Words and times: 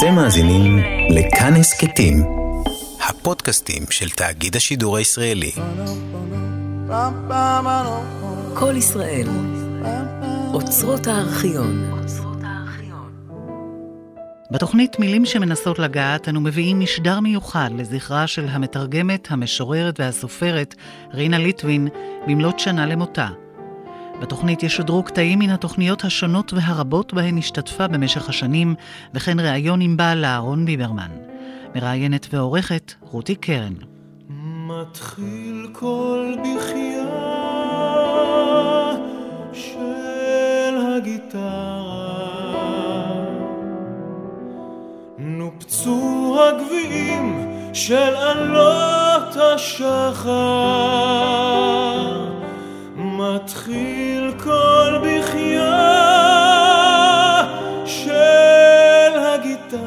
אתם 0.00 0.14
מאזינים 0.14 0.78
לכאן 1.10 1.54
הסכתים, 1.54 2.22
הפודקאסטים 3.08 3.82
של 3.90 4.10
תאגיד 4.10 4.56
השידור 4.56 4.96
הישראלי. 4.96 5.50
כל 8.54 8.76
ישראל, 8.76 9.26
אוצרות 10.52 11.06
הארכיון. 11.06 11.90
בתוכנית 14.50 14.98
מילים 14.98 15.26
שמנסות 15.26 15.78
לגעת, 15.78 16.28
אנו 16.28 16.40
מביאים 16.40 16.80
משדר 16.80 17.20
מיוחד 17.20 17.70
לזכרה 17.76 18.26
של 18.26 18.46
המתרגמת, 18.48 19.28
המשוררת 19.30 20.00
והסופרת 20.00 20.74
רינה 21.14 21.38
ליטווין 21.38 21.88
במלאת 22.26 22.58
שנה 22.58 22.86
למותה. 22.86 23.28
בתוכנית 24.20 24.62
ישודרו 24.62 25.02
קטעים 25.02 25.38
מן 25.38 25.50
התוכניות 25.50 26.04
השונות 26.04 26.52
והרבות 26.52 27.14
בהן 27.14 27.38
השתתפה 27.38 27.88
במשך 27.88 28.28
השנים, 28.28 28.74
וכן 29.14 29.40
ראיון 29.40 29.80
עם 29.80 29.96
בעלה 29.96 30.38
רון 30.38 30.66
ביברמן. 30.66 31.10
מראיינת 31.74 32.26
ועורכת 32.32 32.94
רותי 33.00 33.34
קרן. 33.34 33.74
מתחיל 34.68 35.68
כל 35.72 36.34
בחייה 36.40 37.04
של 39.52 40.76
הגיטרה 40.96 42.20
נופצו 45.18 46.36
הגביעים 46.40 47.50
של 47.72 48.16
עלות 48.16 49.36
השחר 49.36 50.30
מתחיל 53.20 54.32
כל 54.44 54.98
בחייה 55.02 55.76
של 57.84 59.18
הגיטרה. 59.18 59.80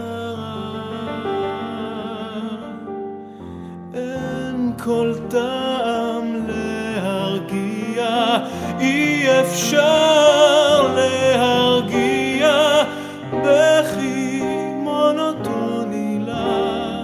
אין 3.93 4.73
כל 4.83 5.13
טעם 5.27 6.47
להרגיע 6.47 8.38
אי 8.80 9.25
אפשר 9.41 10.88
להרגיע 10.95 12.83
בכי 13.31 14.41
מונוטוני 14.83 16.19
לה. 16.25 17.03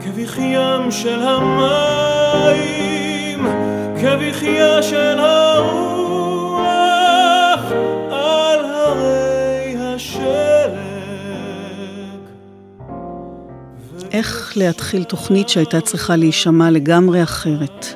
כבכיים 0.00 0.90
של 0.90 1.22
המים 1.22 1.97
איך 14.12 14.52
להתחיל 14.56 15.04
תוכנית 15.04 15.48
שהייתה 15.48 15.80
צריכה 15.80 16.16
להישמע 16.16 16.70
לגמרי 16.70 17.22
אחרת? 17.22 17.86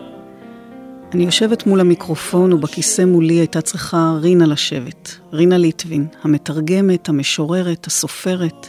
אני 1.15 1.25
יושבת 1.25 1.67
מול 1.67 1.81
המיקרופון 1.81 2.53
ובכיסא 2.53 3.03
מולי 3.03 3.35
הייתה 3.35 3.61
צריכה 3.61 4.15
רינה 4.21 4.47
לשבת. 4.47 5.17
רינה 5.33 5.59
ליטבין, 5.59 6.07
המתרגמת, 6.23 7.09
המשוררת, 7.09 7.87
הסופרת, 7.87 8.69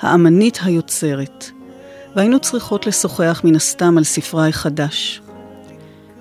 האמנית 0.00 0.58
היוצרת. 0.62 1.50
והיינו 2.16 2.40
צריכות 2.40 2.86
לשוחח 2.86 3.40
מן 3.44 3.54
הסתם 3.54 3.98
על 3.98 4.04
ספרה 4.04 4.48
החדש. 4.48 5.20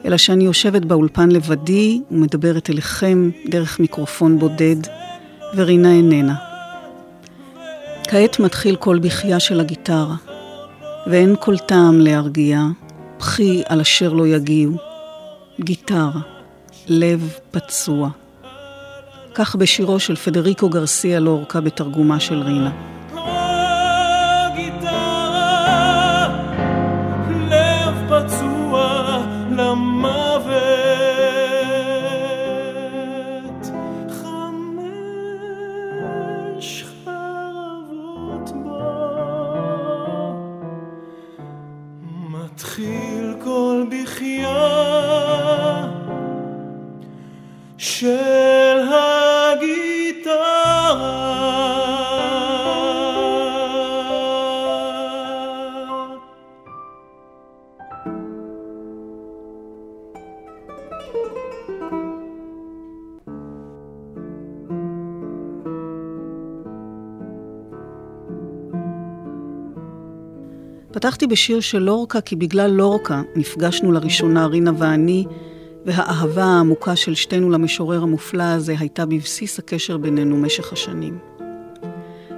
אלא 0.05 0.17
שאני 0.17 0.43
יושבת 0.43 0.85
באולפן 0.85 1.29
לבדי 1.31 2.01
ומדברת 2.11 2.69
אליכם 2.69 3.29
דרך 3.49 3.79
מיקרופון 3.79 4.39
בודד, 4.39 4.75
ורינה 5.55 5.91
איננה. 5.91 6.35
כעת 8.03 8.39
מתחיל 8.39 8.75
קול 8.75 8.99
בחייה 8.99 9.39
של 9.39 9.59
הגיטרה, 9.59 10.15
ואין 11.07 11.35
כל 11.39 11.57
טעם 11.57 11.99
להרגיע, 11.99 12.61
בכי 13.19 13.63
על 13.65 13.81
אשר 13.81 14.13
לא 14.13 14.27
יגיעו. 14.27 14.77
גיטרה, 15.61 16.21
לב 16.87 17.33
פצוע. 17.51 18.09
כך 19.35 19.55
בשירו 19.55 19.99
של 19.99 20.15
פדריקו 20.15 20.69
גרסיה 20.69 21.19
לורקה 21.19 21.61
בתרגומה 21.61 22.19
של 22.19 22.39
רינה. 22.39 22.98
פתחתי 70.99 71.27
בשיר 71.27 71.59
של 71.59 71.79
לורקה, 71.79 72.21
כי 72.21 72.35
בגלל 72.35 72.71
לורקה 72.71 73.21
נפגשנו 73.35 73.91
לראשונה 73.91 74.45
רינה 74.45 74.71
ואני, 74.77 75.25
והאהבה 75.85 76.43
העמוקה 76.43 76.95
של 76.95 77.15
שתינו 77.15 77.49
למשורר 77.49 78.03
המופלא 78.03 78.43
הזה 78.43 78.75
הייתה 78.79 79.05
בבסיס 79.05 79.59
הקשר 79.59 79.97
בינינו 79.97 80.37
משך 80.37 80.73
השנים. 80.73 81.17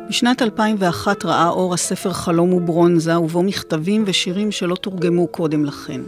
בשנת 0.09 0.41
2001 0.41 1.25
ראה 1.25 1.50
אור 1.50 1.73
הספר 1.73 2.13
חלום 2.13 2.53
וברונזה, 2.53 3.19
ובו 3.19 3.44
מכתבים 3.44 4.03
ושירים 4.07 4.51
שלא 4.51 4.75
תורגמו 4.75 5.27
קודם 5.27 5.66
לכן. 5.66 6.01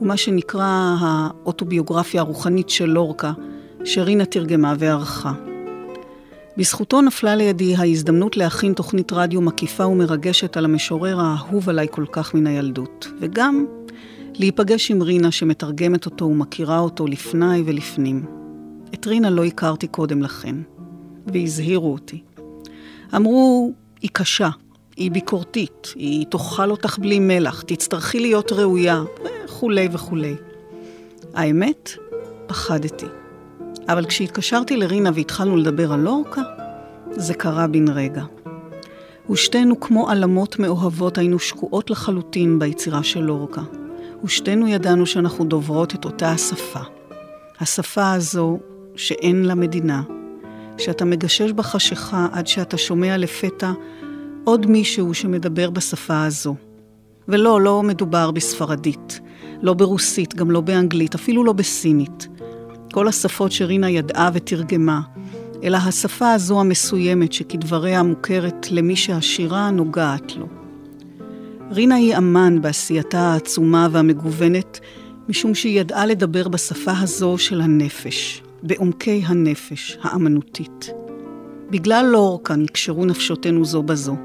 ומה 0.00 0.16
שנקרא 0.16 0.96
האוטוביוגרפיה 1.00 2.20
הרוחנית 2.20 2.70
של 2.70 2.86
לורקה, 2.86 3.32
שרינה 3.84 4.24
תרגמה 4.24 4.74
וערכה. 4.78 5.32
בזכותו 6.56 7.00
נפלה 7.02 7.36
לידי 7.36 7.76
ההזדמנות 7.76 8.36
להכין 8.36 8.72
תוכנית 8.72 9.12
רדיו 9.12 9.40
מקיפה 9.40 9.86
ומרגשת 9.86 10.56
על 10.56 10.64
המשורר 10.64 11.20
האהוב 11.20 11.68
עליי 11.68 11.86
כל 11.90 12.04
כך 12.12 12.34
מן 12.34 12.46
הילדות, 12.46 13.08
וגם 13.20 13.66
להיפגש 14.34 14.90
עם 14.90 15.02
רינה 15.02 15.30
שמתרגמת 15.30 16.06
אותו 16.06 16.24
ומכירה 16.24 16.78
אותו 16.78 17.06
לפני 17.06 17.62
ולפנים. 17.66 18.26
את 18.94 19.06
רינה 19.06 19.30
לא 19.30 19.44
הכרתי 19.44 19.86
קודם 19.86 20.22
לכן, 20.22 20.54
והזהירו 21.26 21.92
אותי. 21.92 22.22
אמרו, 23.16 23.72
היא 24.00 24.10
קשה, 24.12 24.50
היא 24.96 25.10
ביקורתית, 25.10 25.92
היא 25.96 26.26
תאכל 26.30 26.70
אותך 26.70 26.98
בלי 26.98 27.18
מלח, 27.18 27.62
תצטרכי 27.62 28.20
להיות 28.20 28.52
ראויה, 28.52 29.02
וכולי 29.44 29.88
וכולי. 29.92 30.34
האמת, 31.34 31.90
פחדתי. 32.46 33.06
אבל 33.88 34.06
כשהתקשרתי 34.06 34.76
לרינה 34.76 35.10
והתחלנו 35.14 35.56
לדבר 35.56 35.92
על 35.92 36.00
לורקה, 36.00 36.42
זה 37.10 37.34
קרה 37.34 37.66
בן 37.66 37.88
רגע. 37.88 38.24
ושתינו 39.30 39.80
כמו 39.80 40.10
עלמות 40.10 40.58
מאוהבות 40.58 41.18
היינו 41.18 41.38
שקועות 41.38 41.90
לחלוטין 41.90 42.58
ביצירה 42.58 43.02
של 43.02 43.20
לורקה. 43.20 43.62
ושתינו 44.24 44.68
ידענו 44.68 45.06
שאנחנו 45.06 45.44
דוברות 45.44 45.94
את 45.94 46.04
אותה 46.04 46.30
השפה. 46.30 46.80
השפה 47.60 48.12
הזו 48.12 48.58
שאין 48.96 49.44
לה 49.44 49.54
מדינה, 49.54 50.02
שאתה 50.78 51.04
מגשש 51.04 51.52
בחשיכה 51.52 52.26
עד 52.32 52.46
שאתה 52.46 52.78
שומע 52.78 53.16
לפתע 53.16 53.72
עוד 54.44 54.66
מישהו 54.66 55.14
שמדבר 55.14 55.70
בשפה 55.70 56.24
הזו. 56.24 56.54
ולא, 57.28 57.60
לא 57.60 57.82
מדובר 57.82 58.30
בספרדית, 58.30 59.20
לא 59.62 59.74
ברוסית, 59.74 60.34
גם 60.34 60.50
לא 60.50 60.60
באנגלית, 60.60 61.14
אפילו 61.14 61.44
לא 61.44 61.52
בסינית. 61.52 62.28
כל 62.92 63.08
השפות 63.08 63.52
שרינה 63.52 63.90
ידעה 63.90 64.30
ותרגמה, 64.34 65.00
אלא 65.64 65.76
השפה 65.76 66.32
הזו 66.32 66.60
המסוימת 66.60 67.32
שכדבריה 67.32 68.02
מוכרת 68.02 68.66
למי 68.70 68.96
שהשירה 68.96 69.70
נוגעת 69.70 70.36
לו. 70.36 70.46
רינה 71.70 71.94
היא 71.94 72.16
אמן 72.16 72.62
בעשייתה 72.62 73.20
העצומה 73.20 73.88
והמגוונת, 73.92 74.80
משום 75.28 75.54
שהיא 75.54 75.80
ידעה 75.80 76.06
לדבר 76.06 76.48
בשפה 76.48 76.92
הזו 76.98 77.38
של 77.38 77.60
הנפש, 77.60 78.42
בעומקי 78.62 79.22
הנפש 79.26 79.98
האמנותית. 80.02 80.90
בגלל 81.70 82.06
לאורקה 82.12 82.56
נקשרו 82.56 83.04
נפשותינו 83.04 83.64
זו 83.64 83.82
בזו, 83.82 84.16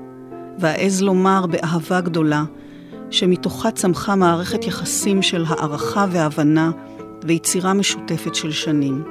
ואעז 0.59 1.01
לומר 1.01 1.45
באהבה 1.45 2.01
גדולה, 2.01 2.43
שמתוכה 3.09 3.71
צמחה 3.71 4.15
מערכת 4.15 4.67
יחסים 4.67 5.21
של 5.21 5.45
הערכה 5.47 6.05
והבנה 6.11 6.71
ויצירה 7.23 7.73
משותפת 7.73 8.35
של 8.35 8.51
שנים. 8.51 9.03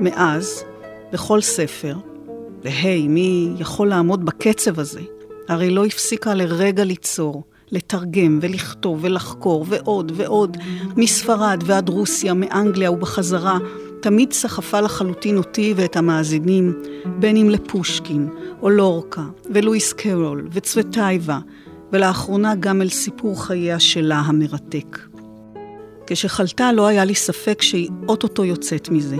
מאז, 0.00 0.64
בכל 1.12 1.40
ספר, 1.40 1.96
והי, 2.62 3.08
מי 3.08 3.54
יכול 3.58 3.88
לעמוד 3.88 4.24
בקצב 4.24 4.80
הזה? 4.80 5.00
הרי 5.48 5.70
לא 5.70 5.84
הפסיקה 5.84 6.34
לרגע 6.34 6.84
ליצור, 6.84 7.44
לתרגם 7.70 8.38
ולכתוב 8.42 8.98
ולחקור 9.02 9.64
ועוד 9.68 10.12
ועוד, 10.14 10.56
מספרד 10.96 11.62
ועד 11.66 11.88
רוסיה, 11.88 12.34
מאנגליה 12.34 12.90
ובחזרה, 12.90 13.58
תמיד 14.00 14.32
סחפה 14.32 14.80
לחלוטין 14.80 15.36
אותי 15.36 15.74
ואת 15.76 15.96
המאזינים, 15.96 16.82
בין 17.18 17.36
אם 17.36 17.50
לפושקין, 17.50 18.28
או 18.62 18.70
לורקה, 18.70 19.24
ולואיס 19.54 19.92
קרול, 19.92 20.48
וצווטייבה, 20.52 21.38
ולאחרונה 21.92 22.54
גם 22.54 22.82
אל 22.82 22.88
סיפור 22.88 23.44
חייה 23.44 23.80
שלה 23.80 24.16
המרתק. 24.16 24.98
כשחלתה 26.06 26.72
לא 26.72 26.86
היה 26.86 27.04
לי 27.04 27.14
ספק 27.14 27.62
שהיא 27.62 27.90
אוטוטו 28.08 28.44
יוצאת 28.44 28.88
מזה. 28.88 29.16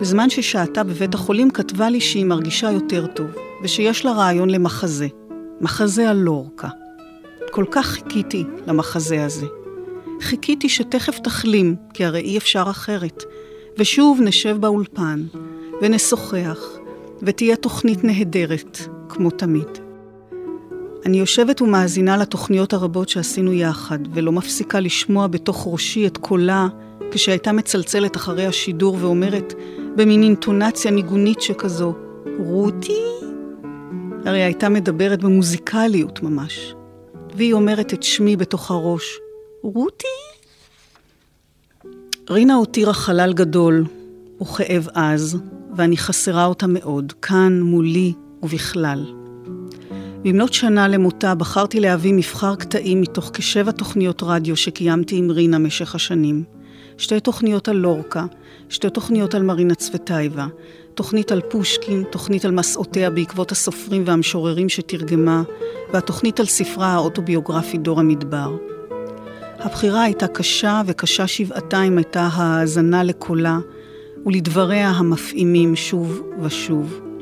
בזמן 0.00 0.30
ששהתה 0.30 0.84
בבית 0.84 1.14
החולים 1.14 1.50
כתבה 1.50 1.90
לי 1.90 2.00
שהיא 2.00 2.24
מרגישה 2.24 2.70
יותר 2.70 3.06
טוב, 3.06 3.26
ושיש 3.62 4.04
לה 4.04 4.12
רעיון 4.12 4.50
למחזה, 4.50 5.08
מחזה 5.60 6.10
על 6.10 6.16
לורקה. 6.16 6.68
כל 7.50 7.64
כך 7.70 7.86
חיכיתי 7.86 8.44
למחזה 8.66 9.24
הזה. 9.24 9.46
חיכיתי 10.20 10.68
שתכף 10.68 11.18
תחלים, 11.18 11.76
כי 11.94 12.04
הרי 12.04 12.20
אי 12.20 12.38
אפשר 12.38 12.64
אחרת. 12.70 13.24
ושוב 13.78 14.20
נשב 14.22 14.56
באולפן, 14.60 15.22
ונשוחח, 15.82 16.58
ותהיה 17.22 17.56
תוכנית 17.56 18.04
נהדרת, 18.04 18.78
כמו 19.08 19.30
תמיד. 19.30 19.83
אני 21.06 21.18
יושבת 21.18 21.62
ומאזינה 21.62 22.16
לתוכניות 22.16 22.72
הרבות 22.72 23.08
שעשינו 23.08 23.52
יחד, 23.52 23.98
ולא 24.12 24.32
מפסיקה 24.32 24.80
לשמוע 24.80 25.26
בתוך 25.26 25.68
ראשי 25.70 26.06
את 26.06 26.16
קולה 26.16 26.68
כשהייתה 27.10 27.52
מצלצלת 27.52 28.16
אחרי 28.16 28.46
השידור 28.46 28.96
ואומרת, 29.00 29.54
במין 29.96 30.22
אינטונציה 30.22 30.90
ניגונית 30.90 31.40
שכזו, 31.40 31.94
רותי? 32.38 33.00
הרי 34.24 34.42
הייתה 34.42 34.68
מדברת 34.68 35.22
במוזיקליות 35.22 36.22
ממש. 36.22 36.74
והיא 37.36 37.52
אומרת 37.52 37.94
את 37.94 38.02
שמי 38.02 38.36
בתוך 38.36 38.70
הראש, 38.70 39.18
רותי? 39.62 40.06
רינה 42.30 42.54
הותירה 42.54 42.92
חלל 42.92 43.32
גדול 43.32 43.84
וכאב 44.42 44.88
עז, 44.94 45.38
ואני 45.76 45.96
חסרה 45.96 46.44
אותה 46.44 46.66
מאוד, 46.66 47.12
כאן, 47.22 47.60
מולי 47.60 48.12
ובכלל. 48.42 49.23
במלאת 50.24 50.52
שנה 50.52 50.88
למותה 50.88 51.34
בחרתי 51.34 51.80
להביא 51.80 52.14
מבחר 52.14 52.54
קטעים 52.54 53.00
מתוך 53.00 53.30
כשבע 53.34 53.70
תוכניות 53.70 54.22
רדיו 54.22 54.56
שקיימתי 54.56 55.16
עם 55.16 55.30
רינה 55.30 55.58
משך 55.58 55.94
השנים. 55.94 56.44
שתי 56.98 57.20
תוכניות 57.20 57.68
על 57.68 57.76
לורקה, 57.76 58.26
שתי 58.68 58.90
תוכניות 58.90 59.34
על 59.34 59.42
מרינה 59.42 59.74
צוותייבה, 59.74 60.46
תוכנית 60.94 61.32
על 61.32 61.40
פושקין, 61.40 62.04
תוכנית 62.10 62.44
על 62.44 62.50
מסעותיה 62.50 63.10
בעקבות 63.10 63.52
הסופרים 63.52 64.02
והמשוררים 64.06 64.68
שתרגמה, 64.68 65.42
והתוכנית 65.92 66.40
על 66.40 66.46
ספרה 66.46 66.86
האוטוביוגרפי 66.86 67.78
דור 67.78 68.00
המדבר. 68.00 68.56
הבחירה 69.58 70.02
הייתה 70.02 70.26
קשה, 70.26 70.82
וקשה 70.86 71.26
שבעתיים 71.26 71.98
הייתה 71.98 72.28
ההאזנה 72.32 73.02
לקולה 73.02 73.58
ולדבריה 74.26 74.90
המפעימים 74.90 75.76
שוב 75.76 76.22
ושוב. 76.42 77.13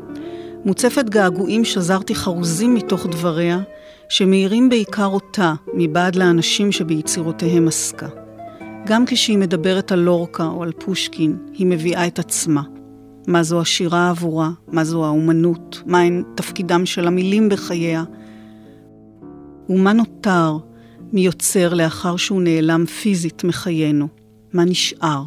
מוצפת 0.64 1.08
געגועים 1.08 1.64
שזרתי 1.64 2.14
חרוזים 2.14 2.74
מתוך 2.74 3.06
דבריה, 3.06 3.60
שמאירים 4.08 4.68
בעיקר 4.68 5.06
אותה, 5.06 5.54
מבעד 5.74 6.16
לאנשים 6.16 6.72
שביצירותיהם 6.72 7.68
עסקה. 7.68 8.08
גם 8.86 9.06
כשהיא 9.06 9.38
מדברת 9.38 9.92
על 9.92 9.98
לורקה 9.98 10.44
או 10.44 10.62
על 10.62 10.72
פושקין, 10.72 11.36
היא 11.52 11.66
מביאה 11.66 12.06
את 12.06 12.18
עצמה. 12.18 12.62
מה 13.26 13.42
זו 13.42 13.60
השירה 13.60 14.10
עבורה, 14.10 14.50
מה 14.68 14.84
זו 14.84 15.04
האומנות, 15.04 15.82
מהן 15.86 16.22
תפקידם 16.34 16.86
של 16.86 17.06
המילים 17.06 17.48
בחייה, 17.48 18.04
ומה 19.68 19.92
נותר 19.92 20.56
מיוצר 21.12 21.74
לאחר 21.74 22.16
שהוא 22.16 22.42
נעלם 22.42 22.86
פיזית 22.86 23.44
מחיינו? 23.44 24.08
מה 24.52 24.64
נשאר? 24.64 25.22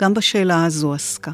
גם 0.00 0.14
בשאלה 0.14 0.64
הזו 0.64 0.94
עסקה. 0.94 1.32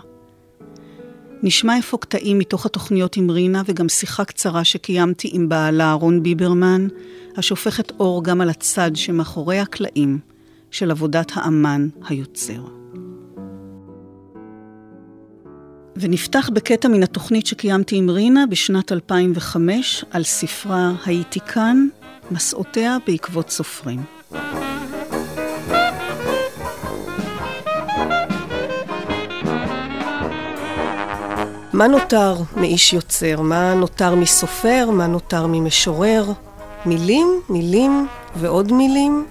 נשמע 1.42 1.78
אפוא 1.78 1.98
קטעים 1.98 2.38
מתוך 2.38 2.66
התוכניות 2.66 3.16
עם 3.16 3.30
רינה 3.30 3.62
וגם 3.66 3.88
שיחה 3.88 4.24
קצרה 4.24 4.64
שקיימתי 4.64 5.30
עם 5.32 5.48
בעלה 5.48 5.84
אהרון 5.84 6.22
ביברמן, 6.22 6.88
השופכת 7.36 7.92
אור 8.00 8.24
גם 8.24 8.40
על 8.40 8.50
הצד 8.50 8.90
שמאחורי 8.94 9.58
הקלעים 9.58 10.18
של 10.70 10.90
עבודת 10.90 11.32
האמן 11.34 11.88
היוצר. 12.08 12.64
ונפתח 15.96 16.50
בקטע 16.52 16.88
מן 16.88 17.02
התוכנית 17.02 17.46
שקיימתי 17.46 17.96
עם 17.96 18.10
רינה 18.10 18.46
בשנת 18.46 18.92
2005 18.92 20.04
על 20.10 20.22
ספרה 20.22 20.92
"הייתי 21.04 21.40
כאן, 21.40 21.86
מסעותיה 22.30 22.96
בעקבות 23.06 23.50
סופרים". 23.50 24.02
מה 31.82 31.88
נותר 31.88 32.34
מאיש 32.56 32.92
יוצר? 32.92 33.40
מה 33.40 33.74
נותר 33.74 34.14
מסופר? 34.14 34.90
מה 34.92 35.06
נותר 35.06 35.46
ממשורר? 35.46 36.24
מילים, 36.86 37.40
מילים 37.48 38.08
ועוד 38.36 38.72
מילים, 38.72 39.26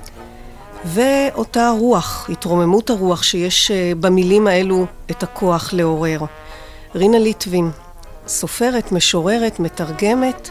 ואותה 0.86 1.70
רוח, 1.80 2.30
התרוממות 2.30 2.90
הרוח 2.90 3.24
שיש 3.24 3.72
אה, 3.72 3.92
במילים 4.00 4.48
האלו 4.48 4.86
את 5.12 5.24
הכוח 5.24 5.74
לעורר. 5.74 6.20
רינה 6.96 7.20
ליטבין, 7.20 7.72
סופרת, 8.28 8.92
משוררת, 8.92 9.60
מתרגמת. 9.60 10.50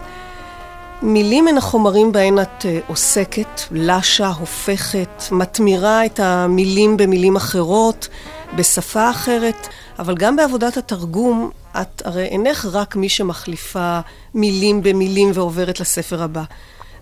מילים 1.02 1.49
הן 1.49 1.58
החומרים 1.58 2.12
בהן 2.12 2.38
את 2.38 2.67
אה, 2.67 2.81
עוסקת, 2.87 3.61
לשה, 3.70 4.29
הופכת, 4.29 5.23
מתמירה 5.32 6.06
את 6.06 6.20
המילים 6.20 6.97
במילים 6.97 7.37
אחרות, 7.37 8.08
בשפה 8.56 9.11
אחרת, 9.11 9.69
אבל 9.99 10.14
גם 10.14 10.37
בעבודת 10.37 10.76
התרגום 10.76 11.50
את 11.81 12.02
הרי 12.05 12.25
אינך 12.25 12.67
רק 12.73 12.97
מי 12.97 13.08
שמחליפה 13.08 14.00
מילים 14.35 14.82
במילים 14.82 15.31
ועוברת 15.35 15.81
לספר 15.81 16.23
הבא. 16.23 16.43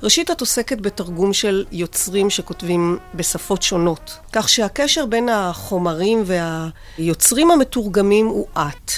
ראשית, 0.03 0.31
את 0.31 0.41
עוסקת 0.41 0.81
בתרגום 0.81 1.33
של 1.33 1.65
יוצרים 1.73 2.31
שכותבים 2.31 2.99
בשפות 3.15 3.62
שונות, 3.62 4.17
כך 4.33 4.49
שהקשר 4.49 5.06
בין 5.06 5.29
החומרים 5.29 6.25
והיוצרים 6.27 7.51
המתורגמים 7.51 8.27
הוא 8.27 8.47
את. 8.55 8.93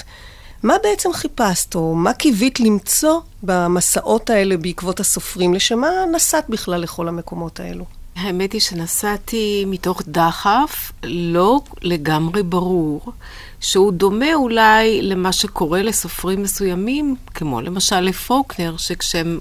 מה 0.63 0.73
בעצם 0.83 1.13
חיפשת, 1.13 1.75
או 1.75 1.95
מה 1.95 2.13
קיווית 2.13 2.59
למצוא 2.59 3.19
במסעות 3.43 4.29
האלה 4.29 4.57
בעקבות 4.57 4.99
הסופרים? 4.99 5.53
לשם 5.53 5.79
מה 5.79 5.89
נסעת 6.15 6.49
בכלל 6.49 6.81
לכל 6.81 7.07
המקומות 7.07 7.59
האלו? 7.59 7.85
האמת 8.15 8.53
היא 8.53 8.61
שנסעתי 8.61 9.65
מתוך 9.67 10.01
דחף 10.07 10.91
לא 11.03 11.61
לגמרי 11.81 12.43
ברור, 12.43 13.11
שהוא 13.59 13.93
דומה 13.93 14.33
אולי 14.33 15.01
למה 15.01 15.31
שקורה 15.31 15.81
לסופרים 15.81 16.43
מסוימים, 16.43 17.15
כמו 17.33 17.61
למשל 17.61 17.99
לפוקנר, 17.99 18.77
שכשהם 18.77 19.39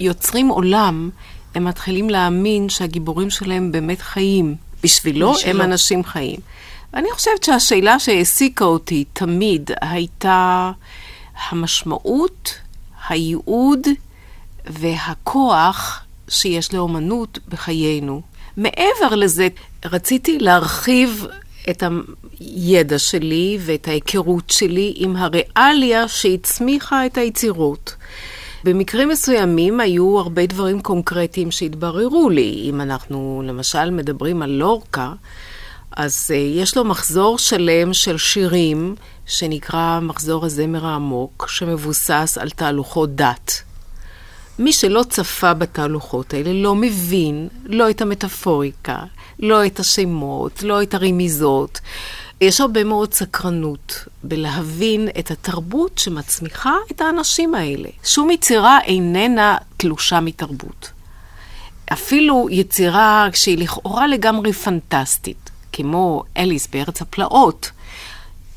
יוצרים 0.00 0.48
עולם, 0.48 1.10
הם 1.54 1.64
מתחילים 1.64 2.10
להאמין 2.10 2.68
שהגיבורים 2.68 3.30
שלהם 3.30 3.72
באמת 3.72 4.00
חיים. 4.00 4.56
בשבילו 4.82 5.32
הם 5.44 5.60
אנשים 5.60 6.04
חיים. 6.04 6.40
אני 6.94 7.08
חושבת 7.12 7.42
שהשאלה 7.42 7.98
שהעסיקה 7.98 8.64
אותי 8.64 9.04
תמיד 9.12 9.70
הייתה 9.80 10.72
המשמעות, 11.50 12.54
הייעוד 13.08 13.80
והכוח 14.66 16.04
שיש 16.28 16.74
לאומנות 16.74 17.38
בחיינו. 17.48 18.22
מעבר 18.56 19.14
לזה, 19.14 19.48
רציתי 19.84 20.38
להרחיב 20.38 21.26
את 21.70 21.82
הידע 22.40 22.98
שלי 22.98 23.58
ואת 23.60 23.88
ההיכרות 23.88 24.50
שלי 24.50 24.92
עם 24.96 25.16
הריאליה 25.16 26.08
שהצמיחה 26.08 27.06
את 27.06 27.18
היצירות. 27.18 27.94
במקרים 28.64 29.08
מסוימים 29.08 29.80
היו 29.80 30.18
הרבה 30.18 30.46
דברים 30.46 30.80
קונקרטיים 30.80 31.50
שהתבררו 31.50 32.30
לי. 32.30 32.62
אם 32.70 32.80
אנחנו 32.80 33.42
למשל 33.46 33.90
מדברים 33.90 34.42
על 34.42 34.50
לורקה, 34.50 35.12
אז 35.96 36.30
uh, 36.30 36.34
יש 36.34 36.76
לו 36.76 36.84
מחזור 36.84 37.38
שלם 37.38 37.94
של 37.94 38.18
שירים, 38.18 38.94
שנקרא 39.26 40.00
מחזור 40.02 40.44
הזמר 40.44 40.86
העמוק, 40.86 41.46
שמבוסס 41.48 42.38
על 42.40 42.50
תהלוכות 42.50 43.14
דת. 43.14 43.62
מי 44.58 44.72
שלא 44.72 45.04
צפה 45.08 45.54
בתהלוכות 45.54 46.34
האלה 46.34 46.52
לא 46.52 46.74
מבין 46.74 47.48
לא 47.64 47.90
את 47.90 48.00
המטאפוריקה, 48.00 48.98
לא 49.38 49.66
את 49.66 49.80
השמות, 49.80 50.62
לא 50.62 50.82
את 50.82 50.94
הרמיזות. 50.94 51.80
יש 52.40 52.60
הרבה 52.60 52.84
מאוד 52.84 53.14
סקרנות 53.14 54.04
בלהבין 54.24 55.08
את 55.18 55.30
התרבות 55.30 55.98
שמצמיחה 55.98 56.74
את 56.90 57.00
האנשים 57.00 57.54
האלה. 57.54 57.88
שום 58.04 58.30
יצירה 58.30 58.78
איננה 58.84 59.56
תלושה 59.76 60.20
מתרבות. 60.20 60.90
אפילו 61.92 62.48
יצירה 62.50 63.28
שהיא 63.34 63.58
לכאורה 63.58 64.06
לגמרי 64.06 64.52
פנטסטית, 64.52 65.50
כמו 65.72 66.22
אליס 66.36 66.66
בארץ 66.66 67.02
הפלאות, 67.02 67.70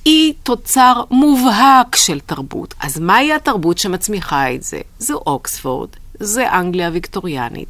היא 0.05 0.33
תוצר 0.43 1.03
מובהק 1.11 1.95
של 1.95 2.19
תרבות. 2.19 2.73
אז 2.79 2.99
מהי 2.99 3.33
התרבות 3.33 3.77
שמצמיחה 3.77 4.53
את 4.53 4.63
זה? 4.63 4.81
זו 4.99 5.21
אוקספורד, 5.27 5.89
זה 6.19 6.51
אנגליה 6.51 6.87
הוויקטוריאנית, 6.87 7.69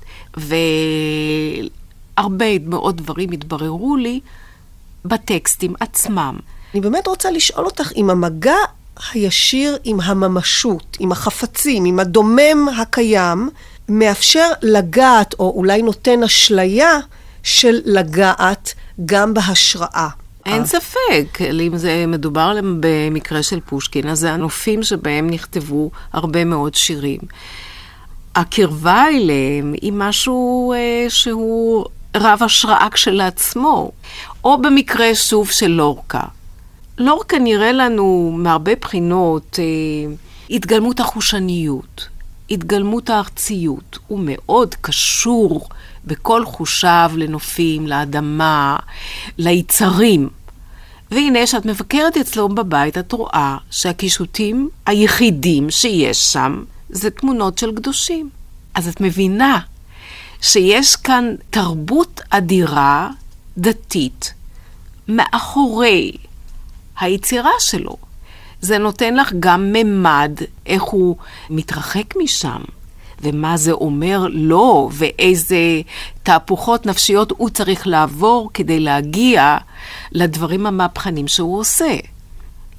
והרבה 2.17 2.59
מאוד 2.65 2.97
דברים 2.97 3.31
התבררו 3.31 3.95
לי 3.95 4.19
בטקסטים 5.05 5.73
עצמם. 5.79 6.37
אני 6.73 6.81
באמת 6.81 7.07
רוצה 7.07 7.31
לשאול 7.31 7.65
אותך 7.65 7.91
אם 7.95 8.09
המגע 8.09 8.55
הישיר 9.13 9.77
עם 9.83 10.01
הממשות, 10.01 10.97
עם 10.99 11.11
החפצים, 11.11 11.85
עם 11.85 11.99
הדומם 11.99 12.69
הקיים, 12.77 13.49
מאפשר 13.89 14.49
לגעת, 14.61 15.35
או 15.39 15.53
אולי 15.55 15.81
נותן 15.81 16.23
אשליה 16.23 16.99
של 17.43 17.81
לגעת 17.85 18.73
גם 19.05 19.33
בהשראה. 19.33 20.07
אין 20.45 20.65
ספק, 20.65 21.39
אם 21.67 21.77
זה 21.77 22.05
מדובר 22.07 22.57
במקרה 22.79 23.43
של 23.43 23.59
פושקין, 23.59 24.09
אז 24.09 24.19
זה 24.19 24.31
הנופים 24.31 24.83
שבהם 24.83 25.29
נכתבו 25.29 25.91
הרבה 26.13 26.45
מאוד 26.45 26.75
שירים. 26.75 27.19
הקרבה 28.35 29.05
אליהם 29.07 29.73
היא 29.81 29.93
משהו 29.95 30.73
אה, 30.73 31.05
שהוא 31.09 31.85
רב 32.17 32.43
השראה 32.43 32.87
כשלעצמו, 32.91 33.91
או 34.43 34.61
במקרה 34.61 35.15
שוב 35.15 35.49
של 35.49 35.67
לורקה. 35.67 36.23
לורקה 36.97 37.39
נראה 37.39 37.71
לנו 37.71 38.33
מהרבה 38.37 38.75
בחינות 38.81 39.59
אה, 39.59 40.13
התגלמות 40.49 40.99
החושניות, 40.99 42.07
התגלמות 42.49 43.09
הארציות. 43.09 43.99
הוא 44.07 44.19
מאוד 44.21 44.75
קשור 44.81 45.69
בכל 46.05 46.45
חושיו 46.45 47.11
לנופים, 47.15 47.87
לאדמה, 47.87 48.77
ליצרים. 49.37 50.29
והנה, 51.11 51.39
כשאת 51.43 51.65
מבקרת 51.65 52.17
אצלו 52.17 52.49
בבית, 52.49 52.97
את 52.97 53.11
רואה 53.11 53.57
שהקישוטים 53.71 54.69
היחידים 54.85 55.71
שיש 55.71 56.17
שם 56.17 56.63
זה 56.89 57.09
תמונות 57.09 57.57
של 57.57 57.75
קדושים. 57.75 58.29
אז 58.75 58.87
את 58.87 59.01
מבינה 59.01 59.59
שיש 60.41 60.95
כאן 60.95 61.35
תרבות 61.49 62.21
אדירה, 62.29 63.09
דתית, 63.57 64.33
מאחורי 65.07 66.11
היצירה 66.99 67.51
שלו. 67.59 67.97
זה 68.61 68.77
נותן 68.77 69.15
לך 69.15 69.33
גם 69.39 69.73
ממד 69.73 70.31
איך 70.65 70.83
הוא 70.83 71.15
מתרחק 71.49 72.15
משם, 72.23 72.61
ומה 73.25 73.57
זה 73.57 73.71
אומר 73.71 74.27
לו, 74.29 74.89
ואיזה 74.93 75.81
תהפוכות 76.23 76.85
נפשיות 76.85 77.33
הוא 77.37 77.49
צריך 77.49 77.87
לעבור 77.87 78.49
כדי 78.53 78.79
להגיע 78.79 79.57
לדברים 80.11 80.65
המהפכנים 80.65 81.27
שהוא 81.27 81.59
עושה. 81.59 81.95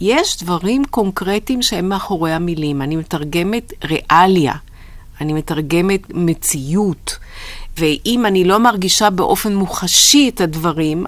יש 0.01 0.39
דברים 0.43 0.85
קונקרטיים 0.85 1.63
שהם 1.63 1.89
מאחורי 1.89 2.33
המילים. 2.33 2.83
אני 2.83 2.97
מתרגמת 2.97 3.73
ריאליה, 3.85 4.55
אני 5.21 5.33
מתרגמת 5.33 6.01
מציאות, 6.15 7.17
ואם 7.79 8.27
אני 8.27 8.45
לא 8.45 8.59
מרגישה 8.59 9.11
באופן 9.11 9.55
מוחשי 9.55 10.29
את 10.35 10.41
הדברים, 10.41 11.05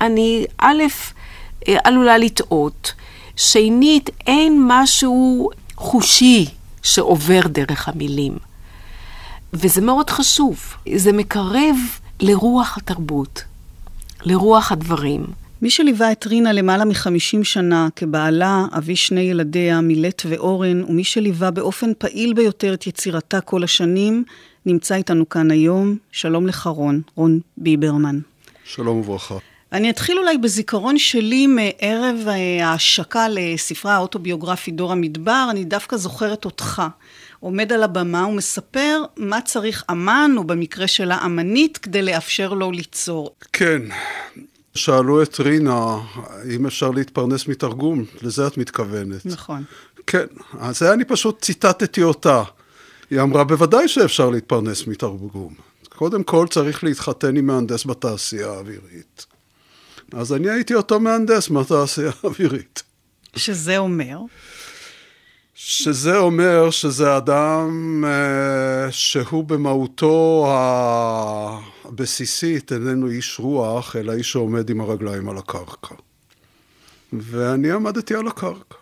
אני 0.00 0.44
א', 0.58 0.82
עלולה 1.84 2.18
לטעות. 2.18 2.92
שנית, 3.36 4.10
אין 4.26 4.62
משהו 4.66 5.50
חושי 5.76 6.46
שעובר 6.82 7.40
דרך 7.46 7.88
המילים. 7.88 8.51
וזה 9.52 9.80
מאוד 9.80 10.10
חשוב. 10.10 10.74
זה 10.96 11.12
מקרב 11.12 11.76
לרוח 12.20 12.78
התרבות, 12.78 13.44
לרוח 14.24 14.72
הדברים. 14.72 15.26
מי 15.62 15.70
שליווה 15.70 16.12
את 16.12 16.26
רינה 16.26 16.52
למעלה 16.52 16.84
מחמישים 16.84 17.44
שנה 17.44 17.88
כבעלה, 17.96 18.64
אבי 18.78 18.96
שני 18.96 19.20
ילדיה, 19.20 19.80
מילט 19.80 20.22
ואורן, 20.28 20.84
ומי 20.84 21.04
שליווה 21.04 21.50
באופן 21.50 21.90
פעיל 21.98 22.32
ביותר 22.34 22.74
את 22.74 22.86
יצירתה 22.86 23.40
כל 23.40 23.64
השנים, 23.64 24.24
נמצא 24.66 24.94
איתנו 24.94 25.28
כאן 25.28 25.50
היום. 25.50 25.96
שלום 26.12 26.46
לך, 26.46 26.66
רון, 26.66 27.00
רון 27.14 27.40
ביברמן. 27.56 28.18
שלום 28.64 28.98
וברכה. 28.98 29.38
אני 29.72 29.90
אתחיל 29.90 30.18
אולי 30.18 30.38
בזיכרון 30.38 30.98
שלי 30.98 31.46
מערב 31.46 32.16
אה, 32.28 32.66
ההשקה 32.66 33.26
לספרה 33.30 33.94
האוטוביוגרפית 33.94 34.76
דור 34.76 34.92
המדבר, 34.92 35.46
אני 35.50 35.64
דווקא 35.64 35.96
זוכרת 35.96 36.44
אותך. 36.44 36.82
עומד 37.42 37.72
על 37.72 37.82
הבמה 37.82 38.26
ומספר 38.26 39.02
מה 39.16 39.40
צריך 39.40 39.84
אמן, 39.90 40.34
או 40.36 40.44
במקרה 40.44 40.86
שלה 40.86 41.24
אמנית, 41.24 41.78
כדי 41.78 42.02
לאפשר 42.02 42.54
לו 42.54 42.72
ליצור. 42.72 43.34
כן, 43.52 43.82
שאלו 44.74 45.22
את 45.22 45.40
רינה 45.40 45.96
אם 46.50 46.66
אפשר 46.66 46.90
להתפרנס 46.90 47.46
מתרגום, 47.46 48.04
לזה 48.22 48.46
את 48.46 48.58
מתכוונת. 48.58 49.26
נכון. 49.26 49.64
כן, 50.06 50.24
אז 50.58 50.78
זה 50.78 50.92
אני 50.92 51.04
פשוט 51.04 51.40
ציטטתי 51.40 52.02
אותה. 52.02 52.42
היא 53.10 53.20
אמרה, 53.20 53.44
בוודאי 53.44 53.88
שאפשר 53.88 54.30
להתפרנס 54.30 54.86
מתרגום. 54.86 55.54
קודם 55.88 56.22
כל 56.22 56.46
צריך 56.50 56.84
להתחתן 56.84 57.36
עם 57.36 57.46
מהנדס 57.46 57.86
בתעשייה 57.86 58.48
האווירית. 58.48 59.26
אז 60.12 60.32
אני 60.32 60.50
הייתי 60.50 60.74
אותו 60.74 61.00
מהנדס 61.00 61.50
מהתעשייה 61.50 62.10
האווירית. 62.22 62.82
שזה 63.36 63.78
אומר? 63.78 64.18
שזה 65.54 66.18
אומר 66.18 66.70
שזה 66.70 67.16
אדם 67.16 68.04
אה, 68.06 68.90
שהוא 68.90 69.44
במהותו 69.44 70.46
הבסיסית 71.84 72.72
איננו 72.72 73.06
איש 73.06 73.38
רוח, 73.38 73.96
אלא 73.96 74.12
איש 74.12 74.32
שעומד 74.32 74.70
עם 74.70 74.80
הרגליים 74.80 75.28
על 75.28 75.38
הקרקע. 75.38 75.94
ואני 77.12 77.72
עמדתי 77.72 78.14
על 78.14 78.26
הקרקע. 78.28 78.81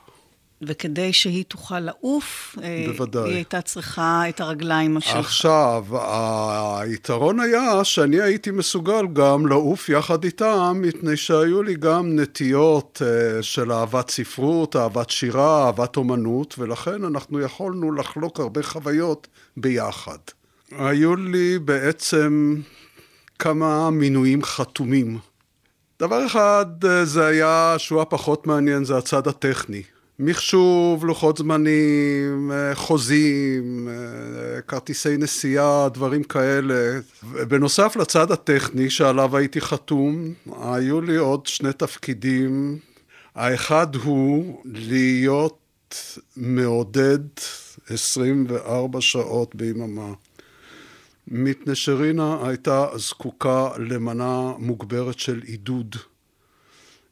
וכדי 0.63 1.13
שהיא 1.13 1.45
תוכל 1.49 1.81
לעוף, 1.81 2.57
אה, 2.63 2.85
בוודאי. 2.87 3.29
היא 3.29 3.35
הייתה 3.35 3.61
צריכה 3.61 4.29
את 4.29 4.41
הרגליים 4.41 5.01
שלך. 5.01 5.17
עכשיו, 5.17 5.85
היתרון 6.81 7.41
היה 7.41 7.85
שאני 7.85 8.21
הייתי 8.21 8.51
מסוגל 8.51 9.07
גם 9.13 9.47
לעוף 9.47 9.89
יחד 9.89 10.25
איתם, 10.25 10.79
מפני 10.83 11.17
שהיו 11.17 11.63
לי 11.63 11.75
גם 11.75 12.21
נטיות 12.21 13.03
אה, 13.05 13.43
של 13.43 13.73
אהבת 13.73 14.11
ספרות, 14.11 14.77
אהבת 14.77 15.11
שירה, 15.11 15.67
אהבת 15.67 15.97
אומנות, 15.97 16.55
ולכן 16.59 17.05
אנחנו 17.05 17.41
יכולנו 17.41 17.93
לחלוק 17.93 18.41
הרבה 18.41 18.63
חוויות 18.63 19.29
ביחד. 19.57 20.19
היו 20.79 21.17
לי 21.17 21.59
בעצם 21.59 22.57
כמה 23.39 23.91
מינויים 23.91 24.43
חתומים. 24.43 25.19
דבר 26.01 26.27
אחד 26.27 26.67
אה, 26.85 27.05
זה 27.05 27.27
היה, 27.27 27.75
שהוא 27.79 28.03
הפחות 28.03 28.47
מעניין, 28.47 28.85
זה 28.85 28.99
הצד 28.99 29.29
הטכני. 29.29 29.83
מחשוב, 30.23 31.05
לוחות 31.05 31.39
זמנים, 31.39 32.51
אה, 32.53 32.75
חוזים, 32.75 33.89
אה, 33.89 34.61
כרטיסי 34.61 35.17
נסיעה, 35.17 35.89
דברים 35.89 36.23
כאלה. 36.23 37.01
בנוסף 37.49 37.97
לצד 37.97 38.33
הטכני 38.33 38.91
שעליו 38.91 39.37
הייתי 39.37 39.61
חתום, 39.61 40.33
היו 40.63 41.01
לי 41.01 41.17
עוד 41.17 41.47
שני 41.47 41.73
תפקידים. 41.73 42.79
האחד 43.35 43.95
הוא 43.95 44.63
להיות 44.65 45.95
מעודד 46.37 47.19
24 47.89 49.01
שעות 49.01 49.55
ביממה. 49.55 50.13
מפני 51.29 51.75
שרינה 51.75 52.49
הייתה 52.49 52.87
זקוקה 52.97 53.69
למנה 53.79 54.53
מוגברת 54.59 55.19
של 55.19 55.41
עידוד. 55.45 55.97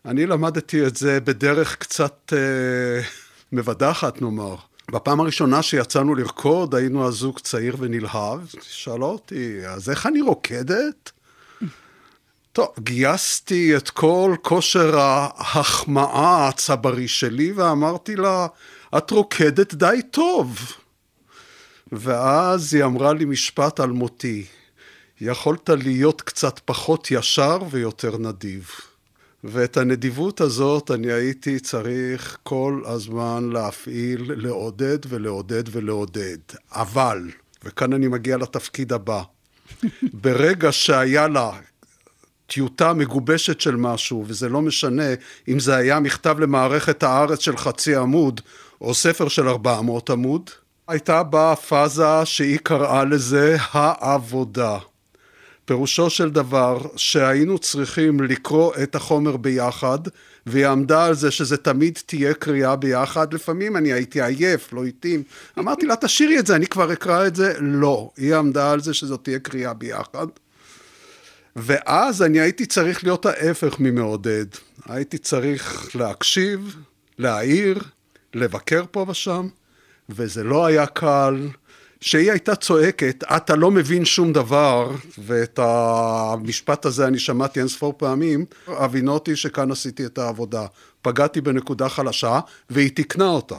אני 0.04 0.26
למדתי 0.26 0.86
את 0.86 0.96
זה 0.96 1.20
בדרך 1.20 1.76
קצת 1.76 2.32
אה, 2.36 3.02
מבדחת, 3.52 4.22
נאמר. 4.22 4.56
בפעם 4.90 5.20
הראשונה 5.20 5.62
שיצאנו 5.62 6.14
לרקוד, 6.14 6.74
היינו 6.74 7.06
הזוג 7.06 7.38
צעיר 7.38 7.76
ונלהב. 7.78 8.40
שאלה 8.62 9.04
אותי, 9.04 9.66
אז 9.66 9.90
איך 9.90 10.06
אני 10.06 10.20
רוקדת? 10.20 11.12
טוב, 12.52 12.68
גייסתי 12.78 13.76
את 13.76 13.90
כל 13.90 14.34
כושר 14.42 14.98
ההחמאה 14.98 16.48
הצברי 16.48 17.08
שלי 17.08 17.52
ואמרתי 17.52 18.16
לה, 18.16 18.46
את 18.98 19.10
רוקדת 19.10 19.74
די 19.74 20.00
טוב. 20.10 20.72
ואז 21.92 22.74
היא 22.74 22.84
אמרה 22.84 23.12
לי 23.12 23.24
משפט 23.24 23.80
על 23.80 23.90
מותי, 23.90 24.46
יכולת 25.20 25.68
להיות 25.68 26.22
קצת 26.22 26.60
פחות 26.64 27.10
ישר 27.10 27.58
ויותר 27.70 28.18
נדיב. 28.18 28.70
ואת 29.44 29.76
הנדיבות 29.76 30.40
הזאת 30.40 30.90
אני 30.90 31.12
הייתי 31.12 31.60
צריך 31.60 32.38
כל 32.42 32.82
הזמן 32.86 33.50
להפעיל, 33.52 34.32
לעודד 34.36 34.98
ולעודד 35.08 35.62
ולעודד. 35.70 36.38
אבל, 36.72 37.30
וכאן 37.64 37.92
אני 37.92 38.08
מגיע 38.08 38.36
לתפקיד 38.36 38.92
הבא, 38.92 39.22
ברגע 40.22 40.72
שהיה 40.72 41.28
לה 41.28 41.50
טיוטה 42.46 42.92
מגובשת 42.92 43.60
של 43.60 43.76
משהו, 43.76 44.24
וזה 44.26 44.48
לא 44.48 44.62
משנה 44.62 45.08
אם 45.48 45.60
זה 45.60 45.76
היה 45.76 46.00
מכתב 46.00 46.36
למערכת 46.40 47.02
הארץ 47.02 47.38
של 47.38 47.56
חצי 47.56 47.96
עמוד, 47.96 48.40
או 48.80 48.94
ספר 48.94 49.28
של 49.28 49.48
400 49.48 50.10
עמוד, 50.10 50.50
הייתה 50.88 51.22
באה 51.22 51.56
פאזה 51.56 52.24
שהיא 52.24 52.58
קראה 52.62 53.04
לזה 53.04 53.56
העבודה. 53.60 54.78
פירושו 55.68 56.10
של 56.10 56.30
דבר 56.30 56.78
שהיינו 56.96 57.58
צריכים 57.58 58.20
לקרוא 58.20 58.72
את 58.82 58.94
החומר 58.94 59.36
ביחד, 59.36 59.98
והיא 60.46 60.66
עמדה 60.66 61.04
על 61.04 61.14
זה 61.14 61.30
שזה 61.30 61.56
תמיד 61.56 61.98
תהיה 62.06 62.34
קריאה 62.34 62.76
ביחד. 62.76 63.34
לפעמים 63.34 63.76
אני 63.76 63.92
הייתי 63.92 64.22
עייף, 64.22 64.72
לא 64.72 64.84
התאים. 64.84 65.22
אמרתי 65.58 65.86
לה, 65.86 65.96
תשאירי 65.96 66.38
את 66.38 66.46
זה, 66.46 66.56
אני 66.56 66.66
כבר 66.66 66.92
אקרא 66.92 67.26
את 67.26 67.36
זה. 67.36 67.54
לא. 67.60 68.10
היא 68.16 68.34
עמדה 68.34 68.72
על 68.72 68.80
זה 68.80 68.94
שזאת 68.94 69.24
תהיה 69.24 69.38
קריאה 69.38 69.74
ביחד. 69.74 70.26
ואז 71.56 72.22
אני 72.22 72.40
הייתי 72.40 72.66
צריך 72.66 73.04
להיות 73.04 73.26
ההפך 73.26 73.76
ממעודד. 73.78 74.46
הייתי 74.86 75.18
צריך 75.18 75.90
להקשיב, 75.94 76.76
להעיר, 77.18 77.82
לבקר 78.34 78.84
פה 78.90 79.06
ושם, 79.08 79.48
וזה 80.08 80.44
לא 80.44 80.66
היה 80.66 80.86
קל. 80.86 81.48
שהיא 82.00 82.30
הייתה 82.30 82.56
צועקת, 82.56 83.24
אתה 83.36 83.56
לא 83.56 83.70
מבין 83.70 84.04
שום 84.04 84.32
דבר, 84.32 84.90
ואת 85.18 85.58
המשפט 85.62 86.84
הזה 86.84 87.06
אני 87.06 87.18
שמעתי 87.18 87.60
אין 87.60 87.68
ספור 87.68 87.94
פעמים, 87.96 88.44
הבינותי 88.66 89.36
שכאן 89.36 89.70
עשיתי 89.70 90.06
את 90.06 90.18
העבודה. 90.18 90.66
פגעתי 91.02 91.40
בנקודה 91.40 91.88
חלשה, 91.88 92.40
והיא 92.70 92.90
תיקנה 92.90 93.28
אותה. 93.28 93.56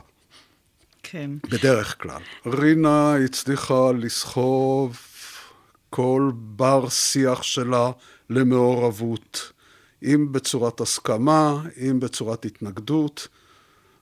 כן. 1.03 1.31
בדרך 1.49 2.03
כלל. 2.03 2.21
רינה 2.45 3.15
הצליחה 3.15 3.91
לסחוב 3.99 4.97
כל 5.89 6.31
בר 6.35 6.89
שיח 6.89 7.43
שלה 7.43 7.91
למעורבות, 8.29 9.51
אם 10.03 10.31
בצורת 10.31 10.81
הסכמה, 10.81 11.61
אם 11.81 11.99
בצורת 11.99 12.45
התנגדות, 12.45 13.27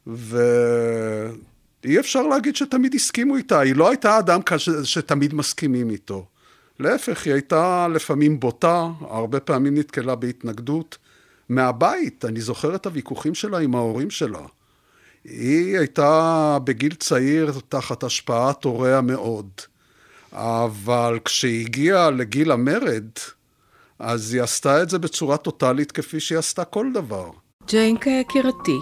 ו... 0.08 0.38
אי 1.84 2.00
אפשר 2.00 2.22
להגיד 2.22 2.56
שתמיד 2.56 2.96
הסכימו 2.96 3.38
איתה, 3.38 3.60
היא 3.60 3.76
לא 3.76 3.90
הייתה 3.90 4.20
אדם 4.20 4.42
כש, 4.42 4.70
שתמיד 4.84 5.34
מסכימים 5.34 5.90
איתו. 5.90 6.26
להפך, 6.80 7.26
היא 7.26 7.34
הייתה 7.34 7.88
לפעמים 7.88 8.40
בוטה, 8.40 8.88
הרבה 9.02 9.40
פעמים 9.40 9.78
נתקלה 9.78 10.16
בהתנגדות. 10.16 10.98
מהבית, 11.50 12.26
אני 12.26 12.42
זוכר 12.42 12.76
את 12.76 12.86
הוויכוחים 12.86 13.36
שלה 13.36 13.58
עם 13.58 13.76
ההורים 13.76 14.10
שלה. 14.10 14.42
היא 15.24 15.78
הייתה 15.78 16.58
בגיל 16.64 16.94
צעיר 16.94 17.52
תחת 17.70 18.04
השפעת 18.04 18.64
הוריה 18.64 19.02
מאוד, 19.02 19.50
אבל 20.32 21.20
כשהיא 21.26 21.66
הגיעה 21.66 22.12
לגיל 22.12 22.52
המרד, 22.52 23.08
אז 24.00 24.34
היא 24.34 24.42
עשתה 24.42 24.82
את 24.82 24.90
זה 24.90 25.00
בצורה 25.00 25.38
טוטאלית 25.38 25.92
כפי 25.92 26.20
שהיא 26.20 26.38
עשתה 26.38 26.66
כל 26.66 26.88
דבר. 26.94 27.30
ג'יינקה 27.68 28.10
יקירתי, 28.10 28.80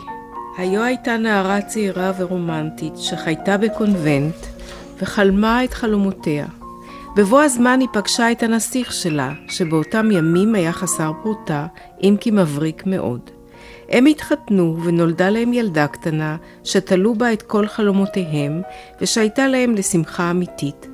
היו 0.57 0.83
הייתה 0.83 1.17
נערה 1.17 1.61
צעירה 1.61 2.11
ורומנטית 2.17 2.97
שחייתה 2.97 3.57
בקונבנט 3.57 4.35
וחלמה 5.01 5.63
את 5.63 5.73
חלומותיה. 5.73 6.45
בבוא 7.15 7.41
הזמן 7.41 7.79
היא 7.79 7.87
פגשה 7.93 8.31
את 8.31 8.43
הנסיך 8.43 8.93
שלה, 8.93 9.33
שבאותם 9.47 10.11
ימים 10.11 10.55
היה 10.55 10.71
חסר 10.71 11.11
פרוטה, 11.23 11.67
אם 12.03 12.15
כי 12.19 12.31
מבריק 12.31 12.83
מאוד. 12.85 13.19
הם 13.89 14.05
התחתנו 14.05 14.77
ונולדה 14.83 15.29
להם 15.29 15.53
ילדה 15.53 15.87
קטנה, 15.87 16.37
שתלו 16.63 17.15
בה 17.15 17.33
את 17.33 17.41
כל 17.41 17.67
חלומותיהם, 17.67 18.61
ושהייתה 19.01 19.47
להם 19.47 19.75
לשמחה 19.75 20.31
אמיתית. 20.31 20.87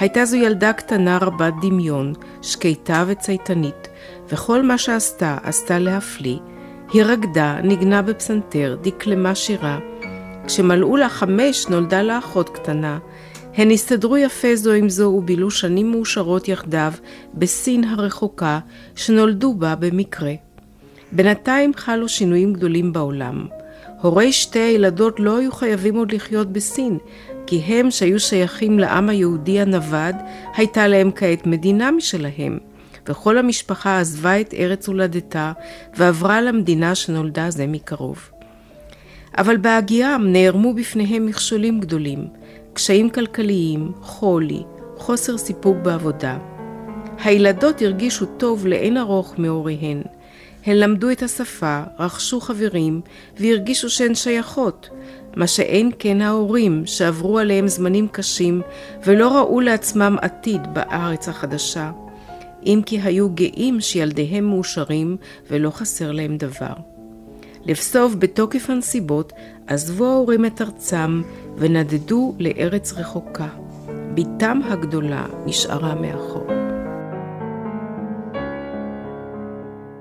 הייתה 0.00 0.24
זו 0.24 0.36
ילדה 0.36 0.72
קטנה 0.72 1.18
רבת 1.18 1.54
דמיון, 1.62 2.12
שקטה 2.42 3.04
וצייתנית, 3.06 3.88
וכל 4.28 4.62
מה 4.62 4.78
שעשתה, 4.78 5.36
עשתה 5.42 5.78
להפליא, 5.78 6.38
היא 6.92 7.02
רקדה, 7.02 7.60
ניגנה 7.62 8.02
בפסנתר, 8.02 8.76
דקלמה 8.82 9.34
שירה. 9.34 9.78
כשמלאו 10.46 10.96
לה 10.96 11.08
חמש 11.08 11.66
נולדה 11.68 12.02
לה 12.02 12.18
אחות 12.18 12.48
קטנה. 12.48 12.98
הן 13.54 13.70
הסתדרו 13.70 14.16
יפה 14.16 14.56
זו 14.56 14.72
עם 14.72 14.88
זו 14.88 15.04
ובילו 15.04 15.50
שנים 15.50 15.90
מאושרות 15.90 16.48
יחדיו 16.48 16.92
בסין 17.34 17.84
הרחוקה, 17.84 18.58
שנולדו 18.96 19.54
בה 19.54 19.74
במקרה. 19.74 20.32
בינתיים 21.12 21.72
חלו 21.74 22.08
שינויים 22.08 22.52
גדולים 22.52 22.92
בעולם. 22.92 23.46
הורי 24.00 24.32
שתי 24.32 24.58
הילדות 24.58 25.20
לא 25.20 25.38
היו 25.38 25.52
חייבים 25.52 25.96
עוד 25.96 26.12
לחיות 26.12 26.52
בסין, 26.52 26.98
כי 27.46 27.58
הם 27.58 27.90
שהיו 27.90 28.20
שייכים 28.20 28.78
לעם 28.78 29.08
היהודי 29.08 29.60
הנווד, 29.60 30.14
הייתה 30.56 30.88
להם 30.88 31.10
כעת 31.16 31.46
מדינה 31.46 31.90
משלהם. 31.90 32.58
וכל 33.08 33.38
המשפחה 33.38 34.00
עזבה 34.00 34.40
את 34.40 34.54
ארץ 34.54 34.88
הולדתה 34.88 35.52
ועברה 35.96 36.40
למדינה 36.40 36.94
שנולדה 36.94 37.50
זה 37.50 37.66
מקרוב. 37.66 38.30
אבל 39.38 39.56
בהגיעם 39.56 40.32
נערמו 40.32 40.74
בפניהם 40.74 41.26
מכשולים 41.26 41.80
גדולים, 41.80 42.26
קשיים 42.72 43.10
כלכליים, 43.10 43.92
חולי, 44.02 44.62
חוסר 44.96 45.38
סיפוק 45.38 45.76
בעבודה. 45.82 46.38
הילדות 47.24 47.82
הרגישו 47.82 48.26
טוב 48.26 48.66
לאין 48.66 48.96
ארוך 48.96 49.34
מהוריהן. 49.38 50.02
הן 50.66 50.76
למדו 50.76 51.10
את 51.10 51.22
השפה, 51.22 51.82
רכשו 51.98 52.40
חברים 52.40 53.00
והרגישו 53.36 53.90
שהן 53.90 54.14
שייכות, 54.14 54.88
מה 55.36 55.46
שאין 55.46 55.90
כן 55.98 56.20
ההורים 56.20 56.82
שעברו 56.86 57.38
עליהם 57.38 57.68
זמנים 57.68 58.08
קשים 58.08 58.62
ולא 59.04 59.38
ראו 59.38 59.60
לעצמם 59.60 60.16
עתיד 60.22 60.60
בארץ 60.72 61.28
החדשה. 61.28 61.90
אם 62.66 62.80
כי 62.86 63.00
היו 63.00 63.30
גאים 63.30 63.80
שילדיהם 63.80 64.44
מאושרים 64.44 65.16
ולא 65.50 65.70
חסר 65.70 66.12
להם 66.12 66.36
דבר. 66.36 66.72
לבסוף, 67.64 68.14
בתוקף 68.14 68.70
הנסיבות, 68.70 69.32
עזבו 69.66 70.06
ההורים 70.06 70.46
את 70.46 70.62
ארצם 70.62 71.22
ונדדו 71.56 72.34
לארץ 72.38 72.92
רחוקה. 72.92 73.48
בתם 74.14 74.60
הגדולה 74.64 75.26
נשארה 75.46 75.94
מאחור. 75.94 76.46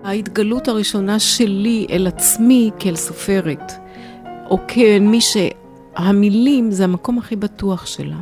ההתגלות 0.03 0.67
הראשונה 0.67 1.19
שלי 1.19 1.87
אל 1.89 2.07
עצמי 2.07 2.71
כאל 2.79 2.95
סופרת, 2.95 3.71
או 4.49 4.57
כמי 4.67 5.19
שהמילים 5.21 6.71
זה 6.71 6.83
המקום 6.83 7.17
הכי 7.17 7.35
בטוח 7.35 7.85
שלה. 7.85 8.19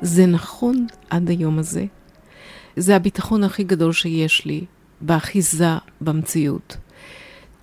זה 0.00 0.26
נכון 0.26 0.86
עד 1.10 1.28
היום 1.28 1.58
הזה. 1.58 1.84
זה 2.78 2.96
הביטחון 2.96 3.44
הכי 3.44 3.64
גדול 3.64 3.92
שיש 3.92 4.44
לי 4.44 4.64
באחיזה 5.00 5.68
במציאות. 6.00 6.76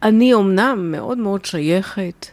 אני 0.03 0.33
אומנם 0.33 0.91
מאוד 0.91 1.17
מאוד 1.17 1.45
שייכת, 1.45 2.27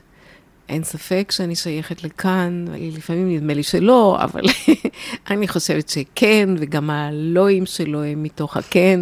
אין 0.69 0.85
ספק 0.85 1.29
שאני 1.31 1.57
שייכת 1.57 2.05
לכאן, 2.05 2.65
לפעמים 2.97 3.37
נדמה 3.37 3.55
לי 3.55 3.63
שלא, 3.63 4.19
אבל 4.25 4.43
אני 5.31 5.49
חושבת 5.49 5.89
שכן, 5.89 6.49
וגם 6.59 6.91
הלואים 6.91 7.67
שלו 7.67 8.03
הם 8.03 8.23
מתוך 8.23 8.57
הכן. 8.57 9.01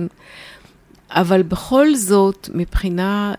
אבל 1.11 1.43
בכל 1.43 1.95
זאת, 1.95 2.49
מבחינה 2.55 3.35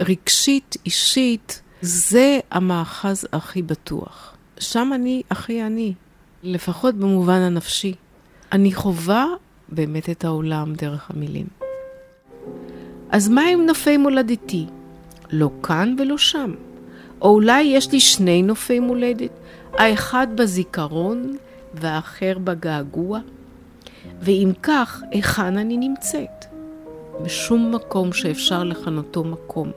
רגשית, 0.00 0.76
אישית, 0.86 1.62
זה 1.80 2.38
המאחז 2.50 3.26
הכי 3.32 3.62
בטוח. 3.62 4.34
שם 4.58 4.90
אני 4.94 5.22
הכי 5.30 5.62
אני, 5.62 5.94
לפחות 6.42 6.94
במובן 6.94 7.40
הנפשי. 7.40 7.94
אני 8.52 8.72
חווה 8.72 9.26
באמת 9.72 10.10
את 10.10 10.24
העולם 10.24 10.74
דרך 10.74 11.10
המילים. 11.10 11.46
אז 13.10 13.28
מה 13.28 13.42
עם 13.42 13.66
נופי 13.66 13.96
מולדתי? 13.96 14.66
לא 15.30 15.50
כאן 15.62 15.96
ולא 15.98 16.18
שם. 16.18 16.54
או 17.22 17.28
אולי 17.34 17.62
יש 17.62 17.92
לי 17.92 18.00
שני 18.00 18.42
נופי 18.42 18.80
מולדת, 18.80 19.30
האחד 19.72 20.26
בזיכרון 20.34 21.36
והאחר 21.74 22.38
בגעגוע? 22.44 23.20
ואם 24.20 24.52
כך, 24.62 25.02
היכן 25.10 25.58
אני 25.58 25.76
נמצאת? 25.76 26.44
בשום 27.22 27.74
מקום 27.74 28.12
שאפשר 28.12 28.64
לכנותו 28.64 29.24
מקום. 29.24 29.70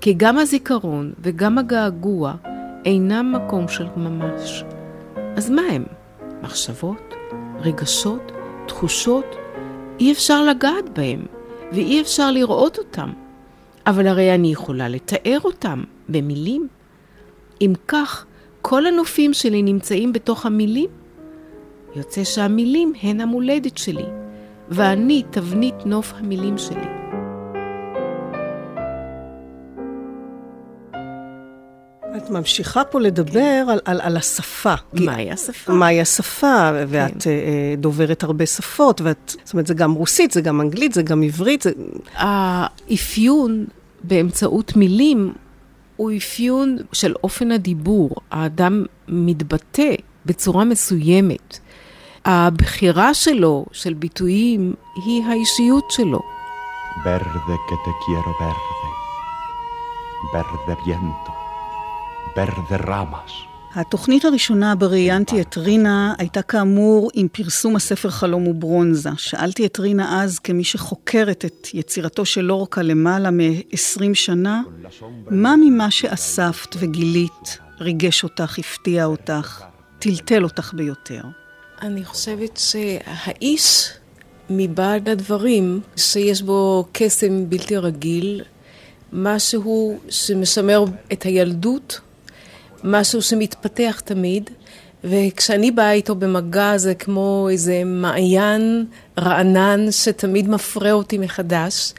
כי 0.00 0.14
גם 0.16 0.38
הזיכרון 0.38 1.12
וגם 1.20 1.58
הגעגוע 1.58 2.34
אינם 2.84 3.32
מקום 3.36 3.68
של 3.68 3.86
ממש. 3.96 4.64
אז 5.36 5.50
מה 5.50 5.62
הם? 5.62 5.84
מחשבות? 6.42 7.14
רגשות? 7.60 8.32
תחושות, 8.66 9.36
אי 10.00 10.12
אפשר 10.12 10.42
לגעת 10.42 10.98
בהם, 10.98 11.26
ואי 11.72 12.00
אפשר 12.00 12.30
לראות 12.30 12.78
אותם. 12.78 13.12
אבל 13.86 14.06
הרי 14.06 14.34
אני 14.34 14.52
יכולה 14.52 14.88
לתאר 14.88 15.38
אותם 15.44 15.82
במילים. 16.08 16.68
אם 17.60 17.72
כך, 17.88 18.26
כל 18.62 18.86
הנופים 18.86 19.32
שלי 19.34 19.62
נמצאים 19.62 20.12
בתוך 20.12 20.46
המילים. 20.46 20.90
יוצא 21.96 22.24
שהמילים 22.24 22.92
הן 23.02 23.20
המולדת 23.20 23.78
שלי, 23.78 24.06
ואני 24.68 25.22
תבנית 25.30 25.86
נוף 25.86 26.12
המילים 26.16 26.58
שלי. 26.58 27.01
את 32.24 32.30
ממשיכה 32.30 32.84
פה 32.84 33.00
לדבר 33.00 33.64
על, 33.68 33.80
על, 33.84 34.00
על 34.00 34.16
השפה. 34.16 34.74
מהי 34.92 35.30
השפה? 35.30 35.72
מהי 35.72 36.00
השפה, 36.00 36.70
ואת 36.88 37.22
כן. 37.22 37.30
uh, 37.30 37.80
דוברת 37.80 38.22
הרבה 38.22 38.46
שפות, 38.46 39.00
ואת, 39.00 39.36
זאת 39.44 39.52
אומרת, 39.52 39.66
זה 39.66 39.74
גם 39.74 39.92
רוסית, 39.92 40.30
זה 40.30 40.40
גם 40.40 40.60
אנגלית, 40.60 40.92
זה 40.92 41.02
גם 41.02 41.22
עברית. 41.22 41.62
זה... 41.62 41.70
האפיון 42.14 43.64
באמצעות 44.04 44.76
מילים 44.76 45.32
הוא 45.96 46.10
אפיון 46.16 46.76
של 46.92 47.14
אופן 47.24 47.52
הדיבור. 47.52 48.10
האדם 48.30 48.84
מתבטא 49.08 49.94
בצורה 50.26 50.64
מסוימת. 50.64 51.58
הבחירה 52.24 53.14
שלו, 53.14 53.66
של 53.72 53.94
ביטויים, 53.94 54.74
היא 55.04 55.24
האישיות 55.24 55.84
שלו. 55.90 56.20
Verde 57.04 57.56
que 57.68 57.76
te 57.84 57.92
quiero 58.04 58.32
verde, 58.38 58.86
verde 60.32 60.74
viento, 60.84 61.21
ramas. 62.36 63.32
התוכנית 63.74 64.24
הראשונה 64.24 64.74
בה 64.74 64.86
ראיינתי 64.86 65.40
את 65.40 65.56
רינה 65.56 66.14
הייתה 66.18 66.42
כאמור 66.42 67.10
עם 67.14 67.28
פרסום 67.32 67.76
הספר 67.76 68.10
חלום 68.10 68.48
וברונזה. 68.48 69.10
שאלתי 69.16 69.66
את 69.66 69.78
רינה 69.78 70.22
אז, 70.22 70.38
כמי 70.38 70.64
שחוקרת 70.64 71.44
את 71.44 71.68
יצירתו 71.74 72.24
של 72.24 72.40
לורקה 72.40 72.82
למעלה 72.82 73.30
מ-20 73.30 74.14
שנה, 74.14 74.62
מה 75.30 75.54
ממה 75.56 75.90
שאספת 75.90 76.76
וגילית 76.78 77.58
ריגש 77.80 78.24
אותך, 78.24 78.58
הפתיע 78.58 79.04
אותך, 79.04 79.62
טלטל 79.98 80.44
אותך 80.44 80.74
ביותר? 80.74 81.22
אני 81.82 82.04
חושבת 82.04 82.56
שהאיש 82.56 83.90
מבעד 84.50 85.08
הדברים, 85.08 85.80
שיש 85.96 86.42
בו 86.42 86.86
קסם 86.92 87.50
בלתי 87.50 87.76
רגיל, 87.76 88.42
משהו 89.12 89.98
שמשמר 90.08 90.84
את 91.12 91.22
הילדות, 91.22 92.00
משהו 92.84 93.22
שמתפתח 93.22 94.02
תמיד, 94.04 94.50
וכשאני 95.04 95.70
באה 95.70 95.92
איתו 95.92 96.14
במגע 96.14 96.76
זה 96.76 96.94
כמו 96.94 97.48
איזה 97.50 97.82
מעיין 97.84 98.86
רענן 99.18 99.90
שתמיד 99.90 100.48
מפרה 100.48 100.92
אותי 100.92 101.18
מחדש. 101.18 101.92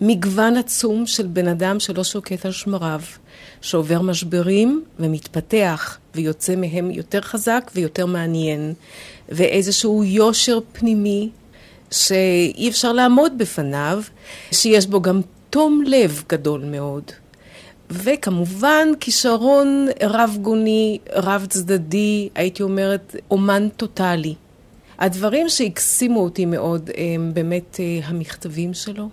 מגוון 0.00 0.56
עצום 0.56 1.06
של 1.06 1.26
בן 1.26 1.48
אדם 1.48 1.80
שלא 1.80 2.04
שוקט 2.04 2.46
על 2.46 2.52
שמריו, 2.52 3.00
שעובר 3.60 4.02
משברים 4.02 4.84
ומתפתח 4.98 5.98
ויוצא 6.14 6.56
מהם 6.56 6.90
יותר 6.90 7.20
חזק 7.20 7.70
ויותר 7.74 8.06
מעניין, 8.06 8.74
ואיזשהו 9.28 10.04
יושר 10.04 10.58
פנימי 10.72 11.28
שאי 11.90 12.68
אפשר 12.68 12.92
לעמוד 12.92 13.38
בפניו, 13.38 14.02
שיש 14.52 14.86
בו 14.86 15.02
גם 15.02 15.20
תום 15.50 15.82
לב 15.86 16.22
גדול 16.28 16.64
מאוד. 16.64 17.02
וכמובן 17.90 18.88
כישרון 19.00 19.88
רב 20.02 20.36
גוני, 20.42 20.98
רב 21.12 21.46
צדדי, 21.48 22.28
הייתי 22.34 22.62
אומרת 22.62 23.16
אומן 23.30 23.68
טוטאלי. 23.68 24.34
הדברים 24.98 25.48
שהקסימו 25.48 26.20
אותי 26.20 26.46
מאוד 26.46 26.90
הם 26.96 27.30
באמת 27.34 27.80
אה, 27.80 28.00
המכתבים 28.04 28.74
שלו, 28.74 29.08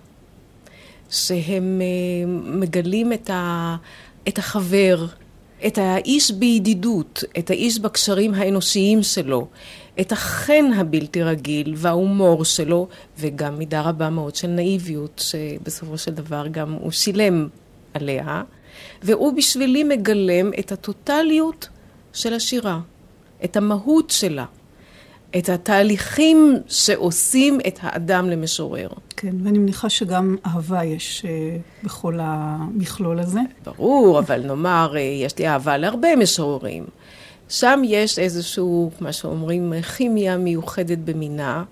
שהם 1.10 1.80
אה, 1.82 2.26
מגלים 2.58 3.12
את, 3.12 3.30
ה, 3.30 3.76
את 4.28 4.38
החבר, 4.38 5.06
את 5.66 5.78
האיש 5.78 6.30
בידידות, 6.30 7.24
את 7.38 7.50
האיש 7.50 7.78
בקשרים 7.78 8.34
האנושיים 8.34 9.02
שלו, 9.02 9.46
את 10.00 10.12
החן 10.12 10.64
הבלתי 10.76 11.22
רגיל 11.22 11.74
וההומור 11.76 12.44
שלו, 12.44 12.88
וגם 13.18 13.58
מידה 13.58 13.80
רבה 13.80 14.10
מאוד 14.10 14.34
של 14.34 14.48
נאיביות, 14.48 15.22
שבסופו 15.24 15.98
של 15.98 16.10
דבר 16.14 16.46
גם 16.46 16.72
הוא 16.72 16.90
שילם 16.90 17.48
עליה, 17.94 18.42
והוא 19.02 19.32
בשבילי 19.32 19.84
מגלם 19.84 20.50
את 20.58 20.72
הטוטליות 20.72 21.68
של 22.12 22.34
השירה, 22.34 22.80
את 23.44 23.56
המהות 23.56 24.10
שלה. 24.10 24.44
את 25.38 25.48
התהליכים 25.48 26.56
שעושים 26.68 27.58
את 27.68 27.78
האדם 27.82 28.30
למשורר. 28.30 28.88
כן, 29.16 29.34
ואני 29.44 29.58
מניחה 29.58 29.88
שגם 29.88 30.36
אהבה 30.46 30.84
יש 30.84 31.24
uh, 31.24 31.84
בכל 31.84 32.18
המכלול 32.20 33.20
הזה. 33.20 33.40
ברור, 33.64 34.18
אבל 34.18 34.42
נאמר, 34.46 34.92
uh, 34.94 34.98
יש 34.98 35.38
לי 35.38 35.48
אהבה 35.48 35.76
להרבה 35.76 36.16
משוררים. 36.16 36.84
שם 37.48 37.82
יש 37.84 38.18
איזשהו, 38.18 38.90
מה 39.00 39.12
שאומרים, 39.12 39.72
כימיה 39.96 40.36
מיוחדת 40.36 40.98
במינה. 40.98 41.64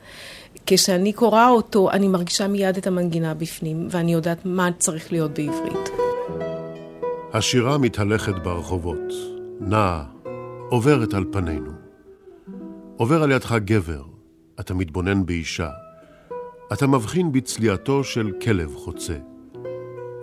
כשאני 0.66 1.12
קוראה 1.12 1.48
אותו, 1.48 1.90
אני 1.90 2.08
מרגישה 2.08 2.48
מיד 2.48 2.76
את 2.76 2.86
המנגינה 2.86 3.34
בפנים, 3.34 3.88
ואני 3.90 4.12
יודעת 4.12 4.38
מה 4.44 4.68
צריך 4.78 5.12
להיות 5.12 5.30
בעברית. 5.30 6.03
השירה 7.34 7.78
מתהלכת 7.78 8.34
ברחובות, 8.42 9.12
נעה, 9.60 10.04
עוברת 10.68 11.14
על 11.14 11.24
פנינו. 11.32 11.70
עובר 12.96 13.22
על 13.22 13.30
ידך 13.30 13.52
גבר, 13.52 14.02
אתה 14.60 14.74
מתבונן 14.74 15.26
באישה. 15.26 15.70
אתה 16.72 16.86
מבחין 16.86 17.32
בצליעתו 17.32 18.04
של 18.04 18.32
כלב 18.42 18.74
חוצה. 18.74 19.16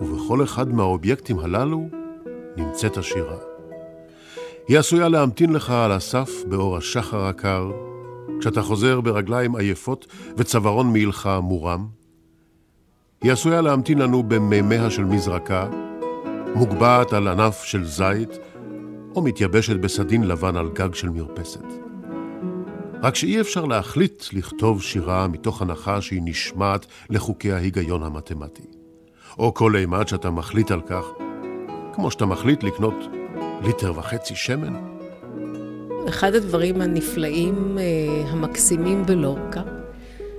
ובכל 0.01 0.43
אחד 0.43 0.73
מהאובייקטים 0.73 1.39
הללו 1.39 1.89
נמצאת 2.57 2.97
השירה. 2.97 3.37
היא 4.67 4.79
עשויה 4.79 5.09
להמתין 5.09 5.53
לך 5.53 5.69
על 5.69 5.91
הסף 5.91 6.31
באור 6.49 6.77
השחר 6.77 7.25
הקר, 7.25 7.71
כשאתה 8.39 8.61
חוזר 8.61 9.01
ברגליים 9.01 9.55
עייפות 9.55 10.07
וצווארון 10.37 10.91
מעילך 10.91 11.29
מורם. 11.41 11.87
היא 13.21 13.31
עשויה 13.31 13.61
להמתין 13.61 13.97
לנו 13.97 14.23
במימיה 14.23 14.89
של 14.91 15.03
מזרקה, 15.03 15.67
מוגבעת 16.55 17.13
על 17.13 17.27
ענף 17.27 17.63
של 17.63 17.85
זית, 17.85 18.29
או 19.15 19.21
מתייבשת 19.21 19.75
בסדין 19.75 20.23
לבן 20.23 20.55
על 20.55 20.69
גג 20.73 20.93
של 20.93 21.09
מרפסת. 21.09 21.65
רק 23.03 23.15
שאי 23.15 23.41
אפשר 23.41 23.65
להחליט 23.65 24.23
לכתוב 24.33 24.81
שירה 24.81 25.27
מתוך 25.27 25.61
הנחה 25.61 26.01
שהיא 26.01 26.21
נשמעת 26.25 26.85
לחוקי 27.09 27.51
ההיגיון 27.51 28.03
המתמטי. 28.03 28.63
או 29.39 29.53
כל 29.53 29.75
אימת 29.75 30.07
שאתה 30.07 30.29
מחליט 30.29 30.71
על 30.71 30.81
כך, 30.81 31.05
כמו 31.93 32.11
שאתה 32.11 32.25
מחליט 32.25 32.63
לקנות 32.63 32.95
ליטר 33.63 33.93
וחצי 33.95 34.35
שמן. 34.35 34.73
אחד 36.09 36.35
הדברים 36.35 36.81
הנפלאים, 36.81 37.77
אה, 37.77 38.29
המקסימים 38.29 39.05
בלורקה, 39.05 39.61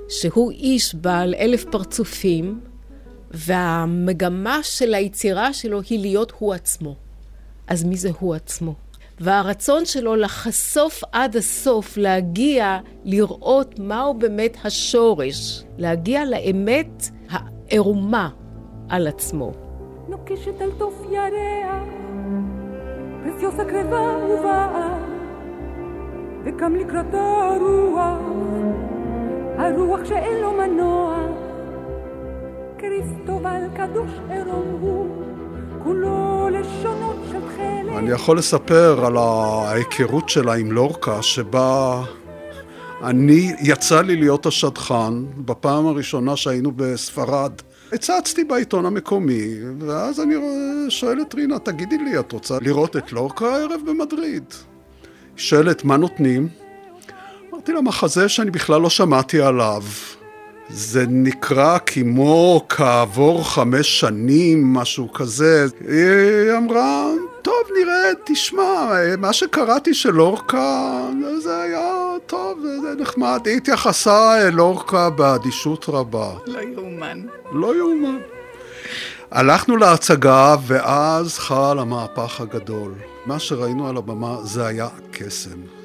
שהוא 0.09 0.51
איש 0.51 0.95
בעל 0.95 1.35
אלף 1.35 1.65
פרצופים, 1.65 2.61
והמגמה 3.33 4.59
של 4.63 4.95
היצירה 4.95 5.53
שלו 5.53 5.81
היא 5.91 6.01
להיות 6.01 6.33
הוא 6.39 6.55
עצמו. 6.55 6.95
אז 7.67 7.85
מי 7.85 7.97
זה 7.97 8.11
הוא 8.19 8.35
עצמו? 8.35 8.75
והרצון 9.21 9.85
שלו 9.85 10.17
לחשוף 10.17 11.03
עד 11.13 11.37
הסוף, 11.37 11.97
להגיע, 11.97 12.79
לראות 13.05 13.79
מהו 13.79 14.15
באמת 14.15 14.57
השורש, 14.65 15.65
להגיע 15.79 16.25
לאמת 16.25 17.05
הערומה 17.31 18.29
על 18.89 19.07
עצמו. 19.07 19.53
נוקשת 20.09 20.61
על 20.61 20.71
תוף 20.79 20.95
ירח, 21.11 21.85
פרסיוסה 23.25 23.65
קרבה 23.65 24.17
ובאה, 24.31 24.99
וקם 26.45 26.75
לקראתה 26.75 27.23
הרוח, 27.23 28.19
הרוח 29.59 30.01
שאין 30.05 30.41
לו 30.41 30.53
מנוע, 30.53 31.27
כריסטובל 32.83 33.61
קדוש 33.77 34.11
עירום 34.31 34.79
הוא, 34.81 35.25
כולו 35.83 36.49
לשונות 36.53 37.17
של 37.29 37.39
תכלת. 37.39 37.97
אני 37.99 38.11
יכול 38.11 38.39
לספר 38.39 39.07
על 39.07 39.17
ההיכרות 39.17 40.29
שלה 40.29 40.55
עם 40.55 40.73
לורקה, 40.73 41.23
שבה 41.23 42.03
אני, 43.03 43.53
יצא 43.61 44.01
לי 44.01 44.17
להיות 44.17 44.47
השדכן 44.47 45.25
בפעם 45.37 45.87
הראשונה 45.87 46.37
שהיינו 46.37 46.73
בספרד. 46.77 47.53
הצצתי 47.93 48.45
בעיתון 48.45 48.87
המקומי, 48.87 49.55
ואז 49.79 50.21
אני 50.21 50.35
שואל 50.89 51.21
את 51.21 51.35
רינה, 51.35 51.59
תגידי 51.59 51.99
לי, 51.99 52.19
את 52.19 52.33
רוצה 52.33 52.59
לראות 52.61 52.97
את 52.97 53.13
לורקה 53.13 53.47
הערב 53.47 53.81
במדריד? 53.87 54.45
שואלת, 55.37 55.85
מה 55.85 55.97
נותנים? 55.97 56.49
אמרתי 57.53 57.73
לה, 57.73 57.81
מחזה 57.81 58.29
שאני 58.29 58.51
בכלל 58.51 58.81
לא 58.81 58.91
שמעתי 58.91 59.41
עליו. 59.41 59.83
זה 60.75 61.05
נקרא 61.09 61.79
כמו 61.87 62.67
כעבור 62.69 63.49
חמש 63.49 64.01
שנים, 64.01 64.73
משהו 64.73 65.13
כזה. 65.13 65.67
היא 65.89 66.57
אמרה, 66.57 67.07
טוב, 67.43 67.55
נראה, 67.79 68.11
תשמע, 68.25 68.93
מה 69.19 69.33
שקראתי 69.33 69.95
של 69.95 70.11
לורקה, 70.11 71.01
זה 71.39 71.61
היה 71.61 71.93
טוב, 72.27 72.59
זה 72.83 73.03
נחמד. 73.03 73.41
היא 73.45 73.57
התייחסה 73.57 74.43
אל 74.43 74.51
לורקה 74.51 75.11
באדישות 75.11 75.85
רבה. 75.89 76.31
לא 76.47 76.61
יאומן. 76.61 77.21
לא 77.53 77.77
יאומן. 77.77 78.19
הלכנו 79.31 79.77
להצגה, 79.77 80.57
ואז 80.67 81.39
חל 81.39 81.79
המהפך 81.79 82.41
הגדול. 82.41 82.93
מה 83.27 83.39
שראינו 83.39 83.89
על 83.89 83.97
הבמה 83.97 84.37
זה 84.43 84.67
היה 84.67 84.89
קסם. 85.11 85.82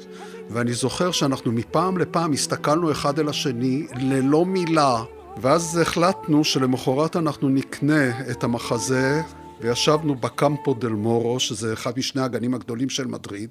ואני 0.49 0.73
זוכר 0.73 1.11
שאנחנו 1.11 1.51
מפעם 1.51 1.97
לפעם 1.97 2.33
הסתכלנו 2.33 2.91
אחד 2.91 3.19
אל 3.19 3.29
השני 3.29 3.87
ללא 3.95 4.45
מילה, 4.45 5.03
ואז 5.41 5.77
החלטנו 5.77 6.43
שלמחרת 6.43 7.15
אנחנו 7.15 7.49
נקנה 7.49 8.29
את 8.31 8.43
המחזה, 8.43 9.21
וישבנו 9.61 10.15
בקמפו 10.15 10.73
דל 10.73 10.89
מורו, 10.89 11.39
שזה 11.39 11.73
אחד 11.73 11.91
משני 11.97 12.21
הגנים 12.21 12.53
הגדולים 12.53 12.89
של 12.89 13.07
מדריד. 13.07 13.49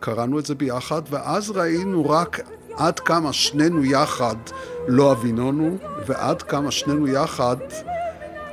קראנו 0.00 0.38
את 0.38 0.46
זה 0.46 0.54
ביחד, 0.54 1.02
ואז 1.10 1.50
ראינו 1.50 2.10
רק 2.10 2.40
עד 2.76 3.00
כמה 3.00 3.32
שנינו 3.32 3.84
יחד 3.84 4.36
לא 4.88 5.12
אבינונו, 5.12 5.76
ועד 6.06 6.42
כמה 6.42 6.70
שנינו 6.70 7.08
יחד 7.08 7.56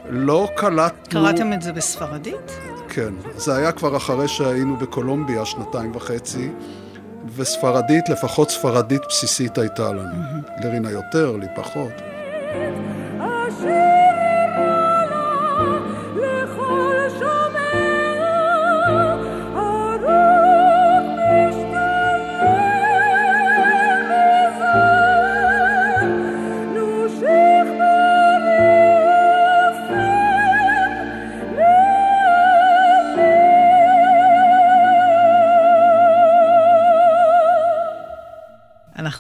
לא 0.10 0.48
קלטנו... 0.58 1.10
קראתם 1.10 1.54
את 1.54 1.62
זה 1.62 1.74
בספרדית? 1.74 2.52
כן. 2.90 3.14
זה 3.36 3.56
היה 3.56 3.72
כבר 3.72 3.98
אחרי 3.98 4.28
שהיינו 4.28 4.78
בקולומביה 4.78 5.46
שנתיים 5.46 5.96
וחצי. 5.96 6.50
וספרדית, 7.36 8.10
לפחות 8.10 8.50
ספרדית 8.50 9.02
בסיסית 9.10 9.58
הייתה 9.58 9.92
לנו. 9.94 10.24
לרינה 10.64 10.92
יותר, 10.92 11.36
לי 11.38 11.48
פחות. 11.56 11.92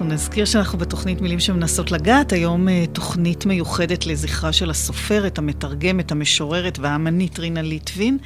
נזכיר 0.09 0.45
שאנחנו 0.45 0.77
בתוכנית 0.77 1.21
מילים 1.21 1.39
שמנסות 1.39 1.91
לגעת, 1.91 2.31
היום 2.31 2.69
אה, 2.69 2.85
תוכנית 2.93 3.45
מיוחדת 3.45 4.05
לזכרה 4.05 4.53
של 4.53 4.69
הסופרת, 4.69 5.37
המתרגמת, 5.37 6.11
המשוררת 6.11 6.79
והאמנית 6.79 7.39
רינה 7.39 7.61
ליטבין. 7.61 8.17